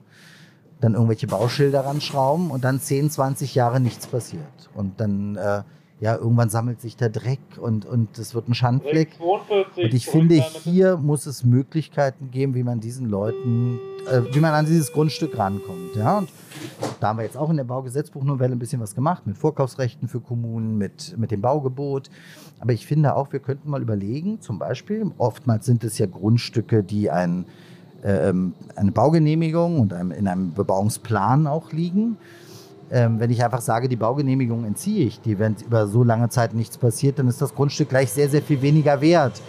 dann 0.85 0.95
irgendwelche 0.95 1.27
Bauschilder 1.27 1.81
ranschrauben 1.87 2.51
und 2.51 2.63
dann 2.63 2.79
10, 2.79 3.11
20 3.11 3.55
Jahre 3.55 3.81
nichts 3.81 4.07
passiert. 4.07 4.43
Und 4.75 5.01
dann, 5.01 5.37
äh, 5.37 5.63
ja, 6.01 6.17
irgendwann 6.17 6.51
sammelt 6.51 6.83
sich 6.83 6.97
der 6.97 7.09
Dreck 7.09 7.41
und, 7.59 7.87
und 7.87 8.19
es 8.19 8.35
wird 8.35 8.49
ein 8.49 8.55
Schandfleck. 8.55 9.19
Und 9.19 9.95
ich 9.95 10.07
finde, 10.07 10.35
hier 10.35 10.99
muss 10.99 11.25
es 11.25 11.43
Möglichkeiten 11.43 12.31
geben, 12.31 12.55
wie 12.55 12.63
man 12.63 12.81
diesen 12.81 13.09
Leuten, 13.09 13.81
äh, 14.11 14.21
wie 14.35 14.41
man 14.41 14.53
an 14.53 14.67
dieses 14.67 14.93
Grundstück 14.93 15.39
rankommt. 15.39 15.97
Ja? 15.97 16.19
Und 16.19 16.29
da 17.01 17.09
haben 17.09 17.19
wir 17.19 17.25
jetzt 17.25 17.39
auch 17.39 17.49
in 17.49 17.57
der 17.57 17.65
Baugesetzbuchnovelle 17.65 18.55
ein 18.55 18.59
bisschen 18.59 18.83
was 18.83 18.95
gemacht, 18.95 19.27
mit 19.27 19.39
Vorkaufsrechten 19.39 20.07
für 20.07 20.21
Kommunen, 20.21 20.77
mit, 20.77 21.17
mit 21.17 21.31
dem 21.31 21.41
Baugebot. 21.41 22.11
Aber 22.61 22.75
ich 22.75 22.87
finde 22.87 23.17
auch, 23.17 23.33
wir 23.33 23.41
könnten 23.41 23.71
mal 23.71 23.81
überlegen, 23.81 24.43
zum 24.43 24.59
Beispiel, 24.59 25.11
oftmals 25.17 25.65
sind 25.65 25.83
es 25.83 25.97
ja 25.97 26.05
Grundstücke, 26.05 26.83
die 26.83 27.11
ein 27.11 27.47
eine 28.07 28.93
Baugenehmigung 28.93 29.81
und 29.81 29.93
in 29.93 30.29
einem 30.29 30.53
Bebauungsplan 30.53 31.47
auch 31.47 31.73
liegen. 31.73 32.19
Ähm, 32.91 33.19
wenn 33.19 33.31
ich 33.31 33.43
einfach 33.43 33.63
sage, 33.63 33.89
die 33.89 33.97
Baugenehmigung 33.97 34.65
entziehe 34.65 35.07
ich 35.07 35.21
die, 35.21 35.39
wenn 35.39 35.57
über 35.67 35.87
so 35.87 36.05
lange 36.05 36.29
Zeit 36.29 36.53
nichts 36.55 36.77
passiert, 36.77 37.19
dann 37.19 37.29
ist 37.29 37.41
das 37.41 37.55
Grundstück 37.55 37.89
gleich 37.89 38.13
sehr, 38.13 38.29
sehr 38.29 38.43
viel 38.43 38.61
weniger 38.61 39.01
wert. 39.01 39.41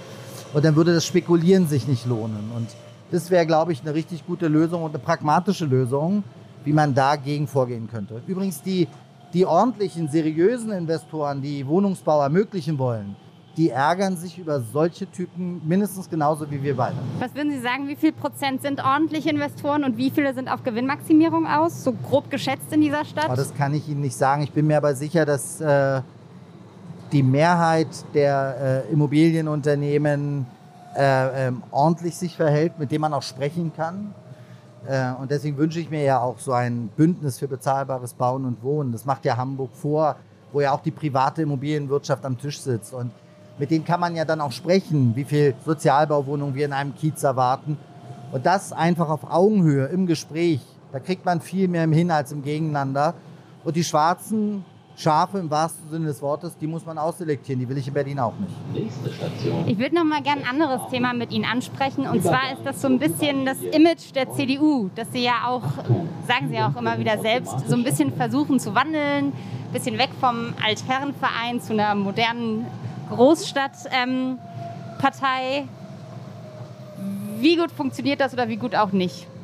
Und 0.54 0.64
dann 0.64 0.78
würde 0.78 0.94
das 0.94 1.06
Spekulieren 1.06 1.68
sich 1.68 1.86
nicht 1.86 2.06
lohnen. 2.06 2.50
Und 2.56 2.70
das 3.12 3.30
wäre, 3.30 3.46
glaube 3.46 3.74
ich, 3.74 3.82
eine 3.82 3.94
richtig 3.94 4.26
gute 4.26 4.48
Lösung 4.48 4.84
und 4.84 4.92
eine 4.92 5.00
pragmatische 5.00 5.66
Lösung, 5.66 6.24
wie 6.64 6.72
man 6.72 6.94
dagegen 6.96 7.48
vorgehen 7.48 7.90
könnte. 7.92 8.22
Übrigens, 8.26 8.62
die, 8.62 8.88
die 9.34 9.46
ordentlichen, 9.46 10.08
seriösen 10.08 10.72
Investoren, 10.72 11.42
die 11.42 11.68
Wohnungsbau 11.68 12.22
ermöglichen 12.22 12.78
wollen, 12.78 13.18
die 13.58 13.70
ärgern 13.70 14.18
sich 14.18 14.38
über 14.38 14.60
solche 14.62 15.10
Typen 15.10 15.62
mindestens 15.66 16.10
genauso 16.10 16.50
wie 16.52 16.62
wir 16.62 16.76
beide. 16.76 16.96
Was 17.20 17.34
würden 17.36 17.52
Sie 17.52 17.60
sagen, 17.60 17.88
wie 17.88 17.96
viel 17.96 18.12
Prozent 18.12 18.62
sind 18.62 18.84
ordentliche 18.84 19.30
Investoren 19.30 19.84
und 19.84 19.98
wie 19.98 20.10
viele 20.10 20.34
sind 20.34 20.50
auf 20.50 20.64
Gewinnmaximierung 20.64 21.48
aus? 21.48 21.84
So 21.84 21.94
grob 21.94 22.30
geschätzt 22.30 22.72
in 22.72 22.82
dieser 22.82 23.06
Stadt? 23.06 23.26
Aber 23.26 23.36
das 23.36 23.54
kann 23.54 23.74
ich 23.74 23.88
Ihnen 23.88 24.02
nicht 24.02 24.16
sagen. 24.16 24.44
Ich 24.44 24.52
bin 24.52 24.68
mir 24.68 24.78
aber 24.78 24.94
sicher, 24.96 25.26
dass 25.26 25.62
äh, 25.62 26.02
die 27.12 27.24
Mehrheit 27.24 27.88
der 28.14 28.84
äh, 28.88 28.92
Immobilienunternehmen 28.92 30.46
äh, 30.96 31.48
ähm, 31.48 31.64
ordentlich 31.72 32.16
sich 32.16 32.36
verhält, 32.36 32.78
mit 32.80 32.92
dem 32.92 33.02
man 33.02 33.14
auch 33.14 33.22
sprechen 33.22 33.72
kann. 33.76 34.14
Äh, 34.88 35.14
und 35.14 35.32
deswegen 35.32 35.58
wünsche 35.58 35.80
ich 35.80 35.90
mir 35.90 36.04
ja 36.04 36.20
auch 36.20 36.40
so 36.40 36.52
ein 36.52 36.90
Bündnis 36.96 37.40
für 37.40 37.48
bezahlbares 37.48 38.14
Bauen 38.14 38.46
und 38.46 38.62
Wohnen. 38.64 38.92
Das 38.92 39.06
macht 39.06 39.24
ja 39.26 39.38
Hamburg 39.38 39.72
vor, 39.74 40.18
wo 40.52 40.62
ja 40.62 40.72
auch 40.72 40.82
die 40.82 40.92
private 40.92 41.42
Immobilienwirtschaft 41.42 42.26
am 42.26 42.38
Tisch 42.38 42.60
sitzt. 42.60 42.94
Und 42.94 43.12
mit 43.58 43.72
denen 43.72 43.86
kann 43.86 44.00
man 44.00 44.16
ja 44.16 44.26
dann 44.26 44.42
auch 44.42 44.52
sprechen, 44.52 45.16
wie 45.16 45.24
viel 45.24 45.56
Sozialbauwohnungen 45.66 46.56
wir 46.56 46.66
in 46.66 46.74
einem 46.74 46.96
Kiez 46.96 47.24
erwarten. 47.24 47.78
Und 48.32 48.46
das 48.46 48.74
einfach 48.74 49.10
auf 49.10 49.30
Augenhöhe 49.30 49.86
im 49.86 50.08
Gespräch. 50.08 50.60
Da 50.92 51.00
kriegt 51.00 51.26
man 51.26 51.42
viel 51.42 51.68
mehr 51.68 51.84
im 51.84 51.94
Hin 51.94 52.12
als 52.12 52.32
im 52.32 52.44
Gegeneinander. 52.44 53.14
Und 53.64 53.76
die 53.76 53.84
schwarzen 53.84 54.66
Schafe 54.98 55.40
im 55.40 55.50
wahrsten 55.50 55.90
Sinne 55.90 56.06
des 56.06 56.22
Wortes, 56.22 56.58
die 56.58 56.68
muss 56.68 56.86
man 56.86 56.98
ausselektieren. 56.98 57.60
Die 57.60 57.68
will 57.68 57.78
ich 57.78 57.88
in 57.88 57.94
Berlin 57.94 58.20
auch 58.20 58.34
nicht. 58.40 58.54
Nächste 58.74 59.12
Station. 59.12 59.68
Ich 59.68 59.78
würde 59.78 59.96
noch 59.96 60.06
mal 60.06 60.22
gerne 60.22 60.42
ein 60.42 60.48
anderes 60.48 60.82
Thema 60.90 61.14
mit 61.14 61.32
Ihnen 61.32 61.46
ansprechen. 61.46 62.08
Und 62.08 62.24
zwar 62.24 62.54
ist 62.54 62.66
das 62.66 62.82
so 62.82 62.88
ein 62.88 63.00
bisschen 63.00 63.46
das 63.46 63.62
Image 63.62 64.16
der 64.16 64.32
CDU, 64.32 64.90
das 64.96 65.12
Sie 65.12 65.24
ja 65.24 65.48
auch, 65.48 65.64
sagen 66.28 66.48
Sie 66.50 66.56
ja 66.56 66.70
auch 66.70 66.80
immer 66.80 66.98
wieder 66.98 67.18
selbst, 67.20 67.68
so 67.68 67.76
ein 67.76 67.84
bisschen 67.84 68.14
versuchen 68.14 68.60
zu 68.60 68.74
wandeln. 68.74 69.34
Ein 69.34 69.74
bisschen 69.74 69.98
weg 69.98 70.10
vom 70.20 70.54
Altherrenverein 70.66 71.60
zu 71.60 71.74
einer 71.74 71.94
modernen 71.96 72.66
Großstadtpartei. 73.10 75.68
wie 77.40 77.56
gut 77.58 77.72
funktioniert 77.72 78.20
das 78.22 78.34
oder 78.34 78.48
wie 78.50 78.58
gut 78.58 78.76
auch 78.76 78.92
nicht? 78.92 79.28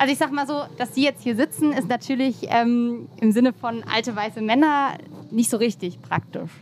Also 0.00 0.12
ich 0.12 0.18
sag 0.18 0.30
mal 0.30 0.46
so, 0.46 0.62
dass 0.76 0.94
Sie 0.94 1.02
jetzt 1.02 1.24
hier 1.24 1.34
sitzen, 1.34 1.72
ist 1.72 1.88
natürlich 1.88 2.46
ähm, 2.48 3.08
im 3.20 3.32
Sinne 3.32 3.52
von 3.52 3.82
alte 3.92 4.14
weiße 4.14 4.40
Männer 4.40 4.90
nicht 5.32 5.50
so 5.50 5.56
richtig 5.56 6.00
praktisch. 6.00 6.52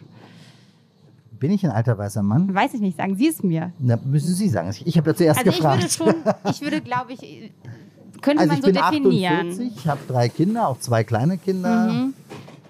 Bin 1.33 1.51
ich 1.51 1.63
ein 1.63 1.71
alter 1.71 1.99
weißer 1.99 2.23
Mann? 2.23 2.55
Weiß 2.55 2.73
ich 2.73 2.81
nicht, 2.81 2.97
sagen 2.97 3.15
Sie 3.17 3.29
es 3.29 3.43
mir. 3.43 3.73
Na, 3.79 3.99
müssen 4.03 4.35
Sie 4.35 4.49
sagen. 4.49 4.71
Ich, 4.71 4.87
ich 4.87 4.97
habe 4.97 5.11
ja 5.11 5.17
zuerst 5.17 5.39
Also 5.41 5.51
ich 5.51 5.57
gefragt. 5.59 5.83
würde 5.83 5.93
schon, 5.93 6.15
ich 6.51 6.63
würde 6.63 6.81
glaube 6.81 7.13
ich, 7.13 7.53
könnte 8.23 8.41
also 8.41 8.55
man 8.55 8.59
ich 8.59 8.65
so 8.65 8.73
bin 8.73 8.81
definieren. 9.05 9.51
48, 9.51 9.87
habe 9.87 10.01
drei 10.09 10.31
Kinder, 10.31 10.69
auch 10.69 10.79
zwei 10.79 11.05
kleine 11.05 11.37
Kinder. 11.37 11.93
Mhm. 11.93 12.15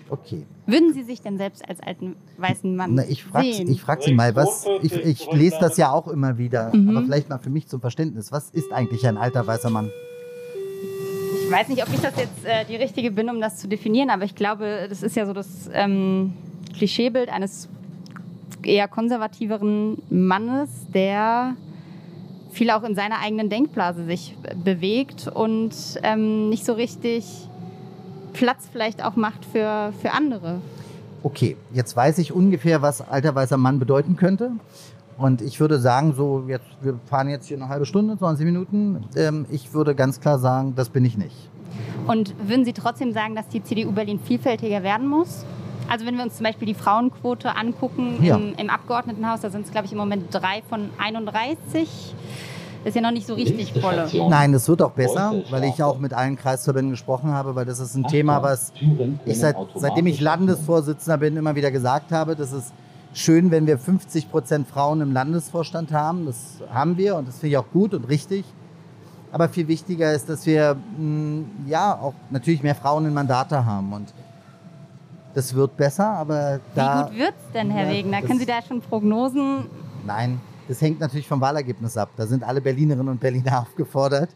Okay. 0.08 0.44
Würden 0.66 0.92
Sie 0.92 1.02
sich 1.02 1.20
denn 1.20 1.36
selbst 1.38 1.68
als 1.68 1.80
alten 1.80 2.14
weißen 2.38 2.76
Mann 2.76 2.94
Na, 2.94 3.04
ich 3.08 3.24
frage 3.24 3.52
sehen? 3.52 3.68
ich 3.70 3.80
frag 3.80 4.02
Sie 4.02 4.12
mal, 4.14 4.34
was, 4.36 4.64
ich, 4.82 4.92
ich 4.92 5.26
lese 5.32 5.56
das 5.60 5.76
ja 5.76 5.90
auch 5.92 6.06
immer 6.08 6.38
wieder, 6.38 6.74
Mhm. 6.74 6.90
aber 6.90 7.04
vielleicht 7.04 7.28
mal 7.28 7.38
für 7.38 7.50
mich 7.50 7.66
zum 7.68 7.80
Verständnis. 7.80 8.30
Was 8.32 8.50
ist 8.50 8.72
eigentlich 8.72 9.06
ein 9.06 9.16
alter 9.16 9.46
weißer 9.46 9.70
Mann? 9.70 9.90
Ich 11.44 11.50
weiß 11.52 11.68
nicht, 11.68 11.82
ob 11.86 11.92
ich 11.92 12.00
das 12.00 12.16
jetzt 12.16 12.44
äh, 12.44 12.64
die 12.68 12.76
richtige 12.76 13.10
bin, 13.10 13.30
um 13.30 13.40
das 13.40 13.58
zu 13.58 13.68
definieren, 13.68 14.10
aber 14.10 14.24
ich 14.24 14.34
glaube, 14.34 14.86
das 14.88 15.02
ist 15.02 15.14
ja 15.16 15.26
so 15.26 15.32
das 15.32 15.70
ähm, 15.72 16.32
Klischeebild 16.76 17.28
eines 17.28 17.68
eher 18.64 18.88
konservativeren 18.88 19.98
Mannes, 20.10 20.70
der 20.92 21.54
viel 22.50 22.70
auch 22.70 22.82
in 22.82 22.94
seiner 22.96 23.20
eigenen 23.20 23.48
Denkblase 23.48 24.04
sich 24.06 24.34
äh, 24.42 24.54
bewegt 24.56 25.28
und 25.28 25.72
ähm, 26.02 26.48
nicht 26.48 26.64
so 26.64 26.72
richtig 26.72 27.24
Platz 28.36 28.68
vielleicht 28.70 29.02
auch 29.04 29.16
macht 29.16 29.44
für, 29.44 29.92
für 30.00 30.12
andere. 30.12 30.60
Okay, 31.22 31.56
jetzt 31.72 31.96
weiß 31.96 32.18
ich 32.18 32.32
ungefähr, 32.32 32.82
was 32.82 33.00
alter 33.00 33.34
weißer 33.34 33.56
Mann 33.56 33.78
bedeuten 33.78 34.16
könnte. 34.16 34.52
Und 35.18 35.40
ich 35.40 35.58
würde 35.60 35.78
sagen, 35.78 36.14
so 36.14 36.44
jetzt, 36.46 36.66
wir 36.82 36.98
fahren 37.08 37.28
jetzt 37.30 37.46
hier 37.46 37.56
eine 37.56 37.68
halbe 37.68 37.86
Stunde, 37.86 38.18
20 38.18 38.44
Minuten. 38.44 39.04
Ähm, 39.16 39.46
ich 39.50 39.72
würde 39.72 39.94
ganz 39.94 40.20
klar 40.20 40.38
sagen, 40.38 40.74
das 40.76 40.90
bin 40.90 41.04
ich 41.04 41.16
nicht. 41.16 41.34
Und 42.06 42.34
würden 42.46 42.64
Sie 42.64 42.72
trotzdem 42.74 43.12
sagen, 43.12 43.34
dass 43.34 43.48
die 43.48 43.62
CDU 43.64 43.92
Berlin 43.92 44.20
vielfältiger 44.22 44.82
werden 44.82 45.08
muss? 45.08 45.44
Also 45.88 46.04
wenn 46.04 46.16
wir 46.16 46.22
uns 46.24 46.36
zum 46.36 46.44
Beispiel 46.44 46.66
die 46.66 46.74
Frauenquote 46.74 47.56
angucken 47.56 48.22
Ja. 48.22 48.36
im, 48.36 48.54
im 48.56 48.70
Abgeordnetenhaus, 48.70 49.40
da 49.40 49.50
sind 49.50 49.64
es, 49.66 49.72
glaube 49.72 49.86
ich, 49.86 49.92
im 49.92 49.98
Moment 49.98 50.26
drei 50.34 50.62
von 50.68 50.90
31. 50.98 52.14
Das 52.86 52.90
ist 52.94 53.00
ja 53.00 53.02
noch 53.02 53.10
nicht 53.10 53.26
so 53.26 53.34
richtig 53.34 53.72
volle. 53.80 54.08
Nein, 54.28 54.52
das 54.52 54.68
wird 54.68 54.80
auch 54.80 54.92
besser, 54.92 55.34
weil 55.50 55.64
ich 55.64 55.82
auch 55.82 55.98
mit 55.98 56.12
allen 56.14 56.36
Kreisverbänden 56.36 56.92
gesprochen 56.92 57.32
habe, 57.32 57.56
weil 57.56 57.64
das 57.64 57.80
ist 57.80 57.96
ein 57.96 58.06
Thema, 58.06 58.44
was 58.44 58.72
ich 59.24 59.40
seit, 59.40 59.56
seitdem 59.74 60.06
ich 60.06 60.20
Landesvorsitzender 60.20 61.18
bin, 61.18 61.36
immer 61.36 61.56
wieder 61.56 61.72
gesagt 61.72 62.12
habe, 62.12 62.36
das 62.36 62.52
ist 62.52 62.72
schön, 63.12 63.50
wenn 63.50 63.66
wir 63.66 63.76
50 63.80 64.30
Prozent 64.30 64.68
Frauen 64.68 65.00
im 65.00 65.10
Landesvorstand 65.12 65.90
haben. 65.92 66.26
Das 66.26 66.58
haben 66.72 66.96
wir 66.96 67.16
und 67.16 67.26
das 67.26 67.38
finde 67.40 67.48
ich 67.54 67.56
auch 67.58 67.68
gut 67.72 67.92
und 67.92 68.04
richtig. 68.08 68.44
Aber 69.32 69.48
viel 69.48 69.66
wichtiger 69.66 70.12
ist, 70.12 70.28
dass 70.28 70.46
wir 70.46 70.76
mh, 70.96 71.42
ja 71.66 71.92
auch 72.00 72.14
natürlich 72.30 72.62
mehr 72.62 72.76
Frauen 72.76 73.04
in 73.06 73.14
Mandate 73.14 73.66
haben 73.66 73.92
und 73.94 74.14
das 75.34 75.52
wird 75.56 75.76
besser, 75.76 76.06
aber 76.08 76.60
da 76.76 77.08
Wie 77.08 77.10
gut 77.10 77.18
wird 77.18 77.34
es 77.44 77.52
denn, 77.52 77.68
Herr 77.72 77.86
Ja, 77.86 77.90
Wegener? 77.96 78.20
das- 78.20 78.28
Können 78.28 78.38
Sie 78.38 78.46
da 78.46 78.62
schon 78.62 78.80
Prognosen? 78.80 79.66
Nein, 80.06 80.40
das 80.68 80.80
hängt 80.80 81.00
natürlich 81.00 81.28
vom 81.28 81.40
Wahlergebnis 81.40 81.96
ab. 81.96 82.10
Da 82.16 82.26
sind 82.26 82.44
alle 82.44 82.60
Berlinerinnen 82.60 83.08
und 83.08 83.20
Berliner 83.20 83.60
aufgefordert. 83.62 84.30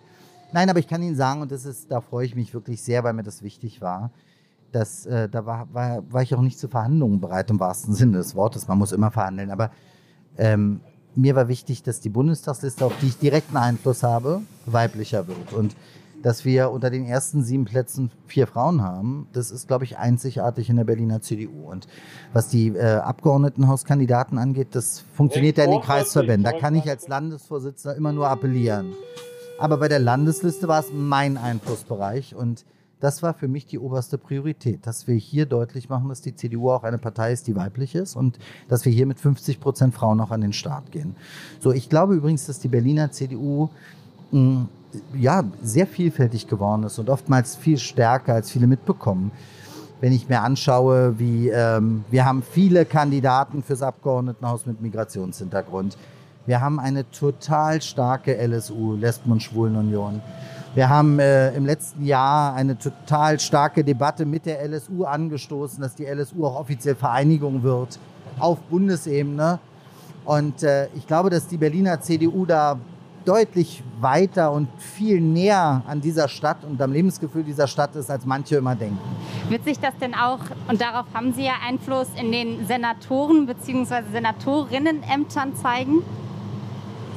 Nein, 0.52 0.68
aber 0.68 0.78
ich 0.78 0.88
kann 0.88 1.02
Ihnen 1.02 1.16
sagen, 1.16 1.42
und 1.42 1.52
das 1.52 1.64
ist, 1.64 1.90
da 1.90 2.00
freue 2.00 2.26
ich 2.26 2.34
mich 2.34 2.52
wirklich 2.52 2.82
sehr, 2.82 3.04
weil 3.04 3.12
mir 3.12 3.22
das 3.22 3.42
wichtig 3.42 3.80
war, 3.80 4.10
dass 4.72 5.06
äh, 5.06 5.28
da 5.28 5.46
war, 5.46 5.72
war, 5.72 6.02
war 6.12 6.22
ich 6.22 6.34
auch 6.34 6.40
nicht 6.40 6.58
zu 6.58 6.68
Verhandlungen 6.68 7.20
bereit 7.20 7.50
im 7.50 7.60
wahrsten 7.60 7.94
Sinne 7.94 8.18
des 8.18 8.34
Wortes. 8.34 8.68
Man 8.68 8.78
muss 8.78 8.92
immer 8.92 9.10
verhandeln. 9.10 9.50
Aber 9.50 9.70
ähm, 10.38 10.80
mir 11.14 11.34
war 11.34 11.48
wichtig, 11.48 11.82
dass 11.82 12.00
die 12.00 12.08
Bundestagsliste, 12.08 12.84
auf 12.84 12.92
die 13.00 13.08
ich 13.08 13.18
direkten 13.18 13.56
Einfluss 13.56 14.02
habe, 14.02 14.42
weiblicher 14.66 15.26
wird. 15.26 15.52
Und 15.52 15.76
dass 16.22 16.44
wir 16.44 16.70
unter 16.70 16.90
den 16.90 17.06
ersten 17.06 17.42
sieben 17.42 17.64
Plätzen 17.64 18.10
vier 18.26 18.46
Frauen 18.46 18.82
haben, 18.82 19.28
das 19.32 19.50
ist, 19.50 19.68
glaube 19.68 19.84
ich, 19.84 19.98
einzigartig 19.98 20.68
in 20.68 20.76
der 20.76 20.84
Berliner 20.84 21.22
CDU. 21.22 21.70
Und 21.70 21.86
was 22.32 22.48
die 22.48 22.68
äh, 22.68 22.96
Abgeordnetenhauskandidaten 22.96 24.38
angeht, 24.38 24.68
das 24.72 25.00
funktioniert 25.14 25.58
ja 25.58 25.64
in 25.64 25.70
den 25.70 25.80
Kreisverbänden. 25.80 26.44
Da 26.44 26.58
kann 26.58 26.74
ich 26.74 26.88
als 26.88 27.08
Landesvorsitzender 27.08 27.96
immer 27.96 28.12
nur 28.12 28.28
appellieren. 28.28 28.92
Aber 29.58 29.78
bei 29.78 29.88
der 29.88 29.98
Landesliste 29.98 30.68
war 30.68 30.80
es 30.80 30.86
mein 30.92 31.36
Einflussbereich 31.36 32.34
und 32.34 32.64
das 33.00 33.22
war 33.22 33.32
für 33.32 33.48
mich 33.48 33.66
die 33.66 33.78
oberste 33.78 34.18
Priorität, 34.18 34.86
dass 34.86 35.06
wir 35.06 35.14
hier 35.14 35.46
deutlich 35.46 35.88
machen, 35.88 36.10
dass 36.10 36.20
die 36.20 36.34
CDU 36.34 36.70
auch 36.70 36.84
eine 36.84 36.98
Partei 36.98 37.32
ist, 37.32 37.46
die 37.46 37.56
weiblich 37.56 37.94
ist 37.94 38.14
und 38.14 38.38
dass 38.68 38.84
wir 38.84 38.92
hier 38.92 39.06
mit 39.06 39.18
50 39.18 39.58
Prozent 39.58 39.94
Frauen 39.94 40.20
auch 40.20 40.30
an 40.30 40.42
den 40.42 40.52
Start 40.52 40.92
gehen. 40.92 41.16
So, 41.60 41.72
ich 41.72 41.88
glaube 41.88 42.14
übrigens, 42.14 42.46
dass 42.46 42.58
die 42.58 42.68
Berliner 42.68 43.10
CDU 43.10 43.70
mh, 44.32 44.68
ja, 45.14 45.44
sehr 45.62 45.86
vielfältig 45.86 46.46
geworden 46.46 46.84
ist 46.84 46.98
und 46.98 47.10
oftmals 47.10 47.56
viel 47.56 47.78
stärker, 47.78 48.34
als 48.34 48.50
viele 48.50 48.66
mitbekommen. 48.66 49.30
Wenn 50.00 50.12
ich 50.12 50.28
mir 50.28 50.40
anschaue, 50.40 51.18
wie 51.18 51.50
ähm, 51.50 52.04
wir 52.10 52.24
haben 52.24 52.42
viele 52.42 52.86
Kandidaten 52.86 53.62
fürs 53.62 53.82
Abgeordnetenhaus 53.82 54.64
mit 54.66 54.80
Migrationshintergrund. 54.80 55.98
Wir 56.46 56.60
haben 56.60 56.80
eine 56.80 57.08
total 57.10 57.82
starke 57.82 58.34
LSU, 58.34 58.96
Lesben- 58.96 59.30
und 59.30 59.42
Schwulenunion. 59.42 60.22
Wir 60.74 60.88
haben 60.88 61.18
äh, 61.18 61.52
im 61.54 61.66
letzten 61.66 62.04
Jahr 62.04 62.54
eine 62.54 62.78
total 62.78 63.38
starke 63.40 63.84
Debatte 63.84 64.24
mit 64.24 64.46
der 64.46 64.66
LSU 64.66 65.04
angestoßen, 65.04 65.82
dass 65.82 65.96
die 65.96 66.06
LSU 66.06 66.46
auch 66.46 66.60
offiziell 66.60 66.94
Vereinigung 66.94 67.62
wird 67.62 67.98
auf 68.38 68.58
Bundesebene. 68.62 69.58
Und 70.24 70.62
äh, 70.62 70.86
ich 70.94 71.06
glaube, 71.06 71.28
dass 71.28 71.46
die 71.48 71.56
Berliner 71.56 72.00
CDU 72.00 72.46
da 72.46 72.78
deutlich 73.30 73.84
weiter 74.00 74.50
und 74.50 74.68
viel 74.78 75.20
näher 75.20 75.82
an 75.86 76.00
dieser 76.00 76.26
Stadt 76.26 76.64
und 76.64 76.82
am 76.82 76.92
Lebensgefühl 76.92 77.44
dieser 77.44 77.68
Stadt 77.68 77.94
ist, 77.94 78.10
als 78.10 78.26
manche 78.26 78.56
immer 78.56 78.74
denken. 78.74 78.98
Wird 79.48 79.62
sich 79.62 79.78
das 79.78 79.96
denn 80.00 80.14
auch, 80.14 80.40
und 80.68 80.80
darauf 80.80 81.06
haben 81.14 81.32
Sie 81.32 81.44
ja 81.44 81.52
Einfluss, 81.64 82.08
in 82.20 82.32
den 82.32 82.66
Senatoren- 82.66 83.46
bzw. 83.46 84.02
Senatorinnenämtern 84.10 85.54
zeigen? 85.54 86.02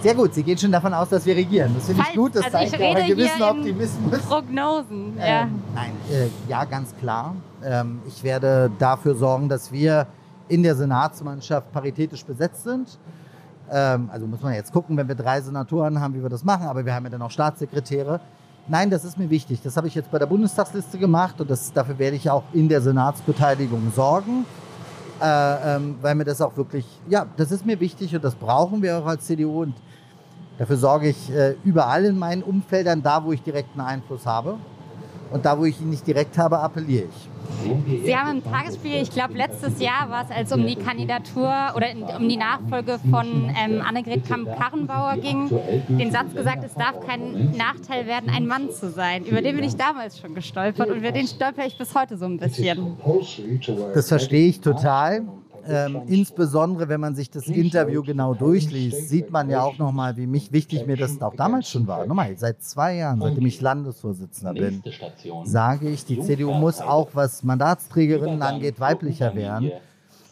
Sehr 0.03 0.13
gut, 0.13 0.35
Sie 0.35 0.43
gehen 0.43 0.57
schon 0.57 0.71
davon 0.71 0.93
aus, 0.93 1.09
dass 1.09 1.25
wir 1.25 1.35
regieren. 1.35 1.71
Das 1.73 1.87
finde 1.87 2.03
ich 2.07 2.15
gut, 2.15 2.35
das 2.35 2.45
also 2.45 2.57
ich 2.59 2.69
zeigt 2.69 2.83
auch 2.83 2.87
einen 2.87 2.97
rede 2.97 3.15
gewissen 3.15 3.41
Optimismus. 3.41 4.19
Prognosen, 4.19 5.17
ja. 5.17 5.41
Ähm, 5.43 5.61
nein, 5.73 5.91
äh, 6.11 6.27
ja, 6.47 6.63
ganz 6.65 6.95
klar. 6.97 7.35
Ähm, 7.63 8.01
ich 8.05 8.23
werde 8.23 8.69
dafür 8.77 9.15
sorgen, 9.15 9.49
dass 9.49 9.71
wir 9.71 10.05
in 10.47 10.61
der 10.61 10.75
Senatsmannschaft 10.75 11.71
paritätisch 11.71 12.23
besetzt 12.23 12.63
sind. 12.65 12.99
Ähm, 13.71 14.09
also 14.11 14.27
muss 14.27 14.41
man 14.41 14.53
jetzt 14.53 14.71
gucken, 14.71 14.97
wenn 14.97 15.07
wir 15.07 15.15
drei 15.15 15.41
Senatoren 15.41 15.99
haben, 15.99 16.13
wie 16.13 16.21
wir 16.21 16.29
das 16.29 16.43
machen, 16.43 16.67
aber 16.67 16.85
wir 16.85 16.93
haben 16.93 17.05
ja 17.05 17.09
dann 17.09 17.21
auch 17.21 17.31
Staatssekretäre. 17.31 18.19
Nein, 18.67 18.89
das 18.89 19.03
ist 19.03 19.17
mir 19.17 19.29
wichtig. 19.29 19.61
Das 19.61 19.75
habe 19.75 19.87
ich 19.87 19.95
jetzt 19.95 20.09
bei 20.09 20.19
der 20.19 20.25
Bundestagsliste 20.25 20.97
gemacht 20.97 21.39
und 21.41 21.49
das, 21.49 21.73
dafür 21.73 21.99
werde 21.99 22.15
ich 22.15 22.29
auch 22.29 22.43
in 22.53 22.69
der 22.69 22.81
Senatsbeteiligung 22.81 23.91
sorgen, 23.93 24.45
äh, 25.21 25.75
ähm, 25.75 25.95
weil 26.01 26.15
mir 26.15 26.23
das 26.23 26.41
auch 26.41 26.55
wirklich, 26.55 26.85
ja, 27.09 27.25
das 27.37 27.51
ist 27.51 27.65
mir 27.65 27.79
wichtig 27.79 28.15
und 28.15 28.23
das 28.23 28.35
brauchen 28.35 28.81
wir 28.81 28.99
auch 28.99 29.05
als 29.05 29.25
CDU 29.25 29.63
und 29.63 29.75
dafür 30.57 30.77
sorge 30.77 31.09
ich 31.09 31.31
äh, 31.31 31.55
überall 31.63 32.05
in 32.05 32.17
meinen 32.17 32.43
Umfeldern, 32.43 33.03
da 33.03 33.23
wo 33.23 33.33
ich 33.33 33.41
direkten 33.43 33.81
Einfluss 33.81 34.25
habe 34.25 34.57
und 35.33 35.43
da 35.45 35.57
wo 35.57 35.65
ich 35.65 35.81
ihn 35.81 35.89
nicht 35.89 36.05
direkt 36.05 36.37
habe, 36.37 36.59
appelliere 36.59 37.05
ich. 37.05 38.05
Sie 38.05 38.15
haben 38.15 38.37
im 38.37 38.43
Tagesspiel, 38.43 39.01
ich 39.01 39.09
glaube 39.11 39.33
letztes 39.33 39.79
Jahr 39.79 40.09
war 40.09 40.23
es, 40.23 40.35
als 40.35 40.51
es 40.51 40.57
um 40.57 40.65
die 40.65 40.75
Kandidatur 40.75 41.51
oder 41.75 41.87
um 42.17 42.29
die 42.29 42.37
Nachfolge 42.37 42.99
von 43.09 43.51
ähm, 43.57 43.81
Annegret 43.81 44.27
Kamm-Karrenbauer 44.27 45.17
ging, 45.17 45.49
den 45.87 46.11
Satz 46.11 46.33
gesagt, 46.33 46.63
es 46.63 46.73
darf 46.73 46.99
kein 47.05 47.51
Nachteil 47.57 48.05
werden, 48.05 48.29
ein 48.29 48.47
Mann 48.47 48.69
zu 48.71 48.89
sein. 48.89 49.25
Über 49.25 49.41
den 49.41 49.55
bin 49.55 49.65
ich 49.65 49.75
damals 49.75 50.19
schon 50.19 50.35
gestolpert 50.35 50.89
und 50.89 50.97
über 50.97 51.11
den 51.11 51.27
stolper 51.27 51.65
ich 51.65 51.77
bis 51.77 51.95
heute 51.95 52.17
so 52.17 52.25
ein 52.25 52.37
bisschen. 52.37 52.97
Das 53.93 54.07
verstehe 54.07 54.49
ich 54.49 54.61
total. 54.61 55.23
Ähm, 55.67 56.01
insbesondere 56.07 56.89
wenn 56.89 56.99
man 56.99 57.15
sich 57.15 57.29
das 57.29 57.47
Interview 57.47 58.03
genau 58.03 58.33
durchliest, 58.33 59.09
sieht 59.09 59.31
man 59.31 59.49
ja 59.49 59.61
auch 59.61 59.77
nochmal, 59.77 60.17
wie 60.17 60.27
mich 60.27 60.51
wichtig 60.51 60.85
mir 60.85 60.97
das 60.97 61.21
auch 61.21 61.35
damals 61.35 61.69
schon 61.69 61.87
war. 61.87 62.05
Nochmal, 62.05 62.35
seit 62.37 62.61
zwei 62.61 62.95
Jahren, 62.95 63.21
seitdem 63.21 63.45
ich 63.45 63.61
Landesvorsitzender 63.61 64.53
bin, 64.53 64.83
sage 65.43 65.89
ich, 65.89 66.05
die 66.05 66.19
CDU 66.19 66.53
muss 66.53 66.81
auch, 66.81 67.09
was 67.13 67.43
Mandatsträgerinnen 67.43 68.41
angeht, 68.41 68.79
weiblicher 68.79 69.35
werden. 69.35 69.71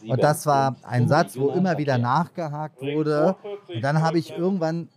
Und 0.06 0.22
das 0.22 0.46
war 0.46 0.76
ein 0.82 1.08
Satz, 1.08 1.38
wo 1.38 1.50
immer 1.50 1.78
wieder 1.78 1.96
nachgehakt 1.98 2.80
wurde. 2.82 3.36
Und 3.72 3.82
dann 3.82 4.02
habe 4.02 4.18
ich 4.18 4.36
irgendwann 4.36 4.88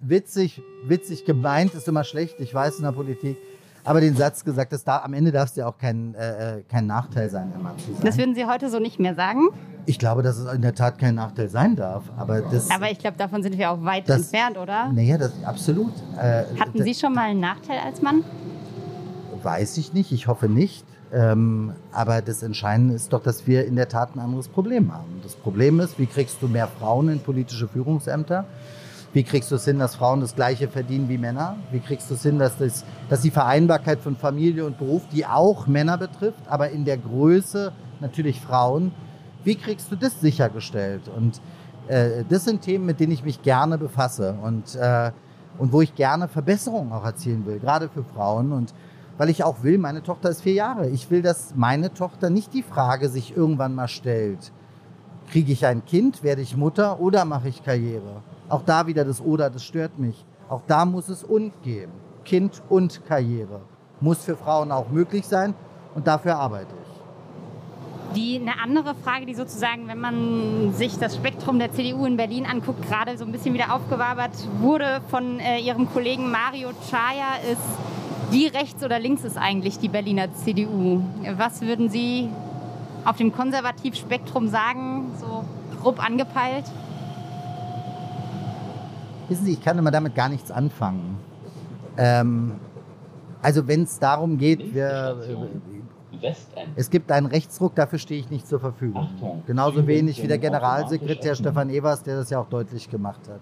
witzig, 0.00 0.62
witzig 0.84 1.24
gemeint, 1.24 1.74
ist 1.74 1.88
immer 1.88 2.04
schlecht, 2.04 2.40
ich 2.40 2.52
weiß 2.52 2.78
in 2.78 2.84
der 2.84 2.92
Politik, 2.92 3.36
aber 3.84 4.00
den 4.00 4.16
Satz 4.16 4.44
gesagt, 4.44 4.72
dass 4.72 4.84
da 4.84 4.98
am 4.98 5.14
Ende 5.14 5.32
darf 5.32 5.50
es 5.50 5.56
ja 5.56 5.66
auch 5.66 5.78
kein, 5.78 6.14
äh, 6.14 6.58
äh, 6.58 6.62
kein 6.62 6.86
Nachteil 6.86 7.30
sein, 7.30 7.52
ein 7.54 7.62
Mann 7.62 7.78
zu 7.78 7.92
sein. 7.92 8.02
Das 8.02 8.18
würden 8.18 8.34
Sie 8.34 8.46
heute 8.46 8.68
so 8.70 8.78
nicht 8.78 8.98
mehr 8.98 9.14
sagen? 9.14 9.48
Ich 9.86 9.98
glaube, 9.98 10.22
dass 10.22 10.38
es 10.38 10.52
in 10.52 10.62
der 10.62 10.74
Tat 10.74 10.98
kein 10.98 11.14
Nachteil 11.14 11.48
sein 11.48 11.76
darf. 11.76 12.04
Aber, 12.16 12.40
das, 12.42 12.70
aber 12.70 12.90
ich 12.90 12.98
glaube, 12.98 13.16
davon 13.16 13.42
sind 13.42 13.56
wir 13.58 13.70
auch 13.70 13.82
weit 13.82 14.08
das, 14.08 14.22
entfernt, 14.22 14.58
oder? 14.58 14.92
Naja, 14.92 15.18
das 15.18 15.32
absolut. 15.44 15.92
Äh, 16.18 16.44
Hatten 16.58 16.82
Sie 16.82 16.94
schon 16.94 17.14
mal 17.14 17.30
einen 17.30 17.40
Nachteil 17.40 17.78
als 17.84 18.02
Mann? 18.02 18.24
Weiß 19.42 19.78
ich 19.78 19.92
nicht, 19.92 20.12
ich 20.12 20.26
hoffe 20.26 20.48
nicht. 20.48 20.84
Ähm, 21.12 21.72
aber 21.92 22.22
das 22.22 22.42
Entscheidende 22.42 22.94
ist 22.94 23.12
doch, 23.12 23.22
dass 23.22 23.46
wir 23.46 23.66
in 23.66 23.74
der 23.74 23.88
Tat 23.88 24.14
ein 24.14 24.20
anderes 24.20 24.48
Problem 24.48 24.92
haben. 24.94 25.20
Das 25.22 25.34
Problem 25.34 25.80
ist, 25.80 25.98
wie 25.98 26.06
kriegst 26.06 26.40
du 26.40 26.46
mehr 26.46 26.68
Frauen 26.68 27.08
in 27.08 27.20
politische 27.20 27.66
Führungsämter? 27.66 28.44
Wie 29.12 29.24
kriegst 29.24 29.50
du 29.50 29.56
es 29.56 29.64
hin, 29.64 29.80
dass 29.80 29.96
Frauen 29.96 30.20
das 30.20 30.36
Gleiche 30.36 30.68
verdienen 30.68 31.08
wie 31.08 31.18
Männer? 31.18 31.56
Wie 31.72 31.80
kriegst 31.80 32.10
du 32.10 32.14
es 32.14 32.22
hin, 32.22 32.38
dass, 32.38 32.58
das, 32.58 32.84
dass 33.08 33.22
die 33.22 33.32
Vereinbarkeit 33.32 34.00
von 34.00 34.16
Familie 34.16 34.64
und 34.64 34.78
Beruf, 34.78 35.02
die 35.12 35.26
auch 35.26 35.66
Männer 35.66 35.98
betrifft, 35.98 36.42
aber 36.48 36.70
in 36.70 36.84
der 36.84 36.96
Größe 36.96 37.72
natürlich 37.98 38.40
Frauen, 38.40 38.92
wie 39.42 39.56
kriegst 39.56 39.90
du 39.90 39.96
das 39.96 40.20
sichergestellt? 40.20 41.10
Und 41.16 41.40
äh, 41.88 42.24
das 42.28 42.44
sind 42.44 42.62
Themen, 42.62 42.86
mit 42.86 43.00
denen 43.00 43.12
ich 43.12 43.24
mich 43.24 43.42
gerne 43.42 43.78
befasse 43.78 44.36
und, 44.42 44.76
äh, 44.76 45.10
und 45.58 45.72
wo 45.72 45.80
ich 45.80 45.96
gerne 45.96 46.28
Verbesserungen 46.28 46.92
auch 46.92 47.04
erzielen 47.04 47.44
will, 47.46 47.58
gerade 47.58 47.88
für 47.88 48.04
Frauen. 48.04 48.52
Und 48.52 48.72
weil 49.18 49.28
ich 49.28 49.42
auch 49.42 49.64
will, 49.64 49.78
meine 49.78 50.04
Tochter 50.04 50.30
ist 50.30 50.42
vier 50.42 50.54
Jahre. 50.54 50.88
Ich 50.88 51.10
will, 51.10 51.20
dass 51.20 51.54
meine 51.56 51.92
Tochter 51.92 52.30
nicht 52.30 52.54
die 52.54 52.62
Frage 52.62 53.08
sich 53.08 53.36
irgendwann 53.36 53.74
mal 53.74 53.88
stellt, 53.88 54.52
kriege 55.32 55.52
ich 55.52 55.66
ein 55.66 55.84
Kind, 55.84 56.22
werde 56.22 56.42
ich 56.42 56.56
Mutter 56.56 57.00
oder 57.00 57.24
mache 57.24 57.48
ich 57.48 57.64
Karriere? 57.64 58.22
Auch 58.50 58.62
da 58.62 58.86
wieder 58.86 59.04
das 59.04 59.20
Oder, 59.20 59.48
das 59.48 59.64
stört 59.64 59.98
mich. 59.98 60.24
Auch 60.48 60.62
da 60.66 60.84
muss 60.84 61.08
es 61.08 61.22
und 61.22 61.52
geben. 61.62 61.92
Kind 62.24 62.60
und 62.68 63.06
Karriere 63.06 63.60
muss 64.00 64.24
für 64.24 64.36
Frauen 64.36 64.72
auch 64.72 64.88
möglich 64.90 65.26
sein 65.26 65.54
und 65.94 66.06
dafür 66.06 66.36
arbeite 66.36 66.74
ich. 66.82 68.16
Die, 68.16 68.40
eine 68.40 68.60
andere 68.60 68.96
Frage, 68.96 69.24
die 69.24 69.34
sozusagen, 69.34 69.86
wenn 69.86 70.00
man 70.00 70.72
sich 70.72 70.98
das 70.98 71.14
Spektrum 71.14 71.60
der 71.60 71.72
CDU 71.72 72.04
in 72.06 72.16
Berlin 72.16 72.44
anguckt, 72.44 72.84
gerade 72.88 73.16
so 73.16 73.24
ein 73.24 73.30
bisschen 73.30 73.54
wieder 73.54 73.72
aufgewabert 73.72 74.32
wurde 74.58 75.00
von 75.08 75.38
äh, 75.38 75.60
ihrem 75.60 75.88
Kollegen 75.92 76.28
Mario 76.28 76.70
Chaya, 76.90 77.52
ist, 77.52 77.60
wie 78.32 78.48
rechts 78.48 78.82
oder 78.82 78.98
links 78.98 79.22
ist 79.22 79.38
eigentlich 79.38 79.78
die 79.78 79.88
Berliner 79.88 80.34
CDU? 80.34 81.04
Was 81.36 81.60
würden 81.60 81.88
Sie 81.88 82.28
auf 83.04 83.16
dem 83.16 83.32
Konservativspektrum 83.32 84.48
sagen, 84.48 85.12
so 85.20 85.44
grob 85.80 86.04
angepeilt? 86.04 86.64
Wissen 89.30 89.44
Sie, 89.44 89.52
ich 89.52 89.62
kann 89.62 89.78
immer 89.78 89.92
damit 89.92 90.16
gar 90.16 90.28
nichts 90.28 90.50
anfangen. 90.50 91.16
Ähm, 91.96 92.56
also 93.40 93.68
wenn 93.68 93.84
es 93.84 93.96
darum 94.00 94.38
geht, 94.38 94.74
wir, 94.74 95.16
es 96.74 96.90
gibt 96.90 97.12
einen 97.12 97.26
Rechtsruck, 97.26 97.76
dafür 97.76 98.00
stehe 98.00 98.18
ich 98.18 98.28
nicht 98.28 98.48
zur 98.48 98.58
Verfügung. 98.58 99.08
Genauso 99.46 99.86
wenig 99.86 100.20
wie 100.20 100.26
der 100.26 100.38
Generalsekretär 100.38 101.36
Stefan 101.36 101.70
Evers, 101.70 102.02
der 102.02 102.16
das 102.16 102.30
ja 102.30 102.40
auch 102.40 102.48
deutlich 102.48 102.90
gemacht 102.90 103.20
hat. 103.28 103.40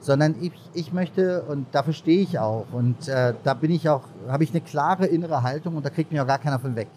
Sondern 0.00 0.36
ich, 0.40 0.52
ich 0.72 0.90
möchte, 0.94 1.42
und 1.42 1.66
dafür 1.72 1.92
stehe 1.92 2.22
ich 2.22 2.38
auch, 2.38 2.64
und 2.72 3.08
äh, 3.08 3.34
da 3.44 3.52
bin 3.52 3.70
ich 3.70 3.90
auch, 3.90 4.04
habe 4.26 4.42
ich 4.42 4.52
eine 4.52 4.62
klare 4.62 5.04
innere 5.04 5.42
Haltung 5.42 5.76
und 5.76 5.84
da 5.84 5.90
kriegt 5.90 6.10
mir 6.12 6.22
auch 6.22 6.26
gar 6.26 6.38
keiner 6.38 6.58
von 6.58 6.74
weg. 6.76 6.88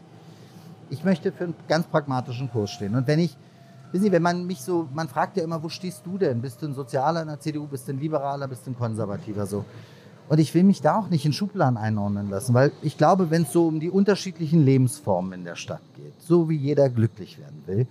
Ich 0.89 1.03
möchte 1.03 1.33
für 1.33 1.43
einen 1.43 1.55
ganz 1.67 1.87
pragmatischen 1.87 2.49
Kurs 2.49 2.71
stehen. 2.71 2.95
Und 2.95 3.05
wenn 3.05 3.19
ich 3.19 3.35
wissen 3.95 4.07
Sie, 4.07 4.11
wenn 4.11 4.21
man 4.21 4.45
mich 4.45 4.59
so, 4.59 4.89
man 4.93 5.07
fragt 5.07 5.37
ja 5.37 5.43
immer, 5.43 5.63
wo 5.63 5.69
stehst 5.69 6.05
du 6.05 6.17
denn? 6.17 6.41
Bist 6.41 6.61
du 6.61 6.65
ein 6.65 6.73
Sozialer 6.73 7.21
in 7.21 7.29
der 7.29 7.39
CDU, 7.39 7.65
bist 7.65 7.87
du 7.87 7.93
ein 7.93 7.99
Liberaler, 7.99 8.45
bist 8.45 8.67
du 8.67 8.71
ein 8.71 8.77
Konservativer 8.77 9.45
so? 9.45 9.63
Und 10.27 10.37
ich 10.39 10.53
will 10.53 10.63
mich 10.63 10.81
da 10.81 10.99
auch 10.99 11.09
nicht 11.09 11.25
in 11.25 11.31
Schubladen 11.31 11.77
einordnen 11.77 12.29
lassen, 12.29 12.53
weil 12.53 12.73
ich 12.81 12.97
glaube, 12.97 13.31
wenn 13.31 13.43
es 13.43 13.53
so 13.53 13.67
um 13.67 13.79
die 13.79 13.89
unterschiedlichen 13.89 14.65
Lebensformen 14.65 15.31
in 15.31 15.45
der 15.45 15.55
Stadt 15.55 15.83
geht, 15.95 16.19
so 16.19 16.49
wie 16.49 16.57
jeder 16.57 16.89
glücklich 16.89 17.39
werden 17.39 17.63
will, 17.67 17.87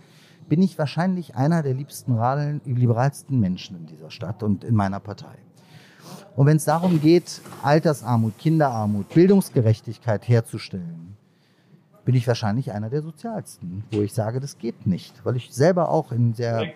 bin 0.46 0.60
ich 0.60 0.78
wahrscheinlich 0.78 1.36
einer 1.36 1.62
der 1.62 1.72
liebsten, 1.72 2.18
liberalsten 2.66 3.40
Menschen 3.40 3.76
in 3.76 3.86
dieser 3.86 4.10
Stadt 4.10 4.42
und 4.42 4.62
in 4.62 4.74
meiner 4.74 5.00
Partei. 5.00 5.38
Und 6.36 6.44
wenn 6.46 6.58
es 6.58 6.66
darum 6.66 7.00
geht, 7.00 7.40
Altersarmut, 7.62 8.36
Kinderarmut, 8.36 9.08
Bildungsgerechtigkeit 9.14 10.28
herzustellen, 10.28 11.16
bin 12.04 12.14
ich 12.14 12.26
wahrscheinlich 12.28 12.72
einer 12.72 12.90
der 12.90 13.02
sozialsten, 13.02 13.84
wo 13.90 14.02
ich 14.02 14.12
sage, 14.12 14.40
das 14.40 14.58
geht 14.58 14.86
nicht, 14.86 15.24
weil 15.24 15.36
ich 15.36 15.52
selber 15.52 15.88
auch 15.88 16.12
in 16.12 16.34
sehr 16.34 16.66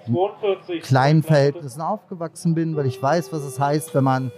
kleinen 0.83 1.23
Verhältnissen 1.23 1.81
aufgewachsen 1.81 2.55
bin, 2.55 2.77
weil 2.77 2.87
ich 2.87 3.03
weiß, 3.03 3.33
was 3.33 3.43
es 3.43 3.61
heißt, 3.61 3.95
wenn 3.95 4.05
man 4.05 4.33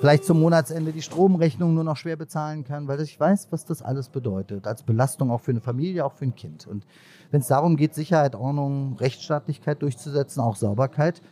vielleicht 0.00 0.24
zum 0.24 0.40
Monatsende 0.40 0.90
die 0.90 1.02
Stromrechnung 1.02 1.74
nur 1.74 1.84
noch 1.84 1.96
schwer 1.96 2.16
bezahlen 2.16 2.64
kann, 2.64 2.88
weil 2.88 3.00
ich 3.00 3.18
weiß, 3.18 3.48
was 3.50 3.64
das 3.64 3.82
alles 3.82 4.08
bedeutet, 4.08 4.66
als 4.66 4.82
Belastung 4.82 5.30
auch 5.30 5.40
für 5.40 5.52
eine 5.52 5.60
Familie, 5.60 6.04
auch 6.04 6.14
für 6.14 6.24
ein 6.24 6.34
Kind. 6.34 6.66
Und 6.66 6.84
wenn 7.30 7.40
es 7.40 7.46
darum 7.46 7.76
geht, 7.76 7.94
Sicherheit, 7.94 8.34
Ordnung, 8.34 8.96
Rechtsstaatlichkeit 8.98 9.80
durchzusetzen, 9.80 10.42
auch 10.42 10.56
Sauberkeit, 10.56 11.22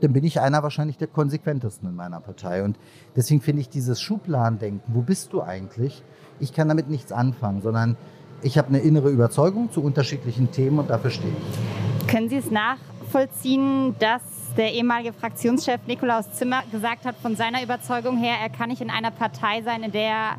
dann 0.00 0.12
bin 0.12 0.24
ich 0.24 0.40
einer 0.40 0.64
wahrscheinlich 0.64 0.98
der 0.98 1.06
konsequentesten 1.06 1.88
in 1.88 1.94
meiner 1.94 2.20
Partei. 2.20 2.64
Und 2.64 2.78
deswegen 3.14 3.40
finde 3.40 3.60
ich 3.60 3.68
dieses 3.68 4.00
Schubladendenken, 4.00 4.92
wo 4.92 5.02
bist 5.02 5.32
du 5.32 5.42
eigentlich, 5.42 6.02
ich 6.40 6.52
kann 6.52 6.68
damit 6.68 6.88
nichts 6.88 7.12
anfangen, 7.12 7.62
sondern 7.62 7.96
ich 8.42 8.58
habe 8.58 8.68
eine 8.68 8.78
innere 8.78 9.10
Überzeugung 9.10 9.70
zu 9.70 9.82
unterschiedlichen 9.82 10.50
Themen 10.50 10.78
und 10.78 10.90
dafür 10.90 11.10
stehe 11.10 11.32
ich. 11.32 12.08
Können 12.08 12.28
Sie 12.28 12.36
es 12.36 12.50
nachvollziehen, 12.50 13.94
dass 13.98 14.22
der 14.56 14.72
ehemalige 14.72 15.12
Fraktionschef 15.12 15.80
Nikolaus 15.86 16.32
Zimmer 16.32 16.62
gesagt 16.72 17.04
hat, 17.04 17.16
von 17.16 17.36
seiner 17.36 17.62
Überzeugung 17.62 18.16
her, 18.18 18.34
er 18.42 18.48
kann 18.48 18.70
nicht 18.70 18.80
in 18.80 18.90
einer 18.90 19.10
Partei 19.10 19.62
sein, 19.62 19.82
in 19.82 19.92
der 19.92 20.36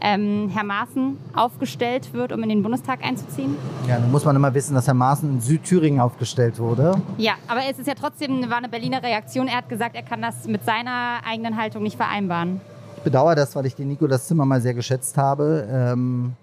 ähm, 0.00 0.50
Herr 0.52 0.64
Maaßen 0.64 1.18
aufgestellt 1.34 2.12
wird, 2.14 2.32
um 2.32 2.42
in 2.42 2.48
den 2.48 2.62
Bundestag 2.62 3.04
einzuziehen? 3.04 3.56
Ja, 3.86 3.98
dann 3.98 4.10
muss 4.10 4.24
man 4.24 4.34
immer 4.34 4.54
wissen, 4.54 4.74
dass 4.74 4.86
Herr 4.86 4.94
Maaßen 4.94 5.28
in 5.28 5.40
Südthüringen 5.40 6.00
aufgestellt 6.00 6.58
wurde. 6.58 6.94
Ja, 7.18 7.34
aber 7.48 7.60
es 7.70 7.78
ist 7.78 7.86
ja 7.86 7.94
trotzdem 7.94 8.48
war 8.48 8.58
eine 8.58 8.68
Berliner 8.68 9.02
Reaktion. 9.02 9.46
Er 9.46 9.58
hat 9.58 9.68
gesagt, 9.68 9.94
er 9.94 10.02
kann 10.02 10.22
das 10.22 10.46
mit 10.46 10.64
seiner 10.64 11.20
eigenen 11.28 11.56
Haltung 11.56 11.82
nicht 11.82 11.96
vereinbaren. 11.96 12.60
Ich 13.00 13.04
bedauere 13.04 13.34
das, 13.34 13.56
weil 13.56 13.64
ich 13.64 13.74
den 13.74 13.88
Nikolaus 13.88 14.26
Zimmer 14.26 14.44
mal 14.44 14.60
sehr 14.60 14.74
geschätzt 14.74 15.16
habe. 15.16 15.66
Ähm, 15.72 16.34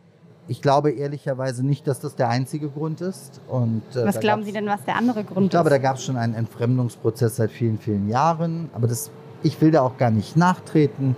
ich 0.48 0.60
glaube 0.60 0.90
ehrlicherweise 0.90 1.64
nicht, 1.64 1.86
dass 1.86 2.00
das 2.00 2.16
der 2.16 2.30
einzige 2.30 2.68
Grund 2.68 3.00
ist. 3.00 3.40
Und, 3.48 3.84
äh, 3.96 4.04
was 4.04 4.20
glauben 4.20 4.44
Sie 4.44 4.52
denn, 4.52 4.66
was 4.66 4.84
der 4.84 4.96
andere 4.96 5.24
Grund 5.24 5.38
ist? 5.38 5.44
Ich 5.44 5.50
glaube, 5.52 5.70
da 5.70 5.78
gab 5.78 5.98
es 5.98 6.06
schon 6.06 6.18
einen 6.18 6.34
Entfremdungsprozess 6.34 7.36
seit 7.36 7.52
vielen, 7.52 7.78
vielen 7.78 8.10
Jahren. 8.10 8.72
Aber 8.74 8.88
das, 8.88 9.12
ich 9.44 9.62
will 9.62 9.70
da 9.70 9.84
auch 9.84 9.98
gar 9.98 10.10
nicht 10.10 10.36
nachtreten. 10.36 11.16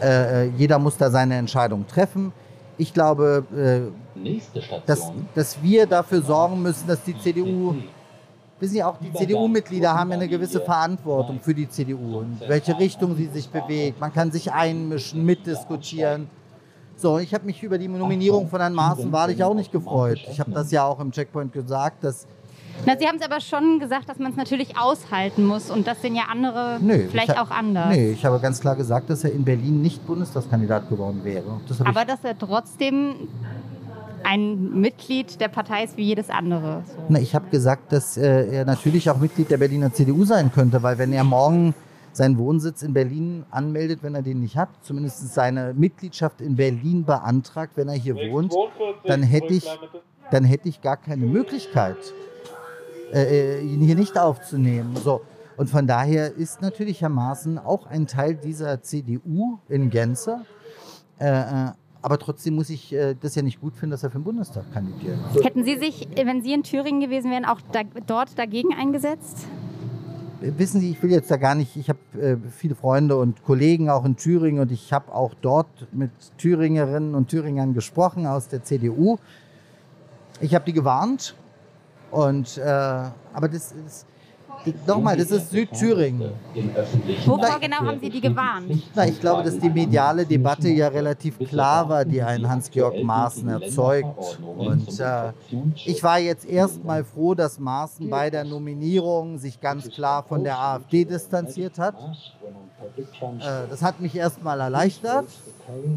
Äh, 0.00 0.46
äh 0.46 0.50
jeder 0.56 0.78
muss 0.78 0.96
da 0.96 1.10
seine 1.10 1.36
Entscheidung 1.36 1.86
treffen. 1.86 2.32
Ich 2.78 2.94
glaube, 2.94 3.92
äh, 4.16 4.30
dass, 4.86 5.12
dass 5.34 5.62
wir 5.62 5.86
dafür 5.88 6.22
sorgen 6.22 6.62
müssen, 6.62 6.88
dass 6.88 7.02
die 7.02 7.18
CDU 7.18 7.74
wissen 8.60 8.74
Sie 8.74 8.84
auch, 8.84 8.96
die 8.98 9.12
CDU-Mitglieder 9.12 9.94
haben 9.94 10.12
eine 10.12 10.28
gewisse 10.28 10.60
Verantwortung 10.60 11.40
für 11.40 11.54
die 11.54 11.68
CDU 11.68 12.18
und 12.18 12.40
welche 12.46 12.78
Richtung 12.78 13.16
sie 13.16 13.26
sich 13.26 13.48
bewegt. 13.48 14.00
Man 14.00 14.12
kann 14.12 14.30
sich 14.30 14.52
einmischen, 14.52 15.24
mitdiskutieren. 15.24 16.28
So, 16.96 17.18
ich 17.18 17.32
habe 17.32 17.46
mich 17.46 17.62
über 17.62 17.78
die 17.78 17.88
Nominierung 17.88 18.48
von 18.48 18.60
Herrn 18.60 18.74
Maaßen 18.74 19.10
wahrlich 19.10 19.42
auch 19.42 19.54
nicht 19.54 19.72
gefreut. 19.72 20.20
Ich 20.30 20.38
habe 20.38 20.50
das 20.50 20.70
ja 20.70 20.84
auch 20.84 21.00
im 21.00 21.10
Checkpoint 21.10 21.50
gesagt, 21.52 22.04
dass 22.04 22.26
Na, 22.84 22.94
Sie 22.98 23.06
haben 23.06 23.16
es 23.16 23.22
aber 23.24 23.40
schon 23.40 23.78
gesagt, 23.80 24.06
dass 24.10 24.18
man 24.18 24.32
es 24.32 24.36
natürlich 24.36 24.76
aushalten 24.78 25.46
muss 25.46 25.70
und 25.70 25.86
das 25.86 26.02
sehen 26.02 26.14
ja 26.14 26.24
andere 26.30 26.76
Nö, 26.80 27.08
vielleicht 27.10 27.38
auch 27.38 27.50
anders. 27.50 27.88
Nee, 27.88 28.10
ich 28.10 28.24
habe 28.26 28.38
ganz 28.38 28.60
klar 28.60 28.76
gesagt, 28.76 29.08
dass 29.08 29.24
er 29.24 29.32
in 29.32 29.44
Berlin 29.44 29.80
nicht 29.80 30.06
Bundestagskandidat 30.06 30.90
geworden 30.90 31.20
wäre. 31.24 31.60
Das 31.66 31.80
Aber 31.80 32.04
dass 32.04 32.22
er 32.22 32.36
trotzdem 32.36 33.14
ein 34.30 34.80
Mitglied 34.80 35.40
der 35.40 35.48
Partei 35.48 35.82
ist 35.82 35.96
wie 35.96 36.04
jedes 36.04 36.30
andere. 36.30 36.84
So. 36.86 37.02
Na, 37.08 37.18
ich 37.18 37.34
habe 37.34 37.50
gesagt, 37.50 37.92
dass 37.92 38.16
äh, 38.16 38.46
er 38.54 38.64
natürlich 38.64 39.10
auch 39.10 39.18
Mitglied 39.18 39.50
der 39.50 39.56
Berliner 39.56 39.92
CDU 39.92 40.24
sein 40.24 40.52
könnte, 40.52 40.84
weil 40.84 40.98
wenn 40.98 41.12
er 41.12 41.24
morgen 41.24 41.74
seinen 42.12 42.38
Wohnsitz 42.38 42.82
in 42.82 42.92
Berlin 42.92 43.44
anmeldet, 43.50 44.04
wenn 44.04 44.14
er 44.14 44.22
den 44.22 44.40
nicht 44.40 44.56
hat, 44.56 44.68
zumindest 44.82 45.34
seine 45.34 45.74
Mitgliedschaft 45.74 46.40
in 46.40 46.54
Berlin 46.54 47.04
beantragt, 47.04 47.72
wenn 47.74 47.88
er 47.88 47.94
hier 47.94 48.14
wohnt, 48.14 48.54
dann 49.04 49.24
hätte 49.24 49.52
ich, 49.52 49.66
dann 50.30 50.44
hätte 50.44 50.68
ich 50.68 50.80
gar 50.80 50.96
keine 50.96 51.26
Möglichkeit, 51.26 51.96
äh, 53.12 53.60
ihn 53.62 53.80
hier 53.80 53.96
nicht 53.96 54.16
aufzunehmen. 54.16 54.94
So. 54.94 55.22
Und 55.56 55.68
von 55.70 55.88
daher 55.88 56.32
ist 56.36 56.62
natürlich 56.62 57.00
Herr 57.00 57.08
Maaßen 57.08 57.58
auch 57.58 57.86
ein 57.88 58.06
Teil 58.06 58.36
dieser 58.36 58.80
CDU 58.80 59.58
in 59.68 59.90
Gänze. 59.90 60.42
Äh, 61.18 61.26
äh, 61.26 61.70
aber 62.02 62.18
trotzdem 62.18 62.54
muss 62.54 62.70
ich 62.70 62.92
äh, 62.92 63.14
das 63.18 63.34
ja 63.34 63.42
nicht 63.42 63.60
gut 63.60 63.76
finden, 63.76 63.90
dass 63.90 64.02
er 64.02 64.10
für 64.10 64.18
den 64.18 64.24
Bundestag 64.24 64.72
kandidiert. 64.72 65.18
Hätten 65.42 65.64
Sie 65.64 65.76
sich, 65.78 66.08
wenn 66.24 66.42
Sie 66.42 66.52
in 66.52 66.62
Thüringen 66.62 67.00
gewesen 67.00 67.30
wären, 67.30 67.44
auch 67.44 67.60
da, 67.72 67.82
dort 68.06 68.38
dagegen 68.38 68.74
eingesetzt? 68.74 69.46
Wissen 70.40 70.80
Sie, 70.80 70.90
ich 70.90 71.02
will 71.02 71.10
jetzt 71.10 71.30
da 71.30 71.36
gar 71.36 71.54
nicht, 71.54 71.76
ich 71.76 71.90
habe 71.90 71.98
äh, 72.18 72.36
viele 72.50 72.74
Freunde 72.74 73.16
und 73.16 73.44
Kollegen 73.44 73.90
auch 73.90 74.06
in 74.06 74.16
Thüringen 74.16 74.60
und 74.60 74.72
ich 74.72 74.92
habe 74.92 75.14
auch 75.14 75.34
dort 75.34 75.88
mit 75.92 76.10
Thüringerinnen 76.38 77.14
und 77.14 77.28
Thüringern 77.28 77.74
gesprochen 77.74 78.26
aus 78.26 78.48
der 78.48 78.62
CDU. 78.62 79.18
Ich 80.40 80.54
habe 80.54 80.64
die 80.64 80.72
gewarnt 80.72 81.34
und 82.10 82.56
äh, 82.56 82.62
aber 82.62 83.48
das 83.48 83.72
ist 83.72 84.06
nochmal, 84.86 85.16
das 85.16 85.30
ist 85.30 85.50
Südthüringen. 85.50 86.32
Wovor 87.26 87.60
genau 87.60 87.78
haben 87.78 88.00
Sie 88.00 88.10
die 88.10 88.20
gewarnt? 88.20 88.82
Na, 88.94 89.06
ich 89.06 89.20
glaube, 89.20 89.42
dass 89.42 89.58
die 89.58 89.70
mediale 89.70 90.26
Debatte 90.26 90.68
ja 90.68 90.88
relativ 90.88 91.38
klar 91.38 91.88
war, 91.88 92.04
die 92.04 92.22
ein 92.22 92.48
Hans-Georg 92.48 93.02
Maaßen 93.02 93.48
erzeugt. 93.48 94.38
Und 94.56 95.00
äh, 95.00 95.32
ich 95.84 96.02
war 96.02 96.18
jetzt 96.18 96.44
erstmal 96.46 97.04
froh, 97.04 97.34
dass 97.34 97.58
Maaßen 97.58 98.08
bei 98.08 98.30
der 98.30 98.44
Nominierung 98.44 99.38
sich 99.38 99.60
ganz 99.60 99.88
klar 99.88 100.22
von 100.22 100.44
der 100.44 100.58
AfD 100.58 101.04
distanziert 101.04 101.78
hat. 101.78 101.94
Äh, 103.20 103.68
das 103.68 103.82
hat 103.82 104.00
mich 104.00 104.14
erstmal 104.14 104.60
erleichtert. 104.60 105.26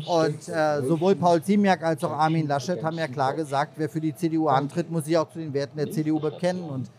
Und 0.05 0.47
äh, 0.49 0.81
sowohl 0.83 1.15
Paul 1.15 1.41
Ziemiak 1.41 1.83
als 1.83 2.03
auch 2.03 2.11
Armin 2.11 2.47
Laschet 2.47 2.83
haben 2.83 2.97
ja 2.97 3.07
klar 3.07 3.33
gesagt, 3.33 3.73
wer 3.77 3.89
für 3.89 4.01
die 4.01 4.15
CDU 4.15 4.47
antritt, 4.47 4.91
muss 4.91 5.05
sich 5.05 5.17
auch 5.17 5.29
zu 5.31 5.39
den 5.39 5.53
Werten 5.53 5.77
der 5.77 5.89
CDU 5.91 6.19
bekennen. 6.19 6.63
Und 6.63 6.89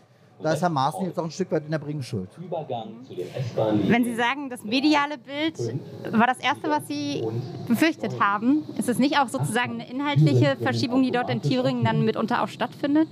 da 0.41 0.53
ist 0.53 0.61
Herr 0.61 0.69
Maaßen 0.69 1.05
jetzt 1.05 1.17
auch 1.19 1.23
ein 1.23 1.31
Stück 1.31 1.51
weit 1.51 1.65
in 1.65 1.71
der 1.71 1.79
Bringschuld. 1.79 2.29
Wenn 2.37 4.03
Sie 4.03 4.15
sagen, 4.15 4.49
das 4.49 4.63
mediale 4.63 5.17
Bild 5.17 5.57
war 6.11 6.27
das 6.27 6.39
Erste, 6.39 6.69
was 6.69 6.87
Sie 6.87 7.23
befürchtet 7.67 8.19
haben, 8.19 8.63
ist 8.77 8.89
es 8.89 8.99
nicht 8.99 9.17
auch 9.17 9.27
sozusagen 9.27 9.75
eine 9.75 9.89
inhaltliche 9.89 10.57
Verschiebung, 10.57 11.03
die 11.03 11.11
dort 11.11 11.29
in 11.29 11.41
Thüringen 11.41 11.83
dann 11.83 12.03
mitunter 12.03 12.43
auch 12.43 12.47
stattfindet? 12.47 13.07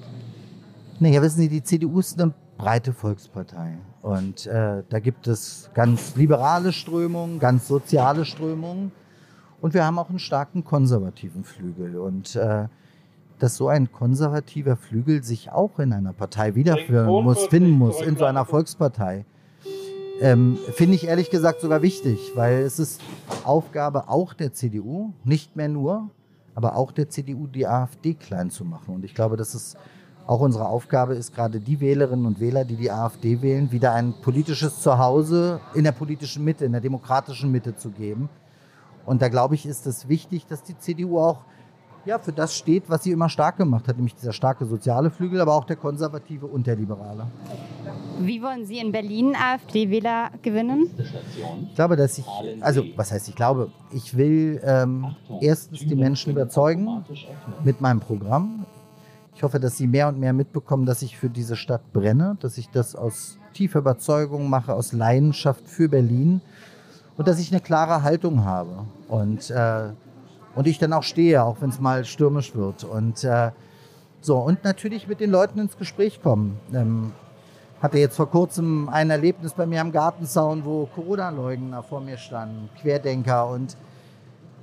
Naja, 0.99 1.21
wissen 1.21 1.41
Sie, 1.41 1.49
die 1.49 1.63
CDU 1.63 1.99
ist 1.99 2.21
eine 2.21 2.33
breite 2.57 2.93
Volkspartei. 2.93 3.77
Und 4.01 4.45
äh, 4.45 4.83
da 4.87 4.99
gibt 4.99 5.27
es 5.27 5.69
ganz 5.73 6.15
liberale 6.15 6.71
Strömungen, 6.73 7.39
ganz 7.39 7.67
soziale 7.67 8.25
Strömungen. 8.25 8.91
Und 9.61 9.73
wir 9.73 9.85
haben 9.85 9.97
auch 9.97 10.09
einen 10.09 10.19
starken 10.19 10.63
konservativen 10.63 11.43
Flügel. 11.45 11.97
Und 11.97 12.35
äh, 12.35 12.67
dass 13.43 13.57
so 13.57 13.67
ein 13.67 13.91
konservativer 13.91 14.77
Flügel 14.77 15.21
sich 15.21 15.51
auch 15.51 15.77
in 15.77 15.91
einer 15.91 16.13
Partei 16.13 16.55
wiederführen 16.55 17.07
muss, 17.25 17.45
finden 17.47 17.71
muss, 17.71 18.01
in 18.01 18.15
so 18.15 18.23
einer 18.23 18.45
Volkspartei, 18.45 19.25
ähm, 20.21 20.57
finde 20.71 20.95
ich 20.95 21.07
ehrlich 21.07 21.29
gesagt 21.29 21.59
sogar 21.59 21.81
wichtig, 21.81 22.31
weil 22.35 22.59
es 22.59 22.79
ist 22.79 23.01
Aufgabe 23.43 24.07
auch 24.07 24.33
der 24.33 24.53
CDU, 24.53 25.11
nicht 25.25 25.57
mehr 25.57 25.67
nur, 25.67 26.09
aber 26.55 26.77
auch 26.77 26.93
der 26.93 27.09
CDU, 27.09 27.47
die 27.47 27.67
AfD 27.67 28.13
klein 28.13 28.49
zu 28.49 28.63
machen. 28.63 28.95
Und 28.95 29.03
ich 29.03 29.13
glaube, 29.13 29.35
dass 29.35 29.55
es 29.55 29.75
auch 30.25 30.39
unsere 30.39 30.69
Aufgabe 30.69 31.15
ist, 31.15 31.35
gerade 31.35 31.59
die 31.59 31.81
Wählerinnen 31.81 32.25
und 32.25 32.39
Wähler, 32.39 32.63
die 32.63 32.77
die 32.77 32.91
AfD 32.91 33.41
wählen, 33.41 33.73
wieder 33.73 33.91
ein 33.91 34.13
politisches 34.21 34.79
Zuhause 34.79 35.59
in 35.73 35.83
der 35.83 35.91
politischen 35.91 36.45
Mitte, 36.45 36.63
in 36.63 36.71
der 36.71 36.79
demokratischen 36.79 37.51
Mitte 37.51 37.75
zu 37.75 37.89
geben. 37.89 38.29
Und 39.05 39.21
da 39.21 39.27
glaube 39.27 39.55
ich, 39.55 39.65
ist 39.65 39.85
es 39.85 40.07
wichtig, 40.07 40.45
dass 40.47 40.63
die 40.63 40.77
CDU 40.77 41.19
auch 41.19 41.41
ja, 42.05 42.19
für 42.19 42.33
das 42.33 42.55
steht, 42.55 42.89
was 42.89 43.03
sie 43.03 43.11
immer 43.11 43.29
stark 43.29 43.57
gemacht 43.57 43.87
hat, 43.87 43.95
nämlich 43.95 44.15
dieser 44.15 44.33
starke 44.33 44.65
soziale 44.65 45.09
Flügel, 45.09 45.39
aber 45.39 45.53
auch 45.53 45.65
der 45.65 45.77
konservative 45.77 46.45
und 46.45 46.67
der 46.67 46.75
liberale. 46.75 47.27
Wie 48.19 48.41
wollen 48.41 48.65
Sie 48.65 48.77
in 48.77 48.91
Berlin 48.91 49.35
AfD-Wähler 49.35 50.31
gewinnen? 50.41 50.89
Ich 51.69 51.75
glaube, 51.75 51.95
dass 51.95 52.17
ich, 52.17 52.25
also 52.61 52.83
was 52.95 53.11
heißt 53.11 53.29
ich 53.29 53.35
glaube, 53.35 53.69
ich 53.91 54.15
will 54.15 54.61
ähm, 54.63 55.15
erstens 55.41 55.79
die 55.79 55.95
Menschen 55.95 56.31
überzeugen 56.31 57.03
mit 57.63 57.81
meinem 57.81 57.99
Programm. 57.99 58.65
Ich 59.35 59.41
hoffe, 59.41 59.59
dass 59.59 59.77
sie 59.77 59.87
mehr 59.87 60.09
und 60.09 60.19
mehr 60.19 60.33
mitbekommen, 60.33 60.85
dass 60.85 61.01
ich 61.01 61.17
für 61.17 61.29
diese 61.29 61.55
Stadt 61.55 61.91
brenne, 61.91 62.37
dass 62.39 62.57
ich 62.57 62.69
das 62.69 62.95
aus 62.95 63.39
tiefer 63.53 63.79
Überzeugung 63.79 64.49
mache, 64.49 64.73
aus 64.73 64.93
Leidenschaft 64.93 65.67
für 65.67 65.89
Berlin 65.89 66.41
und 67.17 67.27
dass 67.27 67.39
ich 67.39 67.51
eine 67.51 67.61
klare 67.61 68.03
Haltung 68.03 68.45
habe 68.45 68.85
und, 69.07 69.49
äh, 69.49 69.89
und 70.55 70.67
ich 70.67 70.79
dann 70.79 70.93
auch 70.93 71.03
stehe, 71.03 71.43
auch 71.43 71.57
wenn 71.61 71.69
es 71.69 71.79
mal 71.79 72.05
stürmisch 72.05 72.55
wird. 72.55 72.83
Und 72.83 73.23
äh, 73.23 73.51
so, 74.21 74.37
und 74.37 74.63
natürlich 74.63 75.07
mit 75.07 75.19
den 75.19 75.31
Leuten 75.31 75.59
ins 75.59 75.77
Gespräch 75.77 76.21
kommen. 76.21 76.59
Ähm, 76.73 77.11
hatte 77.81 77.97
jetzt 77.97 78.15
vor 78.15 78.29
kurzem 78.29 78.87
ein 78.87 79.09
Erlebnis 79.09 79.53
bei 79.53 79.65
mir 79.65 79.81
am 79.81 79.91
Gartenzaun, 79.91 80.63
wo 80.63 80.85
Corona-Leugner 80.85 81.83
vor 81.83 81.99
mir 81.99 82.17
standen, 82.17 82.69
Querdenker. 82.79 83.49
Und 83.49 83.75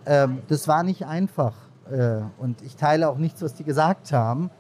ähm, 0.07 0.39
das 0.49 0.67
war 0.67 0.83
nicht 0.83 1.05
einfach. 1.05 1.55
Äh, 1.91 2.23
und 2.39 2.63
ich 2.63 2.77
teile 2.77 3.11
auch 3.11 3.19
nichts, 3.19 3.43
was 3.43 3.53
die 3.53 3.65
gesagt 3.65 4.13
haben. 4.13 4.51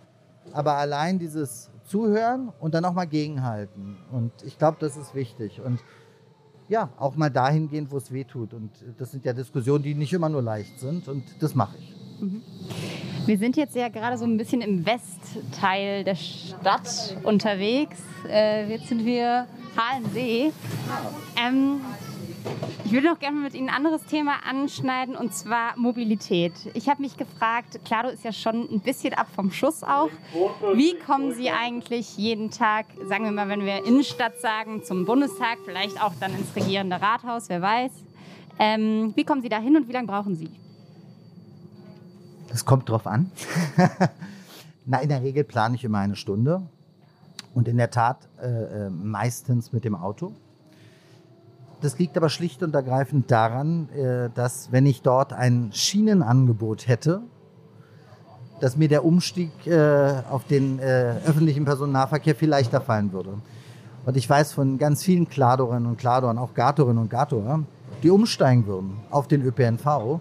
Aber 0.52 0.74
allein 0.74 1.18
dieses 1.18 1.70
Zuhören 1.84 2.52
und 2.60 2.74
dann 2.74 2.84
auch 2.84 2.92
mal 2.92 3.06
gegenhalten. 3.06 3.96
Und 4.12 4.32
ich 4.44 4.58
glaube, 4.58 4.76
das 4.78 4.98
ist 4.98 5.14
wichtig. 5.14 5.62
Und 5.64 5.80
ja, 6.70 6.88
auch 6.98 7.16
mal 7.16 7.30
dahin 7.30 7.68
gehen, 7.68 7.90
wo 7.90 7.96
es 7.96 8.12
weh 8.12 8.24
tut. 8.24 8.54
Und 8.54 8.70
das 8.96 9.10
sind 9.10 9.24
ja 9.24 9.32
Diskussionen, 9.32 9.82
die 9.82 9.94
nicht 9.94 10.12
immer 10.12 10.28
nur 10.28 10.40
leicht 10.40 10.78
sind. 10.78 11.08
Und 11.08 11.24
das 11.40 11.54
mache 11.54 11.76
ich. 11.78 11.94
Wir 13.26 13.38
sind 13.38 13.56
jetzt 13.56 13.74
ja 13.74 13.88
gerade 13.88 14.16
so 14.16 14.24
ein 14.24 14.36
bisschen 14.36 14.60
im 14.60 14.86
Westteil 14.86 16.04
der 16.04 16.14
Stadt 16.14 17.16
unterwegs. 17.24 17.98
Äh, 18.28 18.70
jetzt 18.70 18.88
sind 18.88 19.04
wir 19.04 19.46
Halensee. 19.76 20.52
Ähm, 21.36 21.80
ich 22.84 22.92
würde 22.92 23.06
noch 23.06 23.18
gerne 23.18 23.38
mit 23.38 23.54
Ihnen 23.54 23.68
ein 23.68 23.74
anderes 23.76 24.04
Thema 24.06 24.44
anschneiden 24.44 25.14
und 25.14 25.32
zwar 25.32 25.76
Mobilität. 25.76 26.52
Ich 26.74 26.88
habe 26.88 27.02
mich 27.02 27.16
gefragt, 27.16 27.78
Claro 27.84 28.08
ist 28.08 28.24
ja 28.24 28.32
schon 28.32 28.68
ein 28.68 28.80
bisschen 28.80 29.14
ab 29.14 29.28
vom 29.34 29.52
Schuss 29.52 29.84
auch. 29.84 30.10
Wie 30.74 30.98
kommen 30.98 31.32
Sie 31.32 31.50
eigentlich 31.50 32.16
jeden 32.16 32.50
Tag, 32.50 32.86
sagen 33.08 33.24
wir 33.24 33.30
mal, 33.30 33.48
wenn 33.48 33.64
wir 33.64 33.84
Innenstadt 33.86 34.40
sagen, 34.40 34.82
zum 34.82 35.06
Bundestag, 35.06 35.58
vielleicht 35.64 36.02
auch 36.02 36.14
dann 36.18 36.32
ins 36.34 36.54
regierende 36.56 37.00
Rathaus, 37.00 37.48
wer 37.48 37.62
weiß. 37.62 37.92
Ähm, 38.58 39.12
wie 39.14 39.24
kommen 39.24 39.42
Sie 39.42 39.48
da 39.48 39.58
hin 39.58 39.76
und 39.76 39.86
wie 39.86 39.92
lange 39.92 40.08
brauchen 40.08 40.34
Sie? 40.34 40.50
Das 42.48 42.64
kommt 42.64 42.88
drauf 42.88 43.06
an. 43.06 43.30
Na, 44.86 44.98
in 44.98 45.08
der 45.08 45.22
Regel 45.22 45.44
plane 45.44 45.76
ich 45.76 45.84
immer 45.84 45.98
eine 45.98 46.16
Stunde. 46.16 46.62
Und 47.54 47.68
in 47.68 47.76
der 47.76 47.90
Tat 47.90 48.28
äh, 48.42 48.86
äh, 48.86 48.90
meistens 48.90 49.72
mit 49.72 49.84
dem 49.84 49.94
Auto. 49.94 50.34
Das 51.80 51.98
liegt 51.98 52.16
aber 52.16 52.28
schlicht 52.28 52.62
und 52.62 52.74
ergreifend 52.74 53.30
daran, 53.30 53.88
äh, 53.90 54.28
dass 54.34 54.70
wenn 54.70 54.84
ich 54.84 55.00
dort 55.00 55.32
ein 55.32 55.70
Schienenangebot 55.72 56.86
hätte, 56.88 57.22
dass 58.60 58.76
mir 58.76 58.88
der 58.88 59.04
Umstieg 59.04 59.66
äh, 59.66 60.12
auf 60.30 60.44
den 60.44 60.78
äh, 60.78 61.14
öffentlichen 61.26 61.64
Personennahverkehr 61.64 62.34
viel 62.34 62.50
leichter 62.50 62.82
fallen 62.82 63.12
würde. 63.12 63.34
Und 64.04 64.16
ich 64.16 64.28
weiß 64.28 64.52
von 64.52 64.76
ganz 64.76 65.02
vielen 65.02 65.28
Kladorinnen 65.28 65.86
und 65.86 65.96
Kladoren, 65.96 66.36
auch 66.36 66.52
Gatorinnen 66.52 66.98
und 66.98 67.10
Gatorer, 67.10 67.60
die 68.02 68.10
umsteigen 68.10 68.66
würden 68.66 68.98
auf 69.10 69.28
den 69.28 69.42
ÖPNV, 69.42 70.20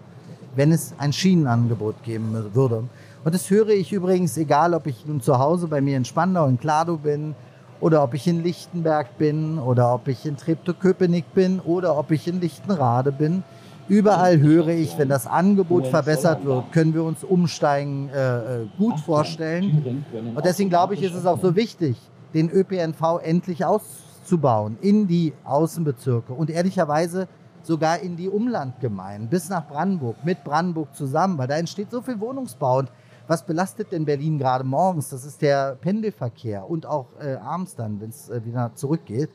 wenn 0.54 0.72
es 0.72 0.94
ein 0.98 1.12
Schienenangebot 1.12 2.02
geben 2.02 2.54
würde. 2.54 2.84
Und 3.24 3.34
das 3.34 3.50
höre 3.50 3.68
ich 3.68 3.92
übrigens, 3.92 4.36
egal 4.38 4.72
ob 4.72 4.86
ich 4.86 5.04
nun 5.06 5.20
zu 5.20 5.38
Hause 5.38 5.68
bei 5.68 5.82
mir 5.82 5.98
in 5.98 6.06
Spandau 6.06 6.46
in 6.46 6.58
Klado 6.58 6.96
bin 6.96 7.34
oder 7.80 8.02
ob 8.02 8.14
ich 8.14 8.26
in 8.26 8.42
Lichtenberg 8.42 9.16
bin 9.18 9.58
oder 9.58 9.94
ob 9.94 10.08
ich 10.08 10.26
in 10.26 10.36
Treptow-Köpenick 10.36 11.34
bin 11.34 11.60
oder 11.60 11.96
ob 11.96 12.10
ich 12.10 12.28
in 12.28 12.40
Lichtenrade 12.40 13.12
bin. 13.12 13.42
Überall 13.88 14.38
höre 14.38 14.68
ich, 14.68 14.96
wenn 14.98 15.08
das 15.08 15.26
Angebot 15.26 15.86
verbessert 15.88 16.44
wird, 16.44 16.70
können 16.70 16.94
wir 16.94 17.02
uns 17.02 17.24
Umsteigen 17.24 18.08
äh, 18.10 18.62
äh, 18.62 18.66
gut 18.78 19.00
vorstellen. 19.00 20.04
Und 20.34 20.44
deswegen 20.44 20.70
glaube 20.70 20.94
ich, 20.94 21.02
ist 21.02 21.14
es 21.14 21.26
auch 21.26 21.40
so 21.40 21.56
wichtig, 21.56 21.96
den 22.32 22.50
ÖPNV 22.50 23.20
endlich 23.22 23.64
auszubauen 23.64 24.78
in 24.80 25.08
die 25.08 25.32
Außenbezirke 25.44 26.32
und 26.32 26.50
ehrlicherweise 26.50 27.26
sogar 27.62 27.98
in 27.98 28.16
die 28.16 28.28
Umlandgemeinden 28.28 29.28
bis 29.28 29.48
nach 29.48 29.66
Brandenburg, 29.66 30.24
mit 30.24 30.44
Brandenburg 30.44 30.94
zusammen, 30.94 31.36
weil 31.36 31.48
da 31.48 31.56
entsteht 31.56 31.90
so 31.90 32.00
viel 32.00 32.20
Wohnungsbau. 32.20 32.78
Und 32.78 32.90
was 33.30 33.46
belastet 33.46 33.92
denn 33.92 34.04
Berlin 34.04 34.38
gerade 34.38 34.64
morgens? 34.64 35.10
Das 35.10 35.24
ist 35.24 35.40
der 35.40 35.76
Pendelverkehr 35.76 36.68
und 36.68 36.84
auch 36.84 37.06
äh, 37.20 37.34
abends 37.34 37.76
dann, 37.76 38.00
wenn 38.00 38.10
es 38.10 38.28
äh, 38.28 38.44
wieder 38.44 38.72
zurückgeht. 38.74 39.30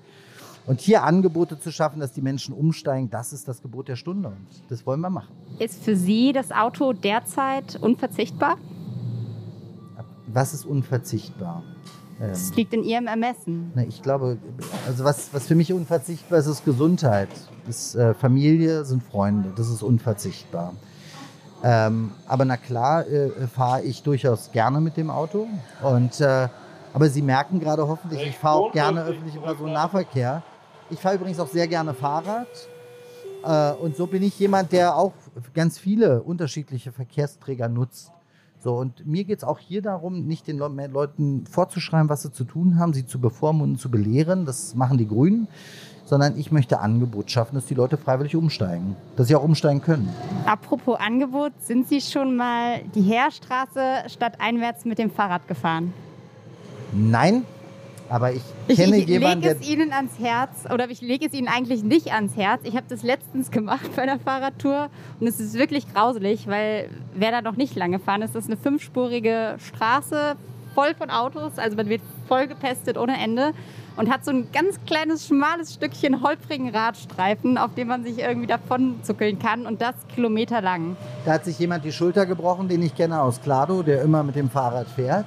Und 0.68 0.82
hier 0.82 1.04
Angebote 1.04 1.58
zu 1.60 1.72
schaffen, 1.72 2.02
dass 2.02 2.12
die 2.12 2.22
Menschen 2.22 2.54
umsteigen, 2.54 3.10
das 3.10 3.32
ist 3.32 3.48
das 3.48 3.62
Gebot 3.62 3.88
der 3.88 3.96
Stunde. 3.96 4.30
Und 4.30 4.48
das 4.68 4.86
wollen 4.86 5.00
wir 5.00 5.10
machen. 5.10 5.34
Ist 5.60 5.82
für 5.82 5.96
Sie 5.96 6.34
das 6.34 6.52
Auto 6.52 6.92
derzeit 6.92 7.78
unverzichtbar? 7.82 8.58
Was 10.28 10.54
ist 10.54 10.66
unverzichtbar? 10.66 11.64
Ähm, 12.20 12.32
Es 12.32 12.54
liegt 12.54 12.74
in 12.74 12.84
Ihrem 12.84 13.08
Ermessen. 13.08 13.72
Ne, 13.76 13.86
ich 13.86 14.02
glaube, 14.02 14.40
also 14.88 15.06
was, 15.06 15.34
was 15.34 15.48
für 15.48 15.56
mich 15.56 15.72
unverzichtbar 15.72 16.40
ist, 16.40 16.48
ist 16.48 16.66
Gesundheit. 16.66 17.30
Ist 17.70 17.96
äh, 17.96 18.14
Familie, 18.14 18.84
sind 18.84 19.04
Freunde. 19.04 19.54
Das 19.56 19.70
ist 19.70 19.84
unverzichtbar. 19.84 20.74
Ähm, 21.68 22.12
aber 22.28 22.46
na 22.46 22.58
klar 22.58 23.08
äh, 23.08 23.48
fahre 23.48 23.82
ich 23.82 24.04
durchaus 24.04 24.52
gerne 24.52 24.80
mit 24.80 24.98
dem 24.98 25.10
Auto. 25.10 25.48
Und, 25.82 26.22
äh, 26.22 26.48
aber 26.94 27.10
Sie 27.10 27.24
merken 27.24 27.60
gerade 27.60 27.88
hoffentlich, 27.88 28.22
ich 28.22 28.38
fahre 28.38 28.58
auch 28.58 28.72
gerne 28.72 29.04
öffentlichen 29.04 29.42
Personennahverkehr. 29.42 30.44
Ich 30.92 31.00
fahre 31.00 31.16
übrigens 31.16 31.40
auch 31.40 31.48
sehr 31.48 31.68
gerne 31.68 31.96
Fahrrad. 31.96 32.48
Äh, 33.44 33.72
und 33.82 33.96
so 33.96 34.06
bin 34.06 34.22
ich 34.22 34.38
jemand, 34.38 34.74
der 34.74 34.96
auch 34.96 35.14
ganz 35.56 35.80
viele 35.80 36.22
unterschiedliche 36.22 36.92
Verkehrsträger 36.92 37.68
nutzt. 37.68 38.12
So, 38.60 38.76
und 38.78 39.08
mir 39.08 39.24
geht 39.24 39.40
es 39.40 39.44
auch 39.44 39.58
hier 39.58 39.82
darum, 39.82 40.28
nicht 40.28 40.48
den 40.48 40.60
Le 40.60 40.88
Leuten 40.88 41.48
vorzuschreiben, 41.48 42.10
was 42.10 42.22
sie 42.22 42.32
zu 42.32 42.44
tun 42.44 42.78
haben, 42.78 42.94
sie 42.94 43.08
zu 43.08 43.20
bevormunden, 43.20 43.80
zu 43.80 43.90
belehren. 43.90 44.46
Das 44.46 44.76
machen 44.76 45.00
die 45.00 45.08
Grünen. 45.08 45.48
Sondern 46.06 46.38
ich 46.38 46.52
möchte 46.52 46.80
Angebot 46.80 47.32
schaffen, 47.32 47.56
dass 47.56 47.66
die 47.66 47.74
Leute 47.74 47.98
freiwillig 47.98 48.36
umsteigen. 48.36 48.96
Dass 49.16 49.28
sie 49.28 49.36
auch 49.36 49.44
umsteigen 49.44 49.82
können. 49.82 50.10
Apropos 50.46 51.00
Angebot, 51.00 51.52
sind 51.60 51.88
Sie 51.88 52.00
schon 52.00 52.36
mal 52.36 52.82
die 52.94 53.02
Heerstraße 53.02 54.08
stadteinwärts 54.08 54.86
mit 54.86 55.00
dem 55.00 55.10
Fahrrad 55.10 55.48
gefahren? 55.48 55.94
Nein, 56.94 57.44
aber 58.08 58.34
ich 58.34 58.44
Ich, 58.68 58.78
kenne 58.78 58.98
ich 58.98 59.08
jemanden, 59.08 59.42
lege 59.42 59.56
der. 59.56 59.62
es 59.62 59.70
Ihnen 59.70 59.92
ans 59.94 60.20
Herz 60.20 60.50
oder 60.72 60.90
ich 60.90 61.02
lege 61.02 61.26
es 61.26 61.34
Ihnen 61.34 61.48
eigentlich 61.48 61.84
nicht 61.84 62.14
ans 62.14 62.36
Herz. 62.36 62.62
Ich 62.64 62.76
habe 62.76 62.86
das 62.88 63.04
letztens 63.04 63.52
gemacht 63.52 63.90
bei 63.96 64.04
einer 64.04 64.20
Fahrradtour 64.20 64.90
und 65.20 65.28
es 65.28 65.40
ist 65.40 65.54
wirklich 65.56 65.92
grauselig, 65.94 66.48
weil 66.48 66.90
wer 67.14 67.32
da 67.32 67.42
noch 67.42 67.58
nicht 67.58 67.76
lange 67.76 68.00
fahren 68.00 68.22
ist, 68.22 68.36
das 68.36 68.46
ist 68.46 68.52
eine 68.52 68.58
fünfspurige 68.58 69.56
Straße 69.60 70.36
voll 70.74 70.94
von 70.96 71.10
Autos, 71.10 71.58
also 71.58 71.78
man 71.78 71.90
wird 71.90 72.02
voll 72.28 72.48
gepestet 72.48 72.98
ohne 72.98 73.18
Ende 73.18 73.54
und 73.98 74.12
hat 74.12 74.26
so 74.26 74.32
ein 74.32 74.48
ganz 74.52 74.80
kleines, 74.86 75.28
schmales 75.28 75.74
Stückchen 75.74 76.22
holprigen 76.22 76.70
Radstreifen, 76.70 77.58
auf 77.58 77.74
dem 77.76 77.88
man 77.88 78.04
sich 78.04 78.20
irgendwie 78.20 78.48
davon 78.48 78.96
zuckeln 79.04 79.40
kann 79.40 79.66
und 79.66 79.82
das 79.82 79.96
kilometerlang. 80.14 80.98
Da 81.26 81.34
hat 81.34 81.46
sich 81.46 81.58
jemand 81.60 81.86
die 81.86 81.92
Schulter 81.92 82.26
gebrochen, 82.26 82.68
den 82.68 82.82
ich 82.82 82.96
kenne 82.96 83.22
aus 83.22 83.42
Klado, 83.42 83.84
der 83.84 84.02
immer 84.02 84.24
mit 84.24 84.36
dem 84.36 84.50
Fahrrad 84.50 84.88
fährt. 84.88 85.26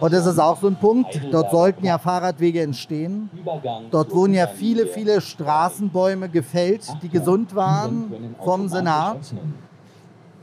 Und 0.00 0.12
das 0.12 0.26
ist 0.26 0.38
auch 0.38 0.60
so 0.60 0.66
ein 0.66 0.76
Punkt. 0.76 1.20
Dort 1.30 1.50
sollten 1.50 1.84
ja 1.84 1.98
Fahrradwege 1.98 2.62
entstehen. 2.62 3.30
Dort 3.90 4.12
wurden 4.12 4.34
ja 4.34 4.46
viele, 4.46 4.86
viele 4.86 5.20
Straßenbäume 5.20 6.28
gefällt, 6.28 6.86
die 7.02 7.08
gesund 7.08 7.54
waren 7.54 8.34
vom 8.44 8.68
Senat. 8.68 9.18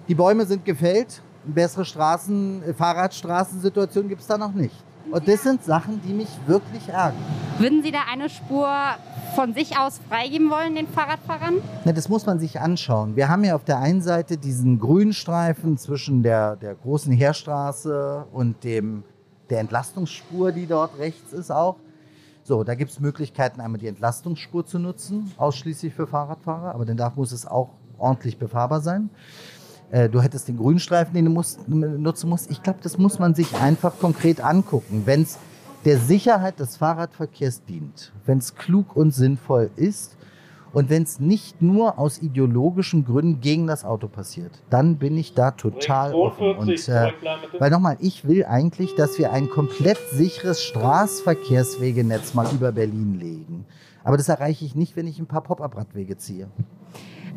Die 0.08 0.16
Bäume 0.16 0.46
sind 0.46 0.66
gefällt. 0.66 1.22
Eine 1.46 1.54
bessere 1.56 1.84
Straßen, 1.84 2.64
Fahrradstraßensituation 2.78 4.08
gibt 4.08 4.22
es 4.22 4.28
da 4.28 4.38
noch 4.38 4.54
nicht. 4.54 4.76
Und 5.12 5.28
das 5.28 5.44
sind 5.44 5.64
Sachen, 5.64 6.02
die 6.02 6.14
mich 6.14 6.30
wirklich 6.48 6.90
ärgern. 6.90 7.22
Würden 7.60 7.84
Sie 7.84 7.92
da 7.92 8.00
eine 8.12 8.30
Spur 8.30 8.68
von 9.36 9.54
sich 9.54 9.78
aus 9.78 10.00
freigeben 10.10 10.50
wollen, 10.50 10.76
den 10.76 10.88
Fahrradfahrern? 10.88 11.56
Na, 11.86 11.92
das 11.92 12.10
muss 12.10 12.26
man 12.26 12.40
sich 12.40 12.60
anschauen. 12.60 13.16
Wir 13.16 13.30
haben 13.30 13.44
ja 13.44 13.56
auf 13.56 13.64
der 13.64 13.80
einen 13.80 14.02
Seite 14.02 14.38
diesen 14.38 14.80
Grünstreifen 14.80 15.78
zwischen 15.78 16.24
der, 16.24 16.56
der 16.56 16.76
großen 16.76 17.12
Heerstraße 17.12 18.26
und 18.32 18.64
dem, 18.64 19.04
der 19.50 19.60
Entlastungsspur, 19.60 20.52
die 20.52 20.66
dort 20.66 20.98
rechts 20.98 21.34
ist 21.34 21.52
auch. 21.52 21.78
So, 22.44 22.64
da 22.64 22.76
gibt 22.76 22.92
es 22.92 23.00
Möglichkeiten, 23.00 23.62
einmal 23.62 23.80
die 23.80 23.88
Entlastungsspur 23.88 24.66
zu 24.66 24.78
nutzen, 24.78 25.32
ausschließlich 25.38 25.94
für 25.94 26.08
Fahrradfahrer, 26.08 26.76
aber 26.76 26.86
dann 26.86 26.98
darf, 26.98 27.16
muss 27.16 27.32
es 27.32 27.46
auch 27.46 27.70
ordentlich 27.98 28.38
befahrbar 28.38 28.82
sein. 28.82 29.10
Äh, 29.94 30.10
Du 30.10 30.22
hättest 30.22 30.48
den 30.48 30.58
Grünstreifen, 30.58 31.14
den 31.14 31.26
du 31.26 31.32
musst, 31.32 31.68
nutzen 31.70 32.30
musst. 32.30 32.50
Ich 32.50 32.64
glaube, 32.64 32.80
das 32.82 32.98
muss 32.98 33.20
man 33.20 33.36
sich 33.36 33.56
einfach 33.56 34.00
konkret 34.00 34.44
angucken. 34.44 35.04
Wenn 35.06 35.22
es 35.22 35.38
der 35.86 35.98
Sicherheit 36.00 36.60
des 36.60 36.78
Fahrradverkehrs 36.78 37.64
dient, 37.66 38.12
wenn 38.26 38.40
es 38.40 38.56
klug 38.56 38.96
und 38.96 39.12
sinnvoll 39.14 39.70
ist 39.76 40.18
und 40.72 40.90
wenn 40.90 41.04
es 41.04 41.20
nicht 41.20 41.62
nur 41.62 42.00
aus 42.00 42.22
ideologischen 42.24 43.06
Gründen 43.06 43.40
gegen 43.40 43.68
das 43.68 43.86
Auto 43.86 44.08
passiert, 44.08 44.52
dann 44.72 44.96
bin 44.98 45.16
ich 45.16 45.36
da 45.36 45.52
total 45.52 46.14
offen. 46.16 46.56
Und, 46.56 46.90
äh, 46.90 47.12
weil 47.60 47.70
nochmal, 47.70 47.98
ich 48.00 48.28
will 48.28 48.46
eigentlich, 48.46 48.96
dass 48.96 49.20
wir 49.20 49.32
ein 49.32 49.48
komplett 49.50 50.00
sicheres 50.12 50.64
Straßenverkehrswegenetz 50.64 52.34
mal 52.34 52.48
über 52.52 52.72
Berlin 52.72 53.20
legen. 53.20 53.66
Aber 54.04 54.18
das 54.18 54.28
erreiche 54.28 54.66
ich 54.66 54.74
nicht, 54.76 54.96
wenn 54.96 55.06
ich 55.06 55.20
ein 55.20 55.28
paar 55.28 55.44
Pop-up-Radwege 55.44 56.18
ziehe. 56.18 56.48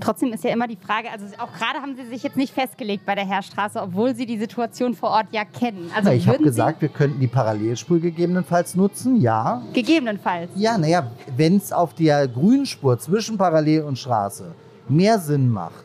Trotzdem 0.01 0.33
ist 0.33 0.45
ja 0.45 0.51
immer 0.51 0.69
die 0.69 0.77
Frage, 0.77 1.11
also 1.11 1.27
auch 1.39 1.53
gerade 1.53 1.81
haben 1.81 1.97
Sie 1.97 2.07
sich 2.07 2.23
jetzt 2.23 2.37
nicht 2.37 2.53
festgelegt 2.53 3.07
bei 3.07 3.15
der 3.15 3.27
Heerstraße, 3.27 3.81
obwohl 3.81 4.15
Sie 4.15 4.27
die 4.27 4.39
Situation 4.39 4.95
vor 4.95 5.11
Ort 5.11 5.27
ja 5.33 5.45
kennen. 5.45 5.91
Also 5.95 6.11
Na, 6.11 6.15
ich 6.15 6.29
habe 6.29 6.43
gesagt, 6.43 6.83
wir 6.83 6.89
könnten 6.89 7.21
die 7.21 7.27
Parallelspur 7.27 7.99
gegebenenfalls 7.99 8.75
nutzen, 8.75 9.17
ja. 9.21 9.63
Gegebenenfalls. 9.73 10.51
Ja, 10.55 10.77
naja, 10.77 11.11
wenn 11.37 11.57
es 11.57 11.73
auf 11.73 11.95
der 11.95 12.29
Grünspur 12.29 12.99
zwischen 12.99 13.39
Parallel 13.39 13.83
und 13.83 13.99
Straße 13.99 14.55
mehr 14.89 15.19
Sinn 15.19 15.51
macht. 15.51 15.85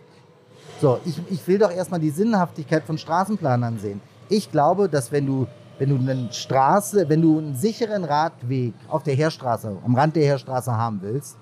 So, 0.79 0.99
ich, 1.05 1.19
ich 1.29 1.47
will 1.47 1.59
doch 1.59 1.71
erstmal 1.71 1.99
die 1.99 2.09
Sinnhaftigkeit 2.09 2.83
von 2.83 2.97
Straßenplanern 2.97 3.77
sehen. 3.79 4.01
Ich 4.29 4.51
glaube, 4.51 4.89
dass 4.89 5.11
wenn 5.11 5.25
du, 5.25 5.47
wenn 5.77 5.89
du 5.89 5.95
eine 5.95 6.31
Straße, 6.31 7.07
wenn 7.07 7.21
du 7.21 7.37
einen 7.37 7.55
sicheren 7.55 8.03
Radweg 8.03 8.73
auf 8.87 9.03
der 9.03 9.13
Heerstraße, 9.13 9.77
am 9.85 9.95
Rand 9.95 10.15
der 10.15 10.23
Heerstraße 10.23 10.75
haben 10.75 10.99
willst, 11.01 11.37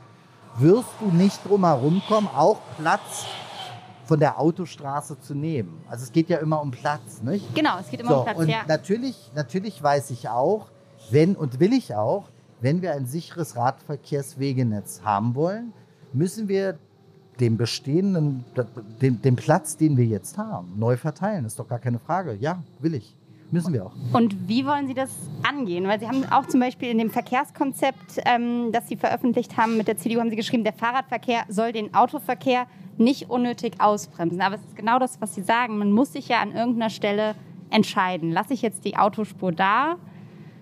wirst 0.60 0.89
du 0.99 1.07
nicht 1.12 1.39
drum 1.47 1.66
herum 1.66 2.01
kommen, 2.07 2.28
auch 2.28 2.60
Platz 2.78 3.26
von 4.05 4.20
der 4.20 4.39
Autostraße 4.39 5.20
zu 5.20 5.36
nehmen. 5.36 5.82
Also 5.89 6.03
es 6.03 6.12
geht 6.12 6.30
ja 6.30 6.38
immer 6.39 6.62
um 6.62 6.72
Platz, 6.72 7.22
nicht? 7.22 7.53
Genau, 7.55 7.78
es 7.80 7.89
geht 7.89 7.99
immer 8.01 8.10
So, 8.10 8.18
um 8.20 8.24
Platz. 8.26 8.38
und 8.38 8.49
Ja. 8.49 8.62
natürlich, 8.68 9.32
natürlich 9.36 9.82
weiß 9.82 10.10
ich 10.12 10.28
auch, 10.30 10.68
wenn 11.12 11.36
und 11.36 11.60
will 11.60 11.74
ich 11.74 11.95
auch, 11.95 12.26
wenn 12.62 12.82
wir 12.82 12.93
ein 12.93 13.05
sicheres 13.05 13.55
Radverkehrswegenetz 13.55 15.01
haben 15.03 15.36
wollen, 15.36 15.74
müssen 16.14 16.47
wir 16.47 16.78
den 17.39 17.55
bestehenden, 17.55 18.43
den, 19.01 19.22
den 19.22 19.36
Platz, 19.36 19.78
den 19.78 19.95
wir 19.95 20.05
jetzt 20.05 20.38
haben, 20.38 20.74
neu 20.78 20.97
verteilen. 20.97 21.45
ist 21.45 21.57
doch 21.57 21.68
gar 21.68 21.80
keine 21.80 21.99
Frage. 21.99 22.34
Ja, 22.36 22.62
will 22.80 22.95
ich. 22.95 23.16
Müssen 23.52 23.74
wir 23.74 23.86
auch. 23.86 23.93
Und 24.14 24.47
wie 24.47 24.66
wollen 24.66 24.88
Sie 24.88 24.93
das 24.93 25.10
angehen? 25.47 25.88
Weil 25.88 26.00
Sie 26.00 26.08
haben 26.08 26.24
auch 26.32 26.45
zum 26.45 26.60
Beispiel 26.60 26.89
in 26.89 27.00
dem 27.00 27.10
Verkehrskonzept, 27.10 28.22
ähm, 28.26 28.72
das 28.72 28.88
Sie 28.88 28.95
veröffentlicht 28.95 29.58
haben 29.58 29.78
mit 29.78 29.88
der 29.88 29.97
CDU, 29.97 30.20
haben 30.20 30.30
Sie 30.30 30.36
geschrieben, 30.36 30.64
der 30.64 30.74
Fahrradverkehr 30.74 31.43
soll 31.50 31.72
den 31.72 31.93
Autoverkehr 31.95 32.68
nicht 32.97 33.30
unnötig 33.30 33.80
ausbremsen. 33.80 34.41
Aber 34.41 34.56
es 34.56 34.62
ist 34.62 34.76
genau 34.76 35.00
das, 35.00 35.20
was 35.22 35.34
Sie 35.34 35.41
sagen. 35.41 35.78
Man 35.80 35.91
muss 35.91 36.14
sich 36.14 36.28
ja 36.28 36.41
an 36.41 36.54
irgendeiner 36.54 36.89
Stelle 36.89 37.36
entscheiden. 37.72 38.32
Lasse 38.32 38.54
ich 38.54 38.62
jetzt 38.62 38.86
die 38.86 38.97
Autospur 38.97 39.52
da 39.52 39.95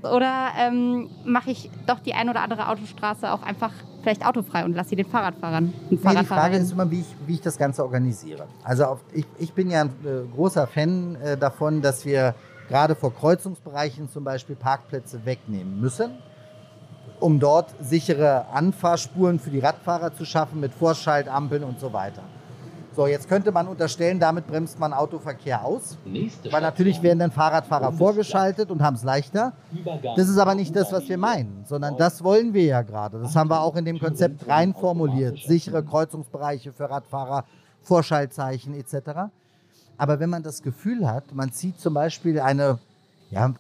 oder 0.04 0.50
ähm, 0.58 1.10
mache 1.26 1.52
ich 1.52 1.70
doch 1.88 2.00
die 2.00 2.14
ein 2.14 2.30
oder 2.30 2.42
andere 2.42 2.70
Autostraße 2.70 3.32
auch 3.32 3.42
einfach 3.42 3.72
vielleicht 4.02 4.26
autofrei 4.26 4.64
und 4.64 4.74
lasse 4.74 4.92
sie 4.92 4.96
den 4.96 5.08
Fahrradfahrern 5.08 5.66
und 5.66 5.74
Nee, 5.74 5.98
die 5.98 5.98
Fahrradfahrern? 5.98 6.44
Frage 6.44 6.58
ist 6.58 6.72
immer, 6.72 6.90
wie 6.90 7.00
ich, 7.00 7.16
wie 7.26 7.34
ich 7.34 7.42
das 7.42 7.58
Ganze 7.58 7.84
organisiere. 7.84 8.46
Also 8.64 8.86
auf, 8.86 9.00
ich, 9.14 9.26
ich 9.40 9.54
bin 9.54 9.70
ja 9.70 9.82
ein 9.82 9.90
äh, 10.06 10.34
großer 10.34 10.68
Fan 10.68 11.16
äh, 11.16 11.36
davon, 11.38 11.82
dass 11.82 12.06
wir 12.06 12.36
gerade 12.68 12.96
vor 12.96 13.14
Kreuzungsbereichen 13.14 14.10
zum 14.10 14.24
Beispiel 14.24 14.56
Parkplätze 14.56 15.26
wegnehmen 15.26 15.80
müssen, 15.80 16.12
um 17.20 17.40
dort 17.40 17.74
sichere 17.82 18.46
Anfahrspuren 18.52 19.40
für 19.40 19.50
die 19.50 19.60
Radfahrer 19.60 20.14
zu 20.14 20.26
schaffen 20.26 20.60
mit 20.60 20.74
Vorschaltampeln 20.74 21.64
und 21.64 21.80
so 21.80 21.92
weiter. 21.94 22.24
So, 22.98 23.06
jetzt 23.06 23.30
könnte 23.30 23.52
man 23.52 23.68
unterstellen, 23.68 24.20
damit 24.20 24.48
bremst 24.48 24.80
man 24.80 24.92
Autoverkehr 24.92 25.64
aus, 25.64 26.00
Nächste 26.04 26.52
weil 26.52 26.64
natürlich 26.64 27.04
werden 27.04 27.20
dann 27.20 27.32
Fahrradfahrer 27.32 27.92
vorgeschaltet 27.92 28.72
und 28.72 28.82
haben 28.82 28.96
es 28.96 29.04
leichter. 29.04 29.54
Das 30.16 30.28
ist 30.28 30.40
aber 30.40 30.56
nicht 30.56 30.76
das, 30.76 30.92
was 30.92 31.08
wir 31.08 31.20
meinen, 31.20 31.64
sondern 31.66 31.96
das 31.96 32.24
wollen 32.24 32.56
wir 32.56 32.66
ja 32.66 32.82
gerade. 32.82 33.20
Das 33.20 33.36
haben 33.36 33.52
wir 33.52 33.62
auch 33.62 33.76
in 33.76 33.86
dem 33.86 34.00
Konzept 34.00 34.48
rein 34.48 34.74
formuliert. 34.74 35.38
Sichere 35.46 35.84
Kreuzungsbereiche 35.84 36.74
für 36.74 36.90
Radfahrer, 36.90 37.46
Vorschaltzeichen 37.84 38.74
etc. 38.74 39.30
Aber 39.98 40.20
wenn 40.20 40.30
man 40.30 40.44
das 40.44 40.62
Gefühl 40.62 41.08
hat, 41.08 41.34
man 41.34 41.52
zieht 41.52 41.80
zum 41.80 41.94
Beispiel 41.94 42.40
eine, 42.40 42.80
ja, 43.32 43.54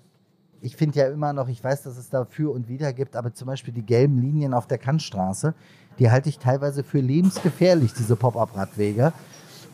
ich 0.61 0.75
finde 0.75 0.99
ja 0.99 1.07
immer 1.07 1.33
noch, 1.33 1.47
ich 1.47 1.63
weiß, 1.63 1.83
dass 1.83 1.97
es 1.97 2.09
da 2.09 2.25
für 2.25 2.51
und 2.53 2.67
wider 2.67 2.93
gibt, 2.93 3.15
aber 3.15 3.33
zum 3.33 3.47
Beispiel 3.47 3.73
die 3.73 3.85
gelben 3.85 4.19
Linien 4.19 4.53
auf 4.53 4.67
der 4.67 4.77
Kantstraße, 4.77 5.53
die 5.99 6.11
halte 6.11 6.29
ich 6.29 6.39
teilweise 6.39 6.83
für 6.83 6.99
lebensgefährlich, 6.99 7.93
diese 7.93 8.15
Pop-up-Radwege. 8.15 9.13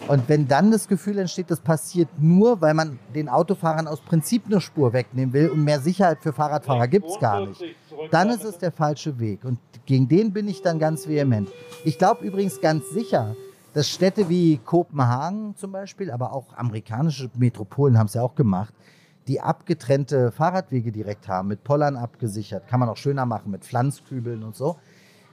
Und 0.07 0.27
wenn 0.27 0.47
dann 0.47 0.71
das 0.71 0.87
Gefühl 0.87 1.17
entsteht, 1.17 1.49
das 1.49 1.61
passiert 1.61 2.09
nur, 2.17 2.59
weil 2.59 2.73
man 2.73 2.99
den 3.15 3.29
Autofahrern 3.29 3.87
aus 3.87 4.01
Prinzip 4.01 4.45
eine 4.45 4.59
Spur 4.59 4.91
wegnehmen 4.91 5.33
will 5.33 5.49
und 5.49 5.63
mehr 5.63 5.79
Sicherheit 5.79 6.19
für 6.21 6.33
Fahrradfahrer 6.33 6.87
gibt 6.87 7.07
es 7.07 7.19
gar 7.19 7.45
nicht, 7.45 7.63
dann 8.11 8.29
ist 8.29 8.43
es 8.43 8.57
der 8.57 8.71
falsche 8.71 9.17
Weg. 9.19 9.45
Und 9.45 9.59
gegen 9.85 10.09
den 10.09 10.33
bin 10.33 10.47
ich 10.47 10.61
dann 10.61 10.79
ganz 10.79 11.07
vehement. 11.07 11.49
Ich 11.85 11.97
glaube 11.97 12.25
übrigens 12.25 12.59
ganz 12.59 12.89
sicher, 12.89 13.35
dass 13.73 13.89
Städte 13.89 14.29
wie 14.29 14.57
Kopenhagen 14.57 15.55
zum 15.55 15.71
Beispiel, 15.71 16.11
aber 16.11 16.33
auch 16.33 16.53
amerikanische 16.55 17.29
Metropolen 17.35 17.97
haben 17.97 18.07
es 18.07 18.13
ja 18.13 18.21
auch 18.21 18.35
gemacht, 18.35 18.73
die 19.27 19.41
abgetrennte 19.41 20.31
Fahrradwege 20.31 20.91
direkt 20.91 21.27
haben, 21.27 21.47
mit 21.47 21.63
Pollern 21.63 21.95
abgesichert, 21.95 22.67
kann 22.67 22.79
man 22.79 22.89
auch 22.89 22.97
schöner 22.97 23.25
machen, 23.25 23.51
mit 23.51 23.63
Pflanzkübeln 23.63 24.43
und 24.43 24.55
so, 24.55 24.77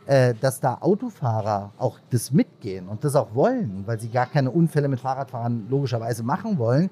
äh, 0.06 0.34
dass 0.40 0.60
da 0.60 0.78
Autofahrer 0.80 1.72
auch 1.76 1.98
das 2.10 2.32
mitgehen 2.32 2.88
und 2.88 3.04
das 3.04 3.16
auch 3.16 3.34
wollen, 3.34 3.82
weil 3.86 4.00
sie 4.00 4.08
gar 4.08 4.26
keine 4.26 4.50
Unfälle 4.50 4.88
mit 4.88 5.00
Fahrradfahrern 5.00 5.66
logischerweise 5.68 6.22
machen 6.22 6.58
wollen 6.58 6.88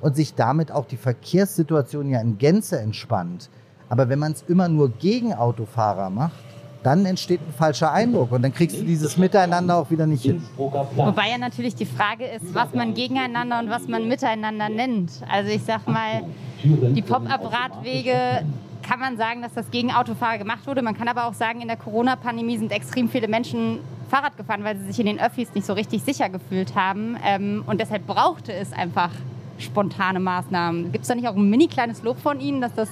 und 0.00 0.14
sich 0.14 0.34
damit 0.34 0.70
auch 0.70 0.84
die 0.84 0.98
Verkehrssituation 0.98 2.10
ja 2.10 2.20
in 2.20 2.38
Gänze 2.38 2.78
entspannt. 2.78 3.50
Aber 3.88 4.08
wenn 4.08 4.18
man 4.18 4.32
es 4.32 4.42
immer 4.42 4.68
nur 4.68 4.90
gegen 4.90 5.32
Autofahrer 5.32 6.10
macht, 6.10 6.44
dann 6.86 7.04
entsteht 7.04 7.40
ein 7.40 7.52
falscher 7.52 7.92
Eindruck 7.92 8.30
und 8.30 8.42
dann 8.42 8.54
kriegst 8.54 8.78
du 8.78 8.84
dieses 8.84 9.16
Miteinander 9.16 9.76
auch 9.76 9.90
wieder 9.90 10.06
nicht 10.06 10.22
hin. 10.22 10.40
Wobei 10.56 11.30
ja 11.30 11.36
natürlich 11.36 11.74
die 11.74 11.84
Frage 11.84 12.24
ist, 12.26 12.54
was 12.54 12.72
man 12.74 12.94
gegeneinander 12.94 13.58
und 13.58 13.68
was 13.68 13.88
man 13.88 14.06
miteinander 14.06 14.68
nennt. 14.68 15.10
Also 15.28 15.50
ich 15.50 15.64
sag 15.64 15.88
mal, 15.88 16.22
die 16.62 17.02
Pop-up-Radwege 17.02 18.44
kann 18.88 19.00
man 19.00 19.16
sagen, 19.16 19.42
dass 19.42 19.52
das 19.52 19.68
gegen 19.72 19.90
Autofahrer 19.90 20.38
gemacht 20.38 20.64
wurde. 20.68 20.80
Man 20.80 20.96
kann 20.96 21.08
aber 21.08 21.26
auch 21.26 21.34
sagen, 21.34 21.60
in 21.60 21.66
der 21.66 21.76
Corona-Pandemie 21.76 22.56
sind 22.56 22.70
extrem 22.70 23.08
viele 23.08 23.26
Menschen 23.26 23.80
Fahrrad 24.08 24.36
gefahren, 24.36 24.62
weil 24.62 24.78
sie 24.78 24.86
sich 24.86 25.00
in 25.00 25.06
den 25.06 25.18
Öffis 25.18 25.52
nicht 25.54 25.66
so 25.66 25.72
richtig 25.72 26.04
sicher 26.04 26.28
gefühlt 26.28 26.76
haben. 26.76 27.16
Ähm, 27.24 27.64
und 27.66 27.80
deshalb 27.80 28.06
brauchte 28.06 28.52
es 28.52 28.72
einfach 28.72 29.10
spontane 29.58 30.20
Maßnahmen. 30.20 30.92
Gibt 30.92 31.02
es 31.02 31.08
da 31.08 31.16
nicht 31.16 31.26
auch 31.26 31.34
ein 31.34 31.50
mini 31.50 31.66
kleines 31.66 32.04
Lob 32.04 32.20
von 32.20 32.38
Ihnen, 32.38 32.60
dass 32.60 32.74
das 32.74 32.88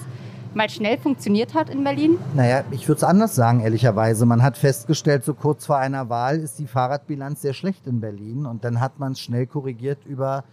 mal 0.55 0.71
schnell 0.71 0.99
funktioniert 0.99 1.55
hat 1.55 1.71
in 1.71 1.85
Berlin? 1.85 2.19
Naja, 2.35 2.65
ich 2.71 2.89
würde 2.89 2.99
es 2.99 3.05
anders 3.05 3.35
sagen, 3.35 3.61
ehrlicherweise. 3.61 4.27
Man 4.27 4.43
hat 4.43 4.57
festgestellt, 4.57 5.25
so 5.25 5.35
kurz 5.35 5.67
vor 5.67 5.79
einer 5.79 6.09
Wahl 6.09 6.39
ist 6.39 6.59
die 6.59 6.67
Fahrradbilanz 6.67 7.43
sehr 7.43 7.55
schlecht 7.55 7.87
in 7.87 8.01
Berlin. 8.01 8.47
Und 8.47 8.65
dann 8.65 8.81
hat 8.81 8.99
man 8.99 9.13
es 9.13 9.21
schnell 9.21 9.47
korrigiert 9.47 10.05
über 10.07 10.45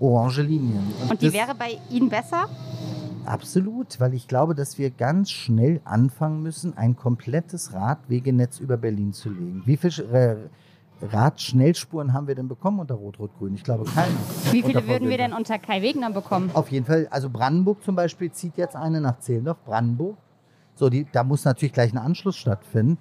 orange 0.00 0.42
Linien. 0.42 0.92
Und, 1.02 1.10
Und 1.10 1.22
die 1.22 1.32
wäre 1.32 1.54
bei 1.54 1.78
Ihnen 1.90 2.08
besser? 2.08 2.48
Absolut, 3.24 4.00
weil 4.00 4.14
ich 4.14 4.26
glaube, 4.26 4.54
dass 4.54 4.78
wir 4.78 4.90
ganz 4.90 5.30
schnell 5.30 5.80
anfangen 5.84 6.42
müssen, 6.42 6.76
ein 6.76 6.96
komplettes 6.96 7.72
Radwegenetz 7.72 8.58
über 8.58 8.76
Berlin 8.76 9.12
zu 9.12 9.30
legen. 9.30 9.62
Wie 9.64 9.76
viel 9.76 9.90
äh, 10.12 10.36
Radschnellspuren 11.02 12.12
haben 12.12 12.28
wir 12.28 12.34
denn 12.34 12.48
bekommen 12.48 12.80
unter 12.80 12.94
Rot-Rot-Grün? 12.94 13.54
Ich 13.54 13.64
glaube 13.64 13.84
keine. 13.84 14.12
Wie 14.50 14.62
viele 14.62 14.86
würden 14.86 15.08
wir 15.08 15.18
denn 15.18 15.32
unter 15.32 15.58
Kai 15.58 15.82
Wegner 15.82 16.10
bekommen? 16.10 16.50
Auf 16.54 16.70
jeden 16.70 16.86
Fall, 16.86 17.08
also 17.10 17.28
Brandenburg 17.28 17.82
zum 17.82 17.96
Beispiel 17.96 18.30
zieht 18.30 18.56
jetzt 18.56 18.76
eine 18.76 19.00
nach 19.00 19.18
Zehlendorf, 19.18 19.58
Brandenburg. 19.64 20.16
So, 20.74 20.88
die, 20.88 21.06
da 21.10 21.24
muss 21.24 21.44
natürlich 21.44 21.72
gleich 21.72 21.92
ein 21.92 21.98
Anschluss 21.98 22.36
stattfinden. 22.36 22.98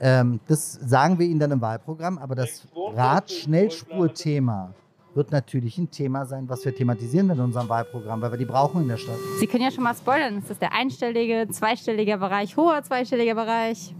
Ähm, 0.00 0.40
das 0.48 0.72
sagen 0.72 1.18
wir 1.18 1.26
Ihnen 1.26 1.38
dann 1.38 1.52
im 1.52 1.60
Wahlprogramm, 1.60 2.18
aber 2.18 2.34
das 2.34 2.66
Radschnellspur-Thema 2.74 4.74
wird 5.14 5.30
natürlich 5.30 5.78
ein 5.78 5.90
Thema 5.90 6.26
sein, 6.26 6.48
was 6.48 6.64
wir 6.64 6.74
thematisieren 6.74 7.30
in 7.30 7.38
unserem 7.38 7.68
Wahlprogramm, 7.68 8.20
weil 8.20 8.32
wir 8.32 8.38
die 8.38 8.44
brauchen 8.44 8.82
in 8.82 8.88
der 8.88 8.96
Stadt. 8.96 9.16
Sie 9.38 9.46
können 9.46 9.62
ja 9.62 9.70
schon 9.70 9.84
mal 9.84 9.94
spoilern. 9.94 10.38
Ist 10.38 10.50
das 10.50 10.58
der 10.58 10.72
einstellige, 10.72 11.48
zweistellige 11.50 12.18
Bereich, 12.18 12.56
hoher 12.56 12.82
zweistelliger 12.82 13.34
Bereich? 13.34 13.94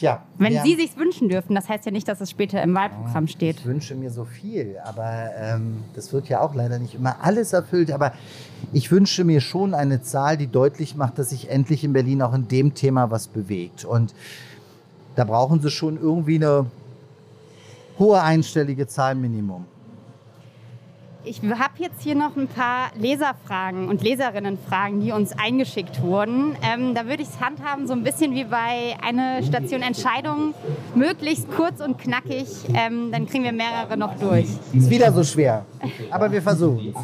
Tja. 0.00 0.22
Wenn 0.38 0.62
Sie 0.62 0.76
sich 0.76 0.96
wünschen 0.96 1.28
dürfen, 1.28 1.54
das 1.54 1.68
heißt 1.68 1.84
ja 1.84 1.92
nicht, 1.92 2.08
dass 2.08 2.22
es 2.22 2.30
später 2.30 2.62
im 2.62 2.74
Wahlprogramm 2.74 3.28
steht. 3.28 3.58
Ich 3.58 3.66
wünsche 3.66 3.94
mir 3.94 4.10
so 4.10 4.24
viel, 4.24 4.78
aber 4.82 5.28
ähm, 5.36 5.82
das 5.94 6.10
wird 6.14 6.26
ja 6.30 6.40
auch 6.40 6.54
leider 6.54 6.78
nicht 6.78 6.94
immer 6.94 7.16
alles 7.20 7.52
erfüllt. 7.52 7.92
Aber 7.92 8.14
ich 8.72 8.90
wünsche 8.90 9.24
mir 9.24 9.42
schon 9.42 9.74
eine 9.74 10.00
Zahl, 10.00 10.38
die 10.38 10.46
deutlich 10.46 10.96
macht, 10.96 11.18
dass 11.18 11.28
sich 11.28 11.50
endlich 11.50 11.84
in 11.84 11.92
Berlin 11.92 12.22
auch 12.22 12.32
in 12.32 12.48
dem 12.48 12.72
Thema 12.72 13.10
was 13.10 13.28
bewegt. 13.28 13.84
Und 13.84 14.14
da 15.16 15.24
brauchen 15.24 15.60
Sie 15.60 15.70
schon 15.70 16.00
irgendwie 16.00 16.36
eine 16.36 16.64
hohe 17.98 18.22
einstellige 18.22 18.86
Zahl 18.86 19.16
Minimum. 19.16 19.66
Ich 21.22 21.42
habe 21.42 21.74
jetzt 21.76 22.00
hier 22.02 22.14
noch 22.14 22.34
ein 22.36 22.48
paar 22.48 22.90
Leserfragen 22.98 23.88
und 23.88 24.02
Leserinnenfragen, 24.02 25.00
die 25.02 25.12
uns 25.12 25.32
eingeschickt 25.38 26.00
wurden. 26.00 26.56
Ähm, 26.62 26.94
da 26.94 27.06
würde 27.06 27.22
ich 27.22 27.28
es 27.28 27.40
handhaben, 27.40 27.86
so 27.86 27.92
ein 27.92 28.02
bisschen 28.02 28.34
wie 28.34 28.44
bei 28.44 28.96
einer 29.02 29.42
Station 29.42 29.82
Entscheidung, 29.82 30.54
möglichst 30.94 31.50
kurz 31.50 31.80
und 31.80 31.98
knackig. 31.98 32.46
Ähm, 32.74 33.12
dann 33.12 33.26
kriegen 33.26 33.44
wir 33.44 33.52
mehrere 33.52 33.98
noch 33.98 34.18
durch. 34.18 34.46
Ist 34.72 34.88
wieder 34.88 35.12
so 35.12 35.22
schwer, 35.22 35.66
aber 36.10 36.32
wir 36.32 36.40
versuchen 36.40 36.94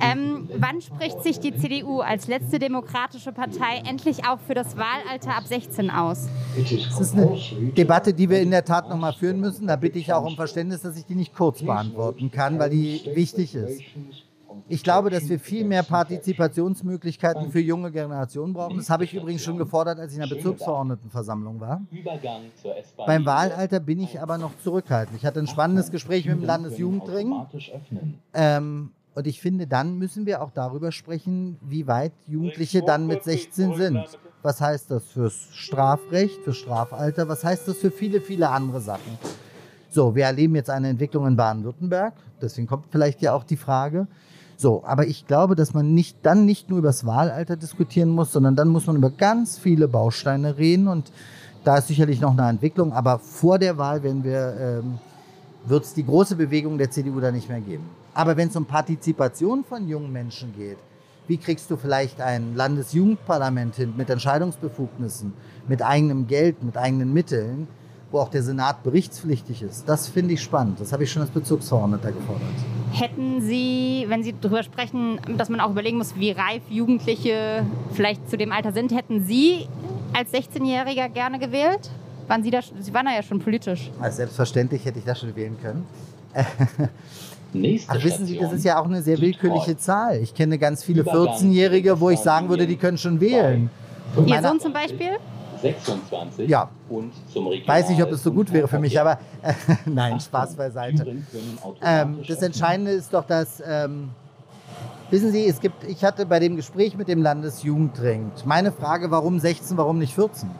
ähm, 0.00 0.48
Wann 0.56 0.80
spricht 0.80 1.22
sich 1.22 1.40
die 1.40 1.56
CDU 1.56 2.00
als 2.00 2.26
letzte 2.26 2.58
demokratische 2.58 3.32
Partei 3.32 3.82
endlich 3.88 4.26
auch 4.26 4.38
für 4.46 4.54
das 4.54 4.76
Wahlalter 4.76 5.36
ab 5.36 5.44
16 5.46 5.90
aus? 5.90 6.28
Das 6.56 7.00
ist 7.00 7.14
eine 7.14 7.38
Debatte, 7.76 8.12
die 8.12 8.28
wir 8.28 8.40
in 8.40 8.50
der 8.50 8.64
Tat 8.64 8.88
noch 8.88 8.96
mal 8.98 9.12
führen 9.12 9.40
müssen. 9.40 9.66
Da 9.66 9.76
bitte 9.76 9.98
ich 9.98 10.12
auch 10.12 10.24
um 10.24 10.36
Verständnis, 10.36 10.82
dass 10.82 10.96
ich 10.96 11.06
die 11.06 11.14
nicht 11.14 11.34
kurz 11.34 11.62
beantworten 11.62 12.30
kann, 12.30 12.58
weil 12.58 12.70
die 12.70 13.00
wichtig 13.14 13.53
ist. 13.54 13.82
Ich 14.68 14.82
glaube, 14.82 15.10
dass 15.10 15.28
wir 15.28 15.40
viel 15.40 15.64
mehr 15.64 15.82
Partizipationsmöglichkeiten 15.82 17.50
für 17.50 17.60
junge 17.60 17.90
Generationen 17.90 18.52
brauchen. 18.52 18.76
Das 18.76 18.88
habe 18.90 19.04
ich 19.04 19.14
übrigens 19.14 19.42
schon 19.42 19.58
gefordert, 19.58 19.98
als 19.98 20.12
ich 20.12 20.22
in 20.22 20.28
der 20.28 20.34
Bezirksverordnetenversammlung 20.34 21.60
war. 21.60 21.82
Beim 23.06 23.26
Wahlalter 23.26 23.80
bin 23.80 24.00
ich 24.00 24.20
aber 24.20 24.38
noch 24.38 24.56
zurückhaltend. 24.62 25.16
Ich 25.16 25.26
hatte 25.26 25.40
ein 25.40 25.46
spannendes 25.46 25.90
Gespräch 25.90 26.26
mit 26.26 26.36
dem 26.36 26.44
Landesjugendring. 26.44 27.34
Ähm, 28.32 28.90
und 29.14 29.26
ich 29.26 29.40
finde, 29.40 29.66
dann 29.66 29.96
müssen 29.98 30.26
wir 30.26 30.42
auch 30.42 30.50
darüber 30.50 30.90
sprechen, 30.90 31.56
wie 31.60 31.86
weit 31.86 32.12
Jugendliche 32.26 32.82
dann 32.82 33.06
mit 33.06 33.22
16 33.22 33.74
sind. 33.74 34.18
Was 34.42 34.60
heißt 34.60 34.90
das 34.90 35.06
fürs 35.06 35.48
Strafrecht, 35.52 36.42
fürs 36.42 36.56
Strafalter? 36.56 37.28
Was 37.28 37.44
heißt 37.44 37.68
das 37.68 37.78
für 37.78 37.90
viele, 37.90 38.20
viele 38.20 38.50
andere 38.50 38.80
Sachen? 38.80 39.18
So, 39.94 40.16
wir 40.16 40.24
erleben 40.24 40.56
jetzt 40.56 40.70
eine 40.70 40.88
Entwicklung 40.88 41.24
in 41.28 41.36
Baden-Württemberg. 41.36 42.14
Deswegen 42.42 42.66
kommt 42.66 42.86
vielleicht 42.90 43.22
ja 43.22 43.32
auch 43.32 43.44
die 43.44 43.56
Frage. 43.56 44.08
So, 44.56 44.82
aber 44.84 45.06
ich 45.06 45.28
glaube, 45.28 45.54
dass 45.54 45.72
man 45.72 45.94
nicht, 45.94 46.16
dann 46.24 46.44
nicht 46.44 46.68
nur 46.68 46.80
über 46.80 46.88
das 46.88 47.06
Wahlalter 47.06 47.56
diskutieren 47.56 48.08
muss, 48.08 48.32
sondern 48.32 48.56
dann 48.56 48.66
muss 48.70 48.88
man 48.88 48.96
über 48.96 49.10
ganz 49.10 49.56
viele 49.56 49.86
Bausteine 49.86 50.58
reden. 50.58 50.88
Und 50.88 51.12
da 51.62 51.78
ist 51.78 51.86
sicherlich 51.86 52.20
noch 52.20 52.36
eine 52.36 52.48
Entwicklung. 52.48 52.92
Aber 52.92 53.20
vor 53.20 53.60
der 53.60 53.78
Wahl 53.78 54.02
werden 54.02 54.24
wir, 54.24 54.56
ähm, 54.58 54.98
wird 55.64 55.84
es 55.84 55.94
die 55.94 56.04
große 56.04 56.34
Bewegung 56.34 56.76
der 56.76 56.90
CDU 56.90 57.20
da 57.20 57.30
nicht 57.30 57.48
mehr 57.48 57.60
geben. 57.60 57.88
Aber 58.14 58.36
wenn 58.36 58.48
es 58.48 58.56
um 58.56 58.66
Partizipation 58.66 59.62
von 59.62 59.86
jungen 59.86 60.10
Menschen 60.10 60.52
geht, 60.56 60.78
wie 61.28 61.36
kriegst 61.36 61.70
du 61.70 61.76
vielleicht 61.76 62.20
ein 62.20 62.56
Landesjugendparlament 62.56 63.76
hin 63.76 63.94
mit 63.96 64.10
Entscheidungsbefugnissen, 64.10 65.34
mit 65.68 65.82
eigenem 65.82 66.26
Geld, 66.26 66.64
mit 66.64 66.76
eigenen 66.76 67.12
Mitteln? 67.12 67.68
Wo 68.10 68.20
auch 68.20 68.28
der 68.28 68.42
Senat 68.42 68.82
berichtspflichtig 68.82 69.62
ist. 69.62 69.88
Das 69.88 70.08
finde 70.08 70.34
ich 70.34 70.42
spannend. 70.42 70.80
Das 70.80 70.92
habe 70.92 71.04
ich 71.04 71.12
schon 71.12 71.22
als 71.22 71.30
Bezugsverordneter 71.30 72.12
gefordert. 72.12 72.42
Hätten 72.92 73.40
Sie, 73.40 74.04
wenn 74.08 74.22
Sie 74.22 74.34
darüber 74.40 74.62
sprechen, 74.62 75.18
dass 75.36 75.48
man 75.48 75.60
auch 75.60 75.70
überlegen 75.70 75.98
muss, 75.98 76.14
wie 76.16 76.30
reif 76.30 76.62
Jugendliche 76.70 77.66
vielleicht 77.92 78.30
zu 78.30 78.36
dem 78.36 78.52
Alter 78.52 78.72
sind, 78.72 78.94
hätten 78.94 79.24
Sie 79.24 79.66
als 80.12 80.32
16-Jähriger 80.32 81.08
gerne 81.08 81.38
gewählt? 81.38 81.90
Waren 82.28 82.42
Sie, 82.42 82.50
da, 82.50 82.60
Sie 82.62 82.94
waren 82.94 83.06
da 83.06 83.12
ja 83.12 83.22
schon 83.22 83.40
politisch. 83.40 83.90
Also 84.00 84.18
selbstverständlich 84.18 84.84
hätte 84.84 84.98
ich 84.98 85.04
das 85.04 85.20
schon 85.20 85.34
wählen 85.34 85.56
können. 85.60 85.86
Nächste 87.52 87.92
Ach, 87.92 88.04
wissen 88.04 88.26
Sie, 88.26 88.38
das 88.38 88.52
ist 88.52 88.64
ja 88.64 88.80
auch 88.80 88.86
eine 88.86 89.02
sehr 89.02 89.20
willkürliche 89.20 89.76
Zahl. 89.76 90.20
Ich 90.20 90.34
kenne 90.34 90.58
ganz 90.58 90.82
viele 90.82 91.02
14-Jährige, 91.02 92.00
wo 92.00 92.10
ich 92.10 92.18
sagen 92.18 92.48
würde, 92.48 92.66
die 92.66 92.76
können 92.76 92.98
schon 92.98 93.20
wählen. 93.20 93.70
Ihr 94.26 94.42
Sohn 94.42 94.60
zum 94.60 94.72
Beispiel? 94.72 95.10
26 95.64 96.48
ja. 96.48 96.68
und 96.88 97.12
zum 97.32 97.46
Weiß 97.46 97.88
nicht, 97.88 98.02
ob 98.02 98.10
das 98.10 98.22
so 98.22 98.32
gut 98.32 98.52
wäre 98.52 98.68
für 98.68 98.78
mich, 98.78 99.00
aber 99.00 99.18
äh, 99.42 99.54
nein, 99.86 100.20
Spaß 100.20 100.56
beiseite. 100.56 101.16
Ähm, 101.82 102.18
das 102.26 102.42
Entscheidende 102.42 102.90
ist 102.90 103.12
doch, 103.14 103.24
dass, 103.24 103.62
ähm, 103.66 104.10
wissen 105.10 105.32
Sie, 105.32 105.46
es 105.46 105.60
gibt, 105.60 105.84
ich 105.84 106.04
hatte 106.04 106.26
bei 106.26 106.38
dem 106.38 106.56
Gespräch 106.56 106.96
mit 106.96 107.08
dem 107.08 107.22
Landesjugendring 107.22 108.30
meine 108.44 108.72
Frage, 108.72 109.10
warum 109.10 109.38
16, 109.38 109.76
warum 109.76 109.98
nicht 109.98 110.14
14? 110.14 110.50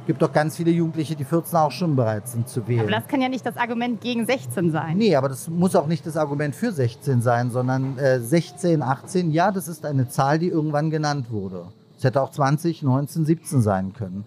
Es 0.00 0.06
gibt 0.06 0.22
doch 0.22 0.32
ganz 0.32 0.56
viele 0.56 0.72
Jugendliche, 0.72 1.14
die 1.14 1.24
14 1.24 1.56
auch 1.58 1.70
schon 1.70 1.94
bereit 1.94 2.26
sind 2.26 2.48
zu 2.48 2.66
wählen. 2.66 2.80
Aber 2.80 2.90
das 2.90 3.06
kann 3.06 3.20
ja 3.20 3.28
nicht 3.28 3.46
das 3.46 3.56
Argument 3.56 4.00
gegen 4.00 4.26
16 4.26 4.72
sein. 4.72 4.96
Nee, 4.96 5.14
aber 5.14 5.28
das 5.28 5.48
muss 5.48 5.76
auch 5.76 5.86
nicht 5.86 6.04
das 6.06 6.16
Argument 6.16 6.56
für 6.56 6.72
16 6.72 7.20
sein, 7.20 7.50
sondern 7.50 7.98
äh, 7.98 8.18
16, 8.18 8.82
18, 8.82 9.30
ja, 9.30 9.52
das 9.52 9.68
ist 9.68 9.84
eine 9.84 10.08
Zahl, 10.08 10.40
die 10.40 10.48
irgendwann 10.48 10.90
genannt 10.90 11.30
wurde. 11.30 11.66
Es 12.02 12.04
hätte 12.04 12.20
auch 12.20 12.32
20, 12.32 12.82
19, 12.82 13.24
17 13.24 13.62
sein 13.62 13.92
können. 13.92 14.24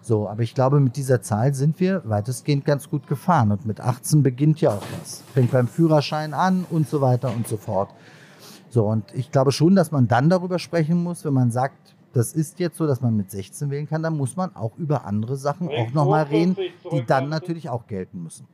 So, 0.00 0.26
aber 0.26 0.42
ich 0.42 0.54
glaube, 0.54 0.80
mit 0.80 0.96
dieser 0.96 1.20
Zahl 1.20 1.52
sind 1.52 1.78
wir 1.78 2.00
weitestgehend 2.06 2.64
ganz 2.64 2.88
gut 2.88 3.06
gefahren. 3.08 3.52
Und 3.52 3.66
mit 3.66 3.78
18 3.78 4.22
beginnt 4.22 4.62
ja 4.62 4.70
auch 4.70 4.82
was. 4.98 5.22
Fängt 5.34 5.50
beim 5.50 5.68
Führerschein 5.68 6.32
an 6.32 6.64
und 6.70 6.88
so 6.88 7.02
weiter 7.02 7.30
und 7.30 7.46
so 7.46 7.58
fort. 7.58 7.90
So, 8.70 8.86
und 8.86 9.04
ich 9.12 9.30
glaube 9.30 9.52
schon, 9.52 9.76
dass 9.76 9.90
man 9.90 10.08
dann 10.08 10.30
darüber 10.30 10.58
sprechen 10.58 11.02
muss, 11.02 11.22
wenn 11.26 11.34
man 11.34 11.50
sagt, 11.50 11.94
das 12.14 12.32
ist 12.32 12.58
jetzt 12.58 12.78
so, 12.78 12.86
dass 12.86 13.02
man 13.02 13.14
mit 13.14 13.30
16 13.30 13.68
wählen 13.68 13.86
kann, 13.86 14.02
dann 14.02 14.16
muss 14.16 14.34
man 14.34 14.56
auch 14.56 14.78
über 14.78 15.04
andere 15.04 15.36
Sachen 15.36 15.68
auch 15.68 15.92
nochmal 15.92 16.22
reden, 16.24 16.56
die 16.90 17.04
dann 17.04 17.28
natürlich 17.28 17.68
auch 17.68 17.86
gelten 17.86 18.22
müssen. 18.22 18.48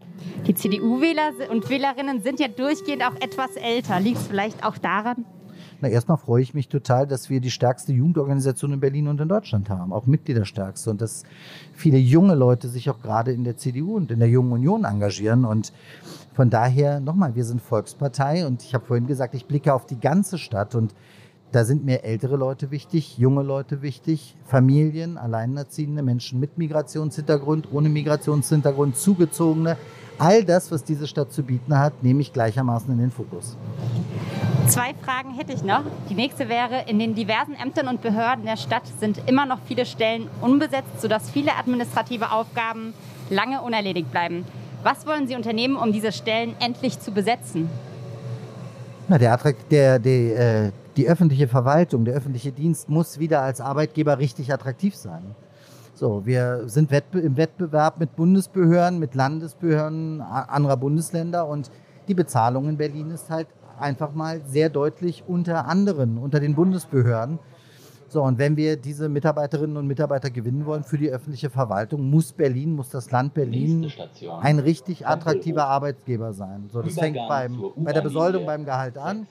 Die 0.44 0.56
CDU-Wähler 0.56 1.50
und 1.52 1.70
Wählerinnen 1.70 2.20
sind 2.20 2.40
ja 2.40 2.48
durchgehend 2.48 3.04
auch 3.04 3.14
etwas 3.20 3.54
älter. 3.54 4.00
Liegt 4.00 4.18
es 4.18 4.26
vielleicht 4.26 4.64
auch 4.64 4.76
daran? 4.76 5.24
Na, 5.80 5.88
erstmal 5.88 6.16
freue 6.16 6.42
ich 6.42 6.54
mich 6.54 6.68
total, 6.68 7.06
dass 7.06 7.28
wir 7.28 7.40
die 7.40 7.50
stärkste 7.50 7.92
Jugendorganisation 7.92 8.72
in 8.72 8.80
Berlin 8.80 9.08
und 9.08 9.20
in 9.20 9.28
Deutschland 9.28 9.68
haben, 9.68 9.92
auch 9.92 10.06
Mitgliederstärkste. 10.06 10.90
Und 10.90 11.02
dass 11.02 11.24
viele 11.74 11.98
junge 11.98 12.34
Leute 12.34 12.68
sich 12.68 12.88
auch 12.88 13.02
gerade 13.02 13.32
in 13.32 13.44
der 13.44 13.56
CDU 13.58 13.96
und 13.96 14.10
in 14.10 14.18
der 14.18 14.28
Jungen 14.28 14.52
Union 14.52 14.84
engagieren. 14.84 15.44
Und 15.44 15.72
von 16.34 16.48
daher, 16.48 17.00
nochmal, 17.00 17.34
wir 17.34 17.44
sind 17.44 17.60
Volkspartei 17.60 18.46
und 18.46 18.62
ich 18.62 18.74
habe 18.74 18.86
vorhin 18.86 19.06
gesagt, 19.06 19.34
ich 19.34 19.46
blicke 19.46 19.74
auf 19.74 19.84
die 19.86 20.00
ganze 20.00 20.38
Stadt 20.38 20.74
und 20.74 20.94
da 21.52 21.64
sind 21.64 21.84
mir 21.84 22.04
ältere 22.04 22.36
Leute 22.36 22.70
wichtig, 22.70 23.18
junge 23.18 23.42
Leute 23.42 23.80
wichtig, 23.80 24.36
Familien, 24.44 25.16
Alleinerziehende, 25.16 26.02
Menschen 26.02 26.40
mit 26.40 26.58
Migrationshintergrund, 26.58 27.68
ohne 27.72 27.88
Migrationshintergrund, 27.88 28.96
Zugezogene. 28.96 29.76
All 30.18 30.44
das, 30.44 30.72
was 30.72 30.82
diese 30.82 31.06
Stadt 31.06 31.32
zu 31.32 31.42
bieten 31.42 31.78
hat, 31.78 32.02
nehme 32.02 32.20
ich 32.22 32.32
gleichermaßen 32.32 32.90
in 32.92 32.98
den 32.98 33.10
Fokus. 33.10 33.56
Zwei 34.68 34.94
Fragen 34.94 35.32
hätte 35.34 35.52
ich 35.52 35.62
noch. 35.62 35.82
Die 36.10 36.14
nächste 36.14 36.48
wäre, 36.48 36.82
in 36.88 36.98
den 36.98 37.14
diversen 37.14 37.54
Ämtern 37.54 37.86
und 37.86 38.02
Behörden 38.02 38.44
der 38.46 38.56
Stadt 38.56 38.82
sind 38.98 39.22
immer 39.26 39.46
noch 39.46 39.60
viele 39.66 39.86
Stellen 39.86 40.28
unbesetzt, 40.40 41.00
sodass 41.00 41.30
viele 41.30 41.54
administrative 41.56 42.32
Aufgaben 42.32 42.92
lange 43.30 43.62
unerledigt 43.62 44.10
bleiben. 44.10 44.44
Was 44.82 45.06
wollen 45.06 45.28
Sie 45.28 45.36
unternehmen, 45.36 45.76
um 45.76 45.92
diese 45.92 46.10
Stellen 46.10 46.56
endlich 46.58 46.98
zu 46.98 47.12
besetzen? 47.12 47.70
Na, 49.06 49.18
der, 49.18 49.38
der, 49.70 49.98
der, 50.00 50.66
äh, 50.66 50.72
die 50.96 51.08
öffentliche 51.08 51.46
Verwaltung, 51.46 52.04
der 52.04 52.14
öffentliche 52.14 52.50
Dienst 52.50 52.88
muss 52.88 53.20
wieder 53.20 53.42
als 53.42 53.60
Arbeitgeber 53.60 54.18
richtig 54.18 54.52
attraktiv 54.52 54.96
sein. 54.96 55.36
So, 55.94 56.26
wir 56.26 56.62
sind 56.66 56.90
im 57.12 57.36
Wettbewerb 57.36 58.00
mit 58.00 58.16
Bundesbehörden, 58.16 58.98
mit 58.98 59.14
Landesbehörden 59.14 60.20
anderer 60.20 60.76
Bundesländer 60.76 61.46
und 61.46 61.70
die 62.08 62.14
Bezahlung 62.14 62.68
in 62.68 62.76
Berlin 62.76 63.10
ist 63.10 63.30
halt 63.30 63.46
einfach 63.78 64.12
mal 64.14 64.42
sehr 64.46 64.70
deutlich 64.70 65.24
unter 65.26 65.66
anderen, 65.66 66.18
unter 66.18 66.40
den 66.40 66.54
Bundesbehörden. 66.54 67.38
So, 68.08 68.22
und 68.22 68.38
wenn 68.38 68.56
wir 68.56 68.76
diese 68.76 69.08
Mitarbeiterinnen 69.08 69.76
und 69.76 69.86
Mitarbeiter 69.86 70.30
gewinnen 70.30 70.64
wollen 70.64 70.84
für 70.84 70.96
die 70.96 71.10
öffentliche 71.10 71.50
Verwaltung, 71.50 72.08
muss 72.08 72.32
Berlin, 72.32 72.74
muss 72.74 72.88
das 72.88 73.10
Land 73.10 73.34
Berlin 73.34 73.92
ein 74.40 74.60
richtig 74.60 75.06
attraktiver 75.06 75.66
Arbeitgeber 75.66 76.32
sein. 76.32 76.70
So, 76.72 76.82
das 76.82 76.94
fängt 76.94 77.18
beim, 77.28 77.60
bei 77.76 77.92
der 77.92 78.02
Besoldung, 78.02 78.46
beim 78.46 78.64
Gehalt 78.64 78.96
an, 78.96 79.26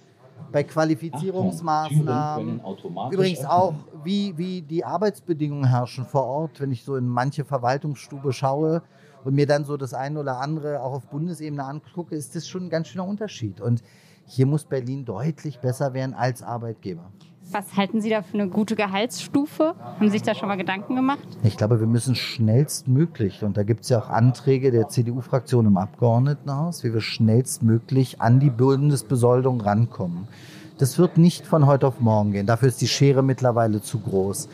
bei 0.52 0.64
Qualifizierungsmaßnahmen. 0.64 2.62
Übrigens 3.12 3.46
auch, 3.46 3.76
wie, 4.04 4.38
wie 4.38 4.62
die 4.62 4.84
Arbeitsbedingungen 4.84 5.70
herrschen 5.70 6.06
vor 6.06 6.26
Ort, 6.26 6.60
wenn 6.60 6.72
ich 6.72 6.84
so 6.84 6.98
in 6.98 7.08
manche 7.08 7.46
Verwaltungsstube 7.46 8.34
schaue 8.34 8.82
und 9.24 9.36
mir 9.36 9.48
dann 9.48 9.64
so 9.64 9.78
das 9.78 9.94
eine 9.94 10.20
oder 10.20 10.42
andere 10.42 10.82
auch 10.82 10.94
auf 10.94 11.08
Bundesebene 11.08 11.64
angucke, 11.64 12.14
ist 12.14 12.36
das 12.36 12.46
schon 12.48 12.66
ein 12.66 12.70
ganz 12.70 12.90
schöner 12.90 13.08
Unterschied. 13.08 13.62
Und 13.62 13.82
hier 14.26 14.46
muss 14.46 14.66
Berlin 14.66 15.06
deutlich 15.06 15.60
besser 15.60 15.94
werden 15.94 16.14
als 16.14 16.42
Arbeitgeber. 16.42 17.12
Was 17.52 17.78
halten 17.78 18.02
Sie 18.02 18.10
da 18.10 18.24
für 18.24 18.34
eine 18.34 18.50
gute 18.50 18.76
Gehaltsstufe? 18.76 19.76
Haben 19.78 20.08
Sie 20.08 20.14
sich 20.14 20.24
da 20.24 20.34
schon 20.34 20.48
mal 20.48 20.56
Gedanken 20.56 20.96
gemacht? 20.96 21.28
Ich 21.44 21.58
glaube, 21.58 21.80
wir 21.80 21.86
müssen 21.86 22.16
schnellstmöglich, 22.16 23.44
und 23.44 23.56
da 23.56 23.62
gibt 23.64 23.84
es 23.84 23.90
ja 23.90 24.00
auch 24.00 24.10
Anträge 24.10 24.72
der 24.72 24.90
CDU-Fraktion 24.90 25.68
im 25.68 25.78
Abgeordnetenhaus, 25.78 26.84
wie 26.84 26.92
wir 26.92 27.02
schnellstmöglich 27.02 28.20
an 28.20 28.40
die 28.40 28.50
Bundesbesoldung 28.50 29.62
rankommen. 29.62 30.28
Das 30.80 30.98
wird 30.98 31.18
nicht 31.18 31.46
von 31.46 31.68
heute 31.68 31.88
auf 31.88 32.00
morgen 32.00 32.32
gehen. 32.32 32.48
Dafür 32.48 32.68
ist 32.68 32.82
die 32.82 32.88
Schere 32.88 33.22
mittlerweile 33.22 33.82
zu 33.82 34.00
groß. 34.00 34.50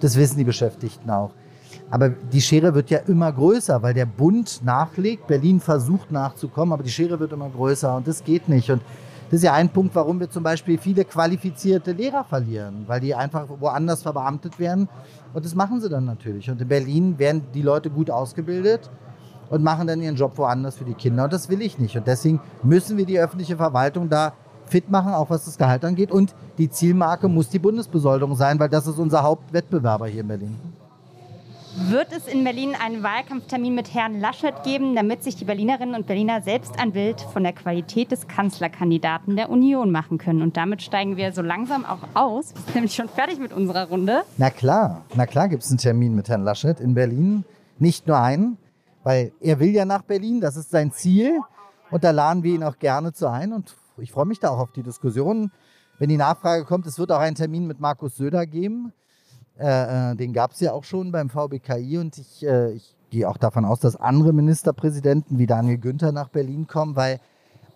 Das 0.00 0.16
wissen 0.16 0.36
die 0.36 0.44
Beschäftigten 0.44 1.08
auch. 1.10 1.30
Aber 1.90 2.10
die 2.10 2.42
Schere 2.42 2.74
wird 2.74 2.90
ja 2.90 2.98
immer 2.98 3.32
größer, 3.32 3.82
weil 3.82 3.94
der 3.94 4.06
Bund 4.06 4.60
nachlegt. 4.64 5.26
Berlin 5.26 5.60
versucht 5.60 6.12
nachzukommen, 6.12 6.72
aber 6.72 6.82
die 6.82 6.90
Schere 6.90 7.18
wird 7.20 7.32
immer 7.32 7.48
größer 7.48 7.96
und 7.96 8.06
das 8.06 8.22
geht 8.22 8.48
nicht. 8.48 8.70
Und 8.70 8.82
das 9.34 9.40
ist 9.40 9.46
ja 9.46 9.54
ein 9.54 9.68
Punkt, 9.68 9.96
warum 9.96 10.20
wir 10.20 10.30
zum 10.30 10.44
Beispiel 10.44 10.78
viele 10.78 11.04
qualifizierte 11.04 11.90
Lehrer 11.90 12.22
verlieren, 12.22 12.84
weil 12.86 13.00
die 13.00 13.16
einfach 13.16 13.48
woanders 13.58 14.00
verbeamtet 14.00 14.60
werden. 14.60 14.88
Und 15.32 15.44
das 15.44 15.56
machen 15.56 15.80
sie 15.80 15.88
dann 15.88 16.04
natürlich. 16.04 16.48
Und 16.48 16.60
in 16.60 16.68
Berlin 16.68 17.18
werden 17.18 17.42
die 17.52 17.62
Leute 17.62 17.90
gut 17.90 18.10
ausgebildet 18.10 18.88
und 19.50 19.64
machen 19.64 19.88
dann 19.88 20.00
ihren 20.00 20.14
Job 20.14 20.38
woanders 20.38 20.76
für 20.76 20.84
die 20.84 20.94
Kinder. 20.94 21.24
Und 21.24 21.32
das 21.32 21.48
will 21.48 21.62
ich 21.62 21.80
nicht. 21.80 21.96
Und 21.96 22.06
deswegen 22.06 22.40
müssen 22.62 22.96
wir 22.96 23.06
die 23.06 23.18
öffentliche 23.18 23.56
Verwaltung 23.56 24.08
da 24.08 24.34
fit 24.66 24.88
machen, 24.88 25.12
auch 25.12 25.30
was 25.30 25.46
das 25.46 25.58
Gehalt 25.58 25.84
angeht. 25.84 26.12
Und 26.12 26.32
die 26.56 26.70
Zielmarke 26.70 27.26
muss 27.26 27.48
die 27.48 27.58
Bundesbesoldung 27.58 28.36
sein, 28.36 28.60
weil 28.60 28.68
das 28.68 28.86
ist 28.86 29.00
unser 29.00 29.24
Hauptwettbewerber 29.24 30.06
hier 30.06 30.20
in 30.20 30.28
Berlin. 30.28 30.56
Wird 31.76 32.12
es 32.12 32.28
in 32.28 32.44
Berlin 32.44 32.76
einen 32.80 33.02
Wahlkampftermin 33.02 33.74
mit 33.74 33.92
Herrn 33.92 34.20
Laschet 34.20 34.54
geben, 34.62 34.94
damit 34.94 35.24
sich 35.24 35.34
die 35.34 35.44
Berlinerinnen 35.44 35.96
und 35.96 36.06
Berliner 36.06 36.40
selbst 36.40 36.78
ein 36.78 36.92
Bild 36.92 37.20
von 37.20 37.42
der 37.42 37.52
Qualität 37.52 38.12
des 38.12 38.28
Kanzlerkandidaten 38.28 39.34
der 39.34 39.50
Union 39.50 39.90
machen 39.90 40.18
können? 40.18 40.40
Und 40.42 40.56
damit 40.56 40.82
steigen 40.82 41.16
wir 41.16 41.32
so 41.32 41.42
langsam 41.42 41.84
auch 41.84 41.98
aus. 42.14 42.54
Wir 42.54 42.62
sind 42.62 42.74
nämlich 42.76 42.94
schon 42.94 43.08
fertig 43.08 43.40
mit 43.40 43.52
unserer 43.52 43.88
Runde. 43.88 44.22
Na 44.36 44.50
klar, 44.50 45.04
na 45.16 45.26
klar 45.26 45.48
gibt 45.48 45.64
es 45.64 45.70
einen 45.70 45.78
Termin 45.78 46.14
mit 46.14 46.28
Herrn 46.28 46.44
Laschet 46.44 46.78
in 46.78 46.94
Berlin. 46.94 47.44
Nicht 47.80 48.06
nur 48.06 48.20
einen, 48.20 48.56
weil 49.02 49.32
er 49.40 49.58
will 49.58 49.70
ja 49.70 49.84
nach 49.84 50.02
Berlin, 50.02 50.40
das 50.40 50.54
ist 50.56 50.70
sein 50.70 50.92
Ziel. 50.92 51.40
Und 51.90 52.04
da 52.04 52.12
laden 52.12 52.44
wir 52.44 52.54
ihn 52.54 52.62
auch 52.62 52.78
gerne 52.78 53.12
zu 53.12 53.28
ein. 53.28 53.52
Und 53.52 53.74
ich 53.96 54.12
freue 54.12 54.26
mich 54.26 54.38
da 54.38 54.50
auch 54.50 54.60
auf 54.60 54.70
die 54.70 54.84
Diskussion. 54.84 55.50
Wenn 55.98 56.08
die 56.08 56.16
Nachfrage 56.16 56.64
kommt, 56.64 56.86
es 56.86 57.00
wird 57.00 57.10
auch 57.10 57.20
einen 57.20 57.34
Termin 57.34 57.66
mit 57.66 57.80
Markus 57.80 58.16
Söder 58.16 58.46
geben. 58.46 58.92
Äh, 59.58 60.12
äh, 60.12 60.16
den 60.16 60.32
gab 60.32 60.52
es 60.52 60.60
ja 60.60 60.72
auch 60.72 60.84
schon 60.84 61.12
beim 61.12 61.30
VBKI 61.30 61.98
und 61.98 62.18
ich, 62.18 62.44
äh, 62.44 62.72
ich 62.72 62.96
gehe 63.10 63.28
auch 63.28 63.36
davon 63.36 63.64
aus, 63.64 63.78
dass 63.80 63.94
andere 63.94 64.32
Ministerpräsidenten 64.32 65.38
wie 65.38 65.46
Daniel 65.46 65.78
Günther 65.78 66.10
nach 66.10 66.28
Berlin 66.28 66.66
kommen, 66.66 66.96
weil 66.96 67.20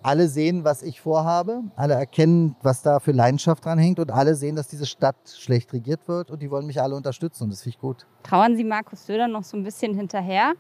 alle 0.03 0.29
sehen, 0.29 0.65
was 0.65 0.83
ich 0.83 1.01
vorhabe, 1.01 1.63
alle 1.77 1.95
erkennen, 1.95 2.57
was 2.63 2.83
da 2.83 2.99
für 2.99 3.13
Leidenschaft 3.13 3.65
dran 3.65 3.79
hängt 3.79 3.99
und 3.99 4.11
alle 4.11 4.35
sehen, 4.35 4.57
dass 4.57 4.69
diese 4.69 4.87
Stadt 4.87 5.17
schlecht 5.27 5.73
regiert 5.73 6.09
wird 6.09 6.31
und 6.31 6.43
die 6.43 6.51
wollen 6.51 6.67
mich 6.67 6.81
alle 6.81 6.97
unterstützen 6.97 7.45
und 7.45 7.51
das 7.51 7.63
finde 7.63 7.77
ich 7.77 7.81
gut. 7.81 8.07
Trauern 8.25 8.57
Sie 8.57 8.65
Markus 8.65 9.07
Söder 9.07 9.29
noch 9.29 9.45
so 9.45 9.57
ein 9.57 9.63
bisschen 9.63 9.95
hinterher? 9.95 10.55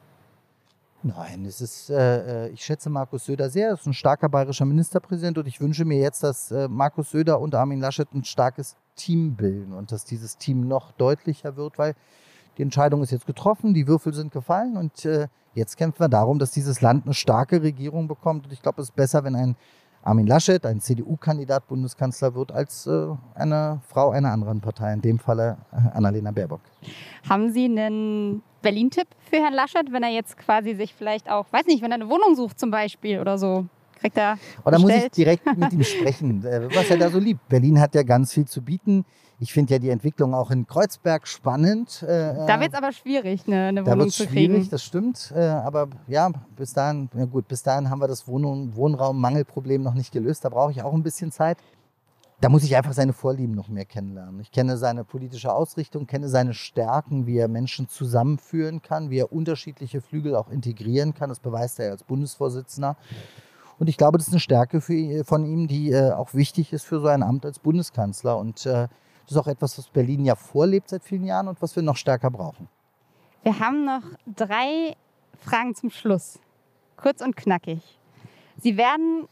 Nein, 1.03 1.45
es 1.45 1.61
ist, 1.61 1.91
äh, 1.91 2.47
äh, 2.47 2.49
ich 2.51 2.65
schätze 2.65 2.91
Markus 2.91 3.25
Söder 3.25 3.49
sehr. 3.51 3.69
Er 3.69 3.75
ist 3.75 3.87
ein 3.87 3.95
starker 3.95 4.29
bayerischer 4.29 4.65
Ministerpräsident 4.65 5.39
und 5.39 5.47
ich 5.47 5.61
wünsche 5.61 5.85
mir 5.85 5.99
jetzt, 5.99 6.25
dass 6.25 6.51
äh, 6.51 6.67
Markus 6.67 7.11
Söder 7.11 7.41
und 7.41 7.55
Armin 7.55 7.81
Laschet 7.81 8.13
ein 8.13 8.25
starkes 8.25 8.77
Team 8.99 9.37
bilden 9.37 9.73
und 9.73 9.93
dass 9.93 10.05
dieses 10.05 10.37
Team 10.37 10.69
noch 10.69 10.93
deutlicher 10.93 11.57
wird, 11.57 11.79
weil 11.79 11.95
die 12.59 12.63
Entscheidung 12.63 13.03
ist 13.03 13.13
jetzt 13.13 13.27
getroffen, 13.27 13.73
die 13.73 13.87
Würfel 13.87 14.13
sind 14.13 14.33
gefallen 14.33 14.77
und 14.77 15.05
äh, 15.05 15.29
jetzt 15.55 15.77
kämpfen 15.77 16.01
wir 16.01 16.09
darum, 16.09 16.39
dass 16.39 16.51
dieses 16.51 16.81
Land 16.81 17.05
eine 17.05 17.15
starke 17.15 17.63
Regierung 17.63 18.09
bekommt. 18.09 18.47
Und 18.47 18.53
ich 18.53 18.61
glaube, 18.61 18.83
es 18.83 18.89
ist 18.89 18.97
besser, 18.97 19.23
wenn 19.25 19.37
ein 19.37 19.57
Armin 20.03 20.27
Laschet, 20.27 20.65
ein 20.67 20.81
CDU-Kandidat 20.81 21.69
Bundeskanzler 21.69 22.35
wird, 22.35 22.53
als 22.53 22.87
äh, 22.87 23.09
eine 23.35 23.81
Frau 23.87 24.11
einer 24.11 24.33
anderen 24.33 24.61
Partei, 24.61 24.93
in 24.93 25.03
dem 25.03 25.19
Falle 25.19 25.59
äh, 25.73 25.97
Annalena 25.97 26.31
Baerbock. 26.31 26.61
Haben 27.29 27.53
Sie 27.53 27.65
einen 27.65 28.43
Berlin-Tipp 28.63 29.09
für 29.31 29.37
Herrn 29.37 29.55
Laschet, 29.55 29.93
wenn 29.93 30.03
er 30.03 30.11
jetzt 30.11 30.37
quasi 30.37 30.75
sich 30.75 30.95
vielleicht 30.95 31.31
auch, 31.31 31.47
weiß 31.53 31.67
nicht, 31.67 31.83
wenn 31.83 31.93
er 31.93 31.97
eine 31.97 32.09
Wohnung 32.09 32.35
sucht 32.35 32.59
zum 32.59 32.71
Beispiel 32.71 33.21
oder 33.21 33.39
so? 33.39 33.67
Kriegt 33.99 34.17
er. 34.17 34.39
Oder 34.65 34.79
muss 34.79 34.91
ich 34.91 35.11
direkt 35.11 35.45
mit 35.57 35.73
ihm 35.73 35.85
sprechen, 35.85 36.45
äh, 36.45 36.69
was 36.75 36.91
er 36.91 36.99
da 36.99 37.11
so 37.11 37.19
liebt. 37.19 37.49
Berlin 37.49 37.81
hat 37.81 37.95
ja 37.95 38.03
ganz 38.03 38.33
viel 38.33 38.47
zu 38.47 38.63
bieten. 38.63 39.05
Ich 39.41 39.53
finde 39.53 39.75
ja 39.75 39.79
die 39.79 39.91
Entwicklung 39.91 40.35
auch 40.35 40.51
in 40.51 40.67
Kreuzberg 40.67 41.29
spannend. 41.29 42.03
Äh, 42.03 42.35
da 42.47 42.59
wird 42.61 42.73
es 42.73 42.75
aber 42.75 42.91
schwierig, 42.93 43.47
eine, 43.47 43.69
eine 43.69 43.85
da 43.85 43.93
Wohnung 43.93 44.11
zu 44.11 44.27
kriegen. 44.27 44.55
schwierig, 44.55 44.69
das 44.69 44.83
stimmt. 44.83 45.33
Äh, 45.35 45.43
aber 45.43 45.89
ja, 46.09 46.31
bis 46.57 46.73
dahin, 46.73 47.09
ja 47.15 47.25
gut, 47.25 47.47
bis 47.47 47.63
dahin 47.63 47.89
haben 47.89 48.01
wir 48.01 48.09
das 48.09 48.27
Wohn 48.27 48.75
Wohnraummangelproblem 48.75 49.83
noch 49.83 49.95
nicht 49.95 50.11
gelöst. 50.11 50.45
Da 50.45 50.49
brauche 50.49 50.73
ich 50.73 50.83
auch 50.83 50.93
ein 50.93 51.05
bisschen 51.05 51.31
Zeit. 51.31 51.59
Da 52.41 52.49
muss 52.49 52.63
ich 52.63 52.77
einfach 52.77 52.93
seine 52.93 53.13
Vorlieben 53.13 53.55
noch 53.55 53.69
mehr 53.69 53.85
kennenlernen. 53.85 54.41
Ich 54.41 54.53
kenne 54.53 54.77
seine 54.77 55.03
politische 55.03 55.53
Ausrichtung, 55.53 56.07
kenne 56.07 56.29
seine 56.29 56.55
Stärken, 56.55 57.27
wie 57.27 57.37
er 57.37 57.49
Menschen 57.49 57.89
zusammenführen 57.89 58.81
kann, 58.81 59.11
wie 59.11 59.19
er 59.19 59.33
unterschiedliche 59.33 60.01
Flügel 60.01 60.37
auch 60.37 60.49
integrieren 60.49 61.15
kann. 61.15 61.31
Das 61.31 61.41
beweist 61.41 61.81
er 61.81 61.91
als 61.91 62.05
Bundesvorsitzender. 62.05 62.97
Und 63.79 63.89
ich 63.89 63.97
glaube, 63.97 64.19
das 64.19 64.29
ist 64.29 64.33
eine 64.33 64.41
Stärke 64.41 64.81
für, 64.81 65.25
von 65.25 65.45
ihm, 65.45 65.69
die 65.69 65.93
äh, 65.93 66.13
auch 66.13 66.35
wichtig 66.35 66.73
ist 66.73 66.85
für 66.85 67.01
so 67.01 67.07
ein 67.07 67.23
Amt 67.23 67.45
als 67.45 67.59
Bundeskanzler. 67.59 68.37
Und 68.37 68.67
äh, 68.67 68.89
das 69.27 69.31
ist 69.31 69.37
auch 69.37 69.47
etwas, 69.47 69.79
was 69.79 69.89
Berlin 69.89 70.25
ja 70.25 70.35
vorlebt 70.35 70.89
seit 70.89 71.05
vielen 71.05 71.25
Jahren 71.25 71.49
und 71.49 71.63
was 71.63 71.77
wir 71.77 71.83
noch 71.83 71.97
stärker 71.97 72.31
brauchen. 72.31 72.69
Wir 73.43 73.61
haben 73.61 73.85
noch 73.85 74.03
drei 74.27 74.97
Fragen 75.39 75.75
zum 75.75 75.91
Schluss. 75.91 76.41
Kurz 76.97 77.21
und 77.21 77.37
knackig. 77.37 77.81
Sie 78.61 78.77
werden 78.77 79.29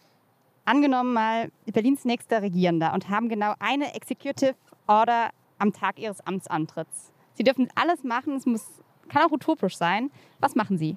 angenommen 0.65 1.13
mal 1.13 1.51
Berlins 1.67 2.05
nächster 2.05 2.43
Regierender 2.43 2.93
und 2.93 3.09
haben 3.09 3.29
genau 3.29 3.55
eine 3.59 3.95
Executive 3.95 4.55
Order 4.87 5.31
am 5.59 5.73
Tag 5.73 5.99
Ihres 5.99 6.21
Amtsantritts. 6.27 7.13
Sie 7.35 7.43
dürfen 7.43 7.69
alles 7.75 8.05
machen, 8.05 8.37
es 8.37 8.47
muss, 8.47 8.65
kann 9.09 9.23
auch 9.23 9.33
utopisch 9.33 9.77
sein. 9.77 10.11
Was 10.39 10.55
machen 10.55 10.79
Sie? 10.79 10.97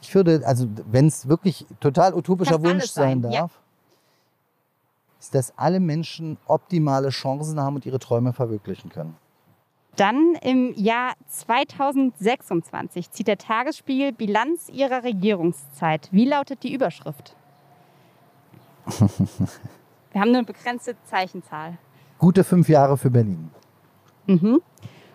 Ich 0.00 0.14
würde, 0.14 0.42
also 0.44 0.68
wenn 0.90 1.06
es 1.06 1.28
wirklich 1.28 1.66
total 1.80 2.14
utopischer 2.14 2.62
Wunsch 2.62 2.86
sein, 2.86 3.22
sein 3.22 3.22
darf, 3.22 3.32
ja. 3.32 3.50
ist, 5.18 5.34
dass 5.34 5.56
alle 5.58 5.80
Menschen 5.80 6.38
optimale 6.46 7.08
Chancen 7.10 7.60
haben 7.60 7.76
und 7.76 7.86
ihre 7.86 7.98
Träume 7.98 8.32
verwirklichen 8.32 8.90
können. 8.90 9.16
Dann 9.96 10.36
im 10.42 10.74
Jahr 10.76 11.14
2026 11.26 13.10
zieht 13.10 13.26
der 13.26 13.36
Tagesspiegel 13.38 14.12
Bilanz 14.12 14.68
ihrer 14.68 15.02
Regierungszeit. 15.02 16.08
Wie 16.12 16.24
lautet 16.24 16.62
die 16.62 16.72
Überschrift? 16.72 17.34
Wir 20.12 20.20
haben 20.20 20.28
eine 20.28 20.44
begrenzte 20.44 20.94
Zeichenzahl. 21.04 21.78
Gute 22.18 22.44
fünf 22.44 22.68
Jahre 22.68 22.96
für 22.96 23.10
Berlin. 23.10 23.50
Mhm. 24.26 24.62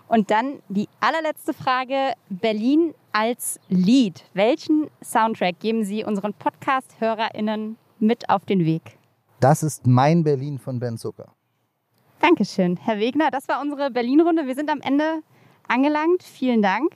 Und 0.07 0.31
dann 0.31 0.59
die 0.67 0.89
allerletzte 0.99 1.53
Frage. 1.53 2.13
Berlin 2.29 2.93
als 3.13 3.59
Lied. 3.69 4.25
Welchen 4.33 4.89
Soundtrack 5.03 5.59
geben 5.59 5.85
Sie 5.85 6.03
unseren 6.03 6.33
Podcast-HörerInnen 6.33 7.77
mit 7.99 8.29
auf 8.29 8.43
den 8.45 8.65
Weg? 8.65 8.97
Das 9.39 9.63
ist 9.63 9.87
mein 9.87 10.23
Berlin 10.23 10.57
von 10.59 10.79
Ben 10.79 10.97
Zucker. 10.97 11.31
Dankeschön, 12.19 12.77
Herr 12.77 12.99
Wegner. 12.99 13.29
Das 13.31 13.47
war 13.47 13.61
unsere 13.61 13.91
Berlin-Runde. 13.91 14.47
Wir 14.47 14.55
sind 14.55 14.69
am 14.69 14.81
Ende 14.81 15.21
angelangt. 15.67 16.23
Vielen 16.23 16.61
Dank. 16.61 16.91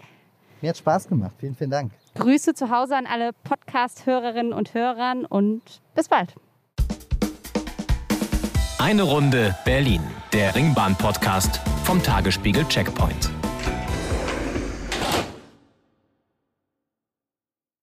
Mir 0.62 0.70
hat 0.70 0.78
Spaß 0.78 1.08
gemacht. 1.08 1.36
Vielen, 1.38 1.56
vielen 1.56 1.70
Dank. 1.70 1.92
Grüße 2.16 2.54
zu 2.54 2.70
Hause 2.70 2.96
an 2.96 3.06
alle 3.06 3.32
Podcast-Hörerinnen 3.44 4.54
und 4.54 4.74
Hörern 4.74 5.26
und 5.26 5.62
bis 5.94 6.08
bald. 6.08 6.34
Eine 8.80 9.04
Runde 9.04 9.56
Berlin, 9.66 10.02
der 10.34 10.56
Ringbahn-Podcast 10.56 11.60
vom 11.84 12.02
Tagesspiegel 12.02 12.64
Checkpoint. 12.68 13.37